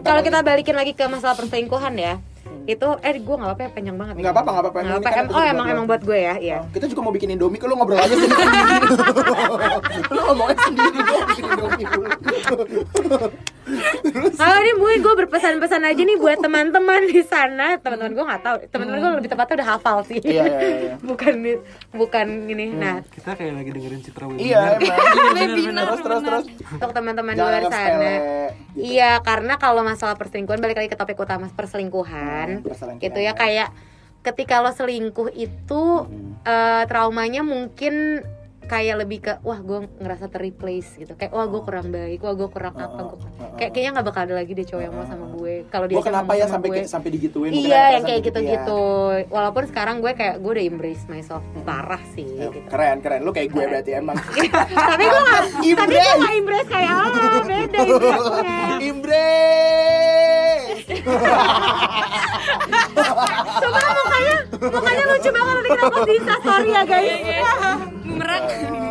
kalau 0.00 0.20
kita 0.24 0.40
balikin 0.40 0.76
lagi 0.76 0.96
ke 0.96 1.04
masalah 1.06 1.36
perselingkuhan 1.36 1.94
ya 2.00 2.16
itu 2.70 2.88
eh 3.00 3.14
gue 3.16 3.34
nggak 3.34 3.48
apa-apa 3.48 3.62
ya, 3.62 3.70
panjang 3.70 3.96
banget 3.96 4.14
Nggak 4.16 4.32
apa-apa, 4.32 4.50
nggak 4.50 4.62
apa-apa. 4.62 4.78
Nggak 4.78 4.86
Ini 4.86 4.94
apa-apa. 4.96 5.10
kan 5.10 5.24
episode 5.24 5.38
oh 5.38 5.44
emang 5.46 5.66
lo. 5.66 5.72
emang 5.72 5.86
buat 5.86 6.02
gue 6.02 6.18
ya 6.20 6.34
iya 6.38 6.58
Kita 6.68 6.84
juga 6.86 7.00
mau 7.00 7.10
bikin 7.10 7.28
Indomie, 7.30 7.58
lu 7.60 7.74
ngobrol 7.74 7.98
aja 7.98 8.10
sendiri. 8.10 8.44
lu 10.08 10.20
ngomongin 10.24 10.58
sendiri, 10.60 10.98
gue 10.98 11.10
mau 11.10 11.26
bikin 11.26 11.44
Indomie 11.46 11.86
dulu. 11.86 12.08
kalau 14.32 14.56
ini 14.58 14.72
mungkin 14.74 14.98
gue 15.00 15.14
berpesan-pesan 15.16 15.82
aja 15.84 16.00
nih 16.00 16.16
buat 16.16 16.38
teman-teman 16.38 17.06
di 17.06 17.22
sana 17.22 17.78
teman-teman 17.78 18.12
gue 18.12 18.24
nggak 18.24 18.42
tahu 18.42 18.56
teman-teman 18.66 18.98
gue 18.98 19.10
lebih 19.16 19.30
tepatnya 19.30 19.54
udah 19.56 19.68
hafal 19.68 19.98
sih 20.02 20.18
Iya, 20.20 20.44
iya, 20.44 20.58
iya. 20.80 20.94
bukan 21.00 21.34
bukan 21.92 22.26
ini 22.46 22.66
nah 22.72 22.98
Kita 23.04 23.32
kayak 23.32 23.54
lagi 23.54 23.70
dengerin 23.70 24.00
Citra 24.00 24.24
webinar. 24.26 24.42
Iya, 24.42 24.60
emang. 24.76 25.34
Webinar, 25.40 25.84
Terus, 25.86 26.00
terus, 26.02 26.22
terus. 26.22 26.44
untuk 26.72 26.90
teman-teman 26.90 27.32
di 27.32 27.40
luar 27.40 27.62
sana 27.62 27.70
sepele. 27.70 28.14
Gitu. 28.74 28.96
Iya, 28.96 29.18
karena 29.20 29.56
kalau 29.56 29.82
masalah 29.82 30.14
perselingkuhan 30.14 30.58
balik 30.58 30.78
lagi 30.80 30.90
ke 30.90 30.98
topik 30.98 31.18
utama 31.18 31.46
perselingkuhan. 31.50 32.60
Hmm, 32.60 32.64
perselingkuhan, 32.66 33.04
gitu 33.04 33.18
ya 33.18 33.30
ya. 33.30 33.32
kayak 33.34 33.68
ketika 34.20 34.60
lo 34.60 34.70
selingkuh 34.70 35.32
itu 35.32 35.82
Hmm. 36.04 36.36
eh, 36.44 36.82
traumanya 36.86 37.40
mungkin 37.40 38.24
kayak 38.70 38.96
lebih 38.96 39.18
ke 39.20 39.32
wah 39.42 39.58
gue 39.58 39.82
ngerasa 39.98 40.30
terreplace 40.30 40.94
gitu 40.94 41.12
kayak 41.12 41.34
wah 41.34 41.42
gue 41.44 41.58
kurang 41.60 41.90
baik 41.90 42.22
wah 42.22 42.32
gue 42.32 42.46
kurang 42.46 42.70
apa 42.72 43.02
Oh, 43.02 43.10
gue 43.10 43.18
oh, 43.18 43.42
oh. 43.42 43.56
kayak 43.58 43.70
kayaknya 43.72 43.90
nggak 43.92 44.06
bakal 44.06 44.22
ada 44.22 44.34
lagi 44.36 44.52
deh 44.52 44.62
cowok 44.62 44.78
yang 44.80 44.94
mau 44.94 45.02
sama 45.02 45.26
gue 45.28 45.54
kalau 45.66 45.86
dia 45.86 45.96
Gue 45.96 46.06
kenapa 46.06 46.32
ya 46.32 46.46
sampai 46.46 46.68
gue. 46.70 46.82
sampai 46.86 47.10
digituin? 47.10 47.50
iya 47.50 47.82
yang 47.92 48.04
kayak 48.04 48.20
gitu 48.22 48.38
ya. 48.38 48.54
gitu-gitu 48.54 48.82
walaupun 49.28 49.66
sekarang 49.66 49.98
gue 49.98 50.12
kayak 50.12 50.38
gue 50.38 50.50
udah 50.52 50.64
embrace 50.64 51.02
myself 51.06 51.42
parah 51.60 51.98
sih 52.08 52.30
Ya, 52.30 52.46
gitu. 52.48 52.68
Keren, 52.68 52.96
keren. 53.00 53.20
Lu 53.20 53.32
kayak 53.32 53.50
gue 53.50 53.64
berarti 53.66 53.90
emang. 53.92 54.14
tapi 54.90 55.02
gue 55.02 55.20
gak, 55.20 55.42
tapi 55.50 55.90
gue 55.90 55.98
Embrace. 56.06 56.20
gak 56.20 56.32
embrace 56.32 56.68
kayak 56.68 56.90
ah 56.90 57.06
beda 57.10 57.78
embrace-nya 57.82 58.58
Embrace. 58.88 60.78
Coba 63.60 63.78
mukanya, 63.90 64.36
mukanya 64.62 65.04
lucu 65.06 65.28
banget 65.28 65.52
nanti 65.52 65.68
kita 65.68 65.84
post 65.86 66.06
di 66.06 66.14
Insta 66.14 66.34
story 66.38 66.70
ya 66.70 66.82
guys. 66.84 67.99
Bumerang. 68.10 68.42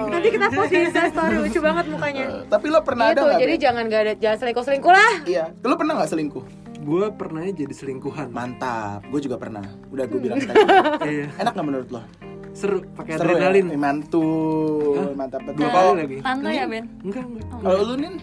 Nanti 0.10 0.28
kita 0.30 0.48
post 0.50 0.72
di 0.72 0.80
story 0.90 1.36
lucu 1.38 1.60
banget 1.60 1.86
mukanya. 1.88 2.26
Tapi 2.46 2.66
lo 2.68 2.80
pernah 2.82 3.06
ada 3.06 3.14
Gitu, 3.14 3.24
nggak? 3.26 3.40
jadi 3.40 3.54
jangan 3.60 3.84
gak 3.86 4.02
ada 4.02 4.14
jangan 4.16 4.38
selingkuh 4.40 4.64
selingkuh 4.64 4.92
lah. 4.92 5.14
Iya. 5.24 5.46
Lu 5.62 5.76
pernah 5.76 5.94
nggak 5.96 6.10
selingkuh? 6.10 6.44
Gue 6.80 7.06
pernah 7.12 7.42
jadi 7.46 7.74
selingkuhan. 7.74 8.28
Mantap. 8.30 9.04
Gue 9.08 9.20
juga 9.20 9.36
pernah. 9.36 9.62
Udah 9.90 10.06
gue 10.06 10.20
bilang 10.20 10.40
tadi. 10.40 10.56
Iya. 11.12 11.26
Enak 11.38 11.52
nggak 11.52 11.68
menurut 11.68 11.90
lo? 11.90 12.02
Seru 12.50 12.82
pakai 12.92 13.14
ya? 13.14 13.18
adrenalin. 13.20 13.68
Eh, 13.70 13.78
Mantul. 13.78 14.96
Hah? 14.98 15.14
Mantap 15.14 15.42
betul. 15.44 15.60
Dua 15.60 15.70
kali 15.70 15.92
lagi. 15.98 16.18
Santai 16.20 16.54
ya 16.56 16.66
Ben. 16.66 16.86
Enggak, 17.02 17.24
enggak. 17.26 17.46
Kalau 17.60 17.82
lu 17.84 17.96
nin? 17.96 18.14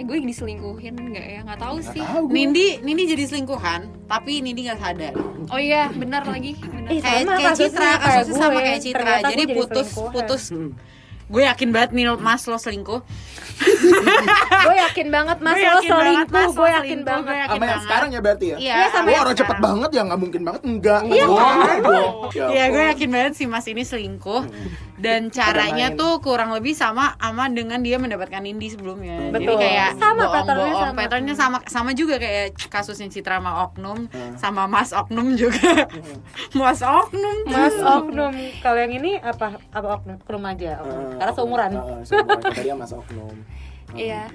Gue 0.00 0.16
eh 0.16 0.22
gue 0.24 0.28
diselingkuhin 0.32 0.94
nggak 0.96 1.26
ya? 1.28 1.40
Nggak 1.44 1.60
tahu 1.60 1.76
sih. 1.84 2.00
Tahu 2.00 2.22
gue. 2.24 2.32
Nindi 2.32 2.66
Nindi 2.80 3.04
jadi 3.04 3.24
selingkuhan 3.28 3.80
tapi 4.08 4.40
Nindi 4.40 4.64
nggak 4.64 4.80
sadar. 4.80 5.12
Oh 5.52 5.60
iya 5.60 5.92
benar 5.92 6.24
lagi 6.24 6.56
benar. 6.56 6.88
Ih, 6.88 7.00
kayak 7.04 7.28
sama 7.28 7.36
kayak 7.36 7.56
Citra 7.60 7.90
kasusnya 8.00 8.40
sama 8.40 8.52
gue. 8.56 8.62
kayak 8.64 8.80
Citra. 8.80 9.00
Ternyata 9.04 9.20
gue 9.20 9.32
jadi 9.36 9.44
jadi 9.44 9.54
putus 9.60 9.88
putus. 9.92 10.42
Hmm. 10.50 10.72
gue 11.30 11.46
yakin 11.46 11.70
banget 11.70 11.90
nih 11.94 12.04
mas 12.18 12.42
lo 12.50 12.58
selingkuh. 12.58 13.06
Gue 14.66 14.74
yakin 14.82 15.06
banget 15.14 15.38
mas 15.38 15.54
Gue 15.54 15.62
lo 15.62 15.78
yakin 15.78 15.90
banget, 15.94 16.26
selingkuh. 16.26 16.42
Lo 16.42 16.50
gue 16.50 16.70
yakin 16.74 17.00
banget. 17.06 17.22
gue 17.22 17.36
yakin 17.38 17.54
Sama 17.54 17.66
yang 17.70 17.82
sekarang 17.86 18.08
ya 18.10 18.20
berarti 18.24 18.46
ya? 18.50 18.56
Iya, 18.58 18.74
Iya, 18.74 18.86
sama 18.90 19.08
yang 19.14 19.22
orang 19.22 19.36
cepet 19.38 19.58
banget 19.62 19.90
ya 19.94 20.02
nggak 20.10 20.20
mungkin 20.26 20.40
banget. 20.42 20.62
Enggak. 20.66 21.00
Iya, 21.06 21.24
Iya, 22.50 22.64
gue 22.66 22.82
yakin 22.90 23.08
banget 23.14 23.32
sih 23.38 23.46
Mas 23.46 23.66
ini 23.70 23.82
selingkuh 23.86 24.42
dan 25.00 25.28
caranya 25.28 25.90
tuh 25.92 26.20
kurang 26.20 26.52
lebih 26.52 26.72
sama 26.72 27.16
sama 27.16 27.48
dengan 27.48 27.80
dia 27.80 27.96
mendapatkan 27.96 28.38
Indi 28.40 28.68
sebelumnya. 28.68 29.32
Betul. 29.32 29.56
Jadi 29.56 29.64
kayak 29.64 29.90
Sama, 29.96 30.24
patternnya 30.28 30.44
bohong-bohong, 30.68 30.84
sama. 30.86 30.98
patternnya 31.00 31.34
sama 31.34 31.58
sama 31.64 31.90
juga 31.92 32.14
kayak 32.16 32.52
kasusnya 32.68 33.08
Citra 33.08 33.40
sama 33.40 33.64
Oknum 33.64 33.98
sama 34.36 34.62
Mas 34.64 34.92
Oknum 34.92 35.32
juga. 35.34 35.88
Mas 36.58 36.80
Oknum 36.80 37.36
tuh. 37.42 37.50
Mas 37.50 37.76
Oknum 37.76 38.32
kalau 38.60 38.78
yang 38.78 38.92
ini 38.92 39.16
apa 39.16 39.56
apa 39.70 39.88
Oknum 39.96 40.20
Oknum 40.20 40.42
aja 40.44 40.70
Oknum. 40.78 41.00
Eh, 41.02 41.16
karena 41.16 41.32
seumuran 41.32 41.70
eh, 41.72 42.00
seumuran 42.04 42.40
tadi 42.44 42.68
yang 42.68 42.78
Mas 42.78 42.92
Oknum. 42.92 43.34
iya 43.90 44.28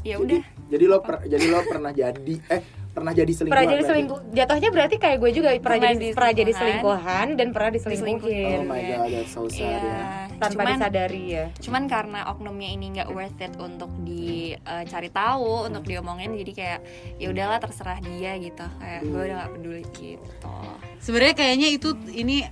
ya 0.00 0.14
Jadi, 0.16 0.38
udah 0.38 0.42
jadi 0.68 0.84
lo 0.86 0.98
per- 0.98 1.24
jadi 1.24 1.46
lo 1.48 1.60
pernah 1.62 1.90
jadi 1.92 2.34
eh 2.48 2.62
pernah 2.98 3.14
jadi 3.14 3.32
selingkuhan. 3.32 3.54
pernah 3.54 3.66
jadi 3.66 3.78
berarti? 3.78 3.90
selingkuh 3.94 4.18
jatuhnya 4.34 4.68
berarti 4.74 4.96
kayak 4.98 5.16
gue 5.18 5.30
juga 5.30 5.48
pernah, 5.54 5.62
Pernah 5.62 5.90
jadi 5.94 6.06
pernah 6.12 6.32
jadi 6.34 6.52
selingkuhan 6.52 7.26
dan 7.38 7.48
pernah 7.54 7.70
Oh 7.70 7.74
diselingkuhin 7.78 8.60
my 8.66 8.82
god, 8.82 9.08
that's 9.08 9.30
so 9.30 9.42
sad 9.46 9.62
iya 9.62 9.78
ya. 9.78 10.00
tanpa 10.36 10.52
cuman 10.54 10.74
disadari 10.74 11.22
ya 11.30 11.44
cuman 11.58 11.82
karena 11.86 12.20
oknumnya 12.28 12.68
ini 12.68 12.86
nggak 12.94 13.08
worth 13.10 13.38
it 13.38 13.54
untuk 13.56 13.90
dicari 14.02 15.08
tahu 15.08 15.66
untuk 15.66 15.82
diomongin 15.82 16.34
jadi 16.34 16.52
kayak 16.52 16.80
ya 17.16 17.26
udahlah 17.30 17.58
terserah 17.58 17.98
dia 18.02 18.34
gitu 18.36 18.66
kayak 18.78 19.00
gue 19.02 19.20
udah 19.24 19.36
nggak 19.38 19.52
peduli 19.54 19.82
gitu 19.94 20.54
Sebenarnya 20.98 21.34
kayaknya 21.34 21.68
itu 21.70 21.94
ini 22.10 22.42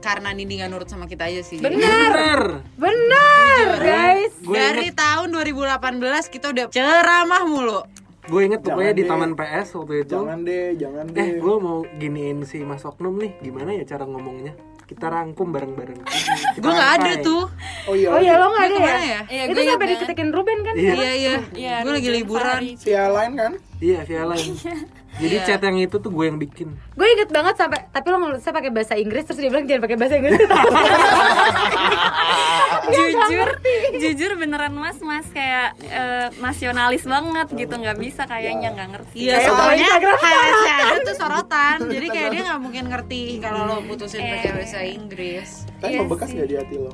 karena 0.00 0.32
Nindi 0.32 0.60
gak 0.60 0.68
nurut 0.68 0.84
sama 0.84 1.08
kita 1.08 1.28
aja 1.28 1.40
sih. 1.40 1.60
Bener. 1.60 2.60
benar 2.76 3.68
guys 3.80 4.36
Dari 4.40 4.92
tahun 4.92 5.32
2018 5.32 6.28
kita 6.28 6.52
udah 6.52 6.64
ceramah 6.68 7.42
mulu. 7.48 7.80
Gue 8.24 8.40
inget 8.48 8.60
Jangan 8.64 8.76
pokoknya 8.80 8.94
di. 8.96 9.04
Taman 9.04 9.32
PS 9.36 9.68
waktu 9.76 9.94
itu. 10.00 10.16
Jangan 10.16 10.38
deh, 10.48 10.66
jangan 10.80 11.04
deh. 11.12 11.20
Eh, 11.20 11.30
gue 11.36 11.56
mau 11.60 11.78
giniin 12.00 12.38
si 12.48 12.64
Mas 12.64 12.84
Oknum 12.88 13.20
nih. 13.20 13.36
Gimana 13.44 13.70
ya 13.76 13.84
cara 13.84 14.04
ngomongnya? 14.08 14.56
Kita 14.84 15.08
rangkum 15.08 15.48
bareng-bareng. 15.48 15.96
Gue 16.60 16.72
nggak 16.76 16.92
ada 17.00 17.12
tuh. 17.24 17.48
Oh 17.88 17.96
iya. 17.96 18.12
oh 18.12 18.20
iya 18.20 18.36
lo 18.36 18.52
nggak 18.52 18.68
ada 18.68 18.76
ya, 18.76 18.84
ya? 18.84 19.20
Iya, 19.32 19.42
itu 19.48 19.60
sampai 19.64 19.72
banget. 19.80 19.96
diketikin 19.96 20.28
Ruben 20.28 20.58
kan 20.60 20.74
Iya. 20.76 20.92
Iya 20.92 21.12
iya. 21.56 21.74
Gue 21.80 21.92
lagi 21.96 22.10
liburan. 22.12 22.60
Via 22.76 23.04
line 23.08 23.34
kan? 23.34 23.52
Iya, 23.80 23.98
via 24.04 24.22
lain. 24.28 24.52
Jadi 25.14 25.36
chat 25.42 25.62
yang 25.62 25.78
itu 25.78 25.96
tuh 25.96 26.10
gue 26.10 26.24
yang 26.26 26.36
bikin. 26.36 26.74
gue 26.74 27.06
inget 27.08 27.30
banget 27.30 27.54
sampai 27.54 27.86
tapi 27.88 28.06
lo 28.08 28.18
nulisnya 28.18 28.50
pakai 28.50 28.70
bahasa 28.70 28.94
Inggris 28.94 29.22
terus 29.22 29.38
dia 29.38 29.46
bilang 29.46 29.64
jangan 29.64 29.82
pakai 29.82 29.96
bahasa 29.96 30.14
Inggris 30.18 30.38
jujur 32.84 33.48
jujur 33.96 34.30
beneran 34.36 34.74
mas 34.74 34.98
mas 35.00 35.26
kayak 35.30 35.72
eh, 35.80 36.28
nasionalis 36.38 37.04
banget 37.04 37.48
gitu 37.54 37.74
nggak 37.74 37.96
bisa 37.96 38.26
kayaknya 38.26 38.74
nggak 38.74 38.88
ngerti 38.90 39.18
Iya 39.24 39.36
Kayak 39.40 39.54
soalnya 39.54 39.88
ada 40.84 40.98
tuh 41.00 41.16
sorotan 41.16 41.78
Jadi 41.86 42.06
kayak 42.10 42.28
dia 42.30 42.42
gak 42.44 42.60
mungkin 42.60 42.84
ngerti 42.90 43.22
kalau 43.38 43.60
lo 43.64 43.76
putusin 43.86 44.20
pakai 44.20 44.50
bahasa 44.52 44.78
Inggris 44.82 45.48
Tapi 45.78 45.94
Iya 45.94 45.98
membekas 46.02 46.28
sih. 46.28 46.34
nggak 46.36 46.48
di 46.48 46.56
hati 46.58 46.76
lo? 46.76 46.92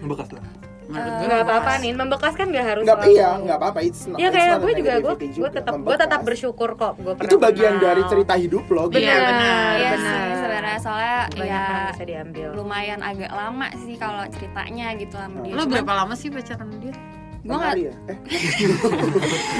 Bekas 0.00 0.28
lah. 0.32 0.44
Gue 0.90 1.26
nggak 1.26 1.44
apa-apa 1.44 1.72
nih 1.78 1.92
membekas 1.92 2.34
kan 2.34 2.46
nggak 2.46 2.66
harus 2.66 2.82
Nggak, 2.82 2.98
iya, 3.06 3.28
nggak 3.38 3.56
apa-apa. 3.56 3.78
It's 3.80 4.02
not, 4.04 4.18
ya 4.18 4.28
kayak 4.28 4.58
gue 4.58 4.72
juga 4.76 4.92
gue 4.98 5.14
gue 5.30 5.50
tetap 5.50 5.74
gue 5.76 5.96
tetap 5.96 6.20
bersyukur 6.20 6.70
kok 6.74 6.94
gue 6.96 7.12
Itu 7.22 7.36
bagian 7.36 7.78
dari 7.78 8.02
cerita 8.04 8.34
hidup 8.34 8.66
lo. 8.66 8.88
gitu. 8.88 8.98
Iya 8.98 9.16
benar 9.20 9.72
Iya 9.72 9.90
benar. 9.94 10.18
sih 10.18 10.34
sebenarnya 10.36 10.78
soalnya 10.78 11.18
banyak 11.30 11.46
ya 11.46 11.60
yang 11.60 11.86
bisa 11.88 12.04
diambil 12.04 12.48
lumayan 12.52 13.00
agak 13.00 13.30
lama 13.30 13.66
sih 13.78 13.94
kalau 13.94 14.22
ceritanya 14.28 14.86
gitu 14.94 15.14
sama 15.14 15.36
dia. 15.40 15.54
Lo 15.54 15.62
berapa 15.64 15.92
lama 15.94 16.14
sih 16.14 16.28
pacaran 16.28 16.58
sama 16.60 16.76
dia? 16.78 16.94
gue 17.40 17.56
nggak 17.56 17.72
Hari 17.72 17.82
ya? 17.88 17.94
Eh. 18.06 18.18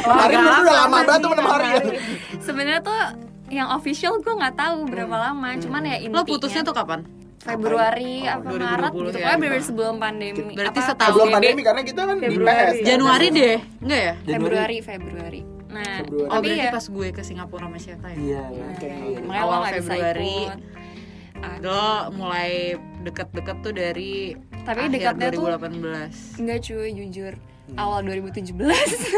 Hari 0.21 0.35
lu 0.37 0.49
udah 0.61 0.75
lama 0.85 0.97
banget 1.01 1.21
tuh 1.21 1.31
enam 1.33 1.47
hari 1.49 1.67
ya. 1.67 1.81
sebenarnya 2.39 2.81
tuh 2.85 3.01
yang 3.49 3.69
official 3.73 4.21
gue 4.21 4.31
nggak 4.31 4.53
tahu 4.53 4.85
berapa 4.85 5.17
lama. 5.17 5.57
Cuman 5.57 5.83
ya 5.83 5.97
intinya 5.97 6.21
Lo 6.21 6.29
putusnya 6.29 6.61
tuh 6.61 6.77
kapan? 6.77 7.03
Februari 7.41 8.15
Oh, 8.23 8.37
apa 8.37 8.49
2020 8.53 8.61
Maret 8.61 8.93
gitu. 8.93 9.01
ya. 9.01 9.13
Pokoknya 9.17 9.39
bener 9.41 9.63
sebelum 9.65 9.95
pandemi. 9.97 10.53
Berarti 10.53 10.77
apa, 10.77 10.89
setahun. 10.89 11.09
Sebelum 11.11 11.29
pandemi 11.33 11.61
karena 11.65 11.83
kita 11.83 12.01
kan 12.05 12.17
di 12.17 12.25
Februari. 12.27 12.53
PS. 12.53 12.69
kan? 12.71 12.85
Januari 12.85 13.27
deh, 13.31 13.57
enggak 13.81 14.01
ya? 14.01 14.15
Februari 14.21 14.77
Februari. 14.81 15.41
Nah, 15.71 15.93
Februari. 16.03 16.27
Oh 16.27 16.35
tapi 16.35 16.47
berarti 16.47 16.61
ya 16.61 16.71
pas 16.71 16.87
gue 16.87 17.09
ke 17.11 17.23
Singapura 17.23 17.65
sama 17.65 17.79
Syeta 17.79 18.09
ya? 18.11 18.19
Iya. 18.19 18.43
Oke. 18.45 18.91
makanya 19.23 19.41
lo 19.41 19.41
Awal 19.41 19.57
nggak 19.59 19.73
bisa 19.73 19.91
Februari. 19.91 20.37
Lo 21.65 21.85
mulai 22.13 22.53
deket-deket 23.01 23.57
tuh 23.61 23.73
dari 23.73 24.37
Tapi 24.61 24.81
akhir 24.85 24.93
dekatnya 24.93 25.29
tuh 25.33 25.45
2018 25.49 26.37
Enggak 26.37 26.59
cuy, 26.61 26.89
jujur. 26.93 27.35
Hmm. 27.71 27.79
Awal 27.81 28.01
2017. 28.05 28.51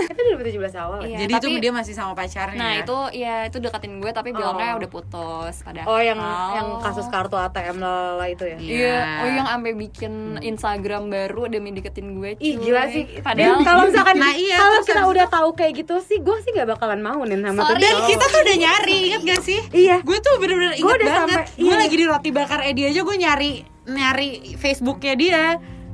itu 0.05 0.21
2017 0.31 0.77
awal 0.77 1.01
ya 1.01 1.09
Iya, 1.09 1.19
Jadi 1.21 1.33
tapi- 1.35 1.49
itu 1.49 1.59
dia 1.59 1.73
masih 1.73 1.93
sama 1.93 2.13
pacarnya 2.13 2.57
Nah, 2.57 2.71
ya? 2.71 2.81
itu 2.81 2.99
ya 3.15 3.35
itu 3.45 3.57
deketin 3.59 3.93
gue 3.97 4.11
tapi 4.11 4.31
bilangnya 4.31 4.73
Oh. 4.73 4.79
udah 4.79 4.91
putus 4.91 5.55
padahal. 5.61 5.87
oh 5.87 5.99
yang 5.99 6.21
yang 6.53 6.69
kasus 6.79 7.07
kartu 7.07 7.35
ATM 7.35 7.77
lala 7.77 8.27
itu 8.27 8.45
ya 8.45 8.57
Iya, 8.57 9.01
oh 9.19 9.29
yang 9.31 9.47
sampai 9.47 9.73
bikin 9.73 10.13
Instagram 10.39 11.09
baru 11.09 11.49
demi 11.49 11.71
deketin 11.71 12.15
gue. 12.15 12.37
Ih 12.37 12.55
cuy. 12.55 12.63
gila 12.63 12.85
sih. 12.87 13.05
Padahal 13.19 13.57
Dan 13.57 13.65
kalau 13.65 13.83
misalkan 13.85 14.15
Nah, 14.15 14.33
iya, 14.33 14.57
kalau 14.57 14.79
kita 14.81 15.03
udah 15.05 15.27
tahu 15.27 15.49
kayak 15.53 15.73
gitu 15.79 15.95
sih, 15.99 16.19
gue 16.19 16.37
sih 16.41 16.53
gak 16.53 16.69
bakalan 16.69 17.01
mau 17.01 17.21
nih 17.21 17.39
sama 17.39 17.61
tuh 17.61 17.67
Sorry. 17.71 17.83
Dan 17.83 17.95
kita 18.07 18.25
tuh 18.25 18.41
udah 18.41 18.57
nyari, 18.59 18.99
inget 19.05 19.23
gak 19.25 19.43
sih? 19.43 19.61
Iya. 19.73 19.97
Gue 20.01 20.19
tuh 20.19 20.37
bener-bener 20.37 20.73
inget 20.73 20.85
Gua 20.85 20.95
udah 20.95 21.07
banget 21.07 21.19
sampai- 21.43 21.47
Gue 21.57 21.67
iya. 21.69 21.81
lagi 21.81 21.95
di 21.95 22.05
roti 22.05 22.31
bakar 22.31 22.61
Edi 22.63 22.83
aja 22.85 23.01
gue 23.01 23.17
nyari 23.17 23.53
Nyari 23.83 24.29
Facebooknya 24.55 25.15
dia 25.15 25.43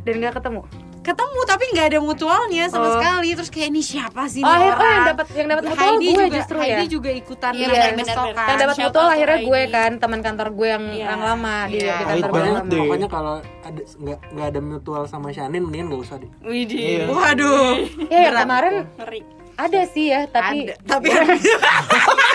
dan 0.03 0.15
gak 0.19 0.35
ketemu. 0.35 0.63
Ketemu 1.09 1.41
tapi 1.43 1.65
nggak 1.69 1.87
ada 1.87 1.99
mutualnya 1.99 2.65
sama 2.67 2.85
Oh. 2.85 2.93
sekali 2.95 3.29
Terus 3.33 3.49
kayak 3.49 3.69
ini 3.69 3.81
siapa 3.81 4.23
sih 4.27 4.41
Oh, 4.41 4.47
nih 4.47 4.61
akhir- 4.63 4.77
oh, 4.77 4.85
yang 4.87 5.05
dapat 5.07 5.27
yang 5.33 5.49
dapat 5.49 5.63
mutual 5.65 5.89
Heidi 5.89 6.05
gue 6.05 6.13
juga, 6.21 6.37
justru 6.37 6.57
Heidi 6.59 6.77
ya. 6.79 6.91
juga 6.91 7.11
ikutan 7.13 7.51
Iya, 7.51 7.67
benar-benar. 7.67 7.97
ngestok 7.99 8.27
kan. 8.31 8.47
Yang 8.47 8.59
dapat 8.59 8.77
mutual 8.79 9.09
akhirnya 9.09 9.39
gue 9.43 9.61
kan 9.71 9.91
teman 9.97 10.21
kantor 10.21 10.49
gue 10.51 10.69
yang 10.69 10.85
Iya. 10.87 11.07
yang 11.09 11.23
lama 11.23 11.55
di, 11.63 11.73
Iya. 11.75 11.81
di 11.81 11.89
Pahit 11.89 12.05
kantor 12.05 12.29
gue 12.29 12.37
banget 12.39 12.53
lama. 12.55 12.71
deh. 12.71 12.81
Pokoknya 12.83 13.09
kalau 13.09 13.35
ada 13.59 13.81
nggak 13.99 14.19
nggak 14.31 14.47
ada 14.47 14.61
mutual 14.63 15.03
sama 15.05 15.29
Shanin 15.31 15.63
mendingan 15.63 15.87
nggak 15.89 16.03
usah 16.03 16.17
deh. 16.17 16.31
Widih. 16.41 17.09
Waduh 17.09 17.73
Ya 18.07 18.21
Berat. 18.29 18.43
kemarin 18.43 18.75
Ngeri. 18.95 19.21
ada 19.57 19.81
sih 19.87 20.07
ya, 20.09 20.21
tapi 20.27 20.59
Ada. 20.63 20.75
Tapi 20.85 21.07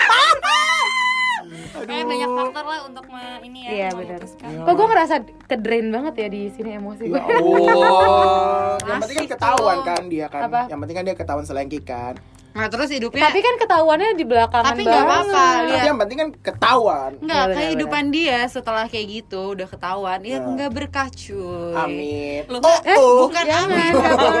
Kayak 1.86 2.06
banyak 2.06 2.30
faktor 2.30 2.64
lah 2.64 2.80
untuk 2.84 3.04
me- 3.06 3.40
ini 3.40 3.58
ya. 3.60 3.70
Iya, 3.70 3.88
memutuskan. 3.92 4.48
kok 4.60 4.72
gue 4.72 4.86
ngerasa 4.86 5.14
ke 5.44 5.56
drain 5.56 5.86
banget 5.88 6.14
ya 6.16 6.28
di 6.28 6.42
sini 6.48 6.70
emosi 6.74 7.02
Ya 7.04 7.10
gue. 7.10 7.20
Allah. 7.20 8.76
Yang 8.80 8.98
penting 9.00 9.16
kan 9.16 9.28
ketahuan 9.30 9.76
tuh. 9.76 9.84
kan 9.84 10.02
dia 10.06 10.26
kan. 10.26 10.40
Apa? 10.44 10.60
Yang 10.66 10.78
penting 10.80 10.96
kan 10.96 11.04
dia 11.04 11.14
ketahuan 11.14 11.44
selengki 11.44 11.80
kan. 11.80 12.14
Nah 12.54 12.70
terus 12.70 12.86
hidupnya 12.86 13.26
Tapi 13.26 13.42
kan 13.42 13.58
ketahuannya 13.58 14.14
di 14.14 14.22
belakangan 14.22 14.78
Tapi 14.78 14.86
nggak 14.86 15.02
apa-apa 15.02 15.26
Tapi 15.58 15.66
lihat 15.66 15.84
yang 15.84 15.98
penting 15.98 16.16
kan 16.16 16.28
ketahuan. 16.38 17.10
Enggak, 17.18 17.34
Iya, 17.34 17.42
benar, 17.42 17.56
kehidupan 17.58 18.04
dia 18.08 18.38
setelah 18.46 18.84
kayak 18.86 19.06
gitu 19.10 19.42
udah 19.50 19.66
ketahuan 19.66 20.20
ya 20.22 20.38
enggak 20.38 20.70
berkah 20.70 21.10
cuy. 21.10 21.74
Amin. 21.74 22.46
Loh, 22.46 22.62
Oh, 22.62 22.78
Eh, 22.80 22.94
oh. 22.94 23.26
Bukan 23.26 23.42
Jangan, 23.44 23.90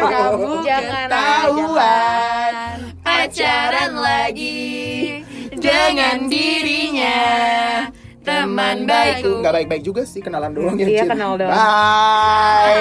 kamu 0.06 0.50
Jangan, 0.62 1.06
ketahuan 1.10 2.74
pacaran 3.02 3.92
lagi 3.96 4.62
dengan 5.64 6.28
dirinya 6.28 7.18
teman 8.24 8.84
baikku 8.84 9.40
Nggak 9.40 9.54
baik-baik 9.64 9.82
juga 9.84 10.02
sih 10.04 10.20
kenalan 10.20 10.52
doang 10.52 10.76
ya. 10.80 10.88
Iya, 10.88 11.04
kenal 11.08 11.36
doang. 11.36 11.52
Bye. 11.52 12.72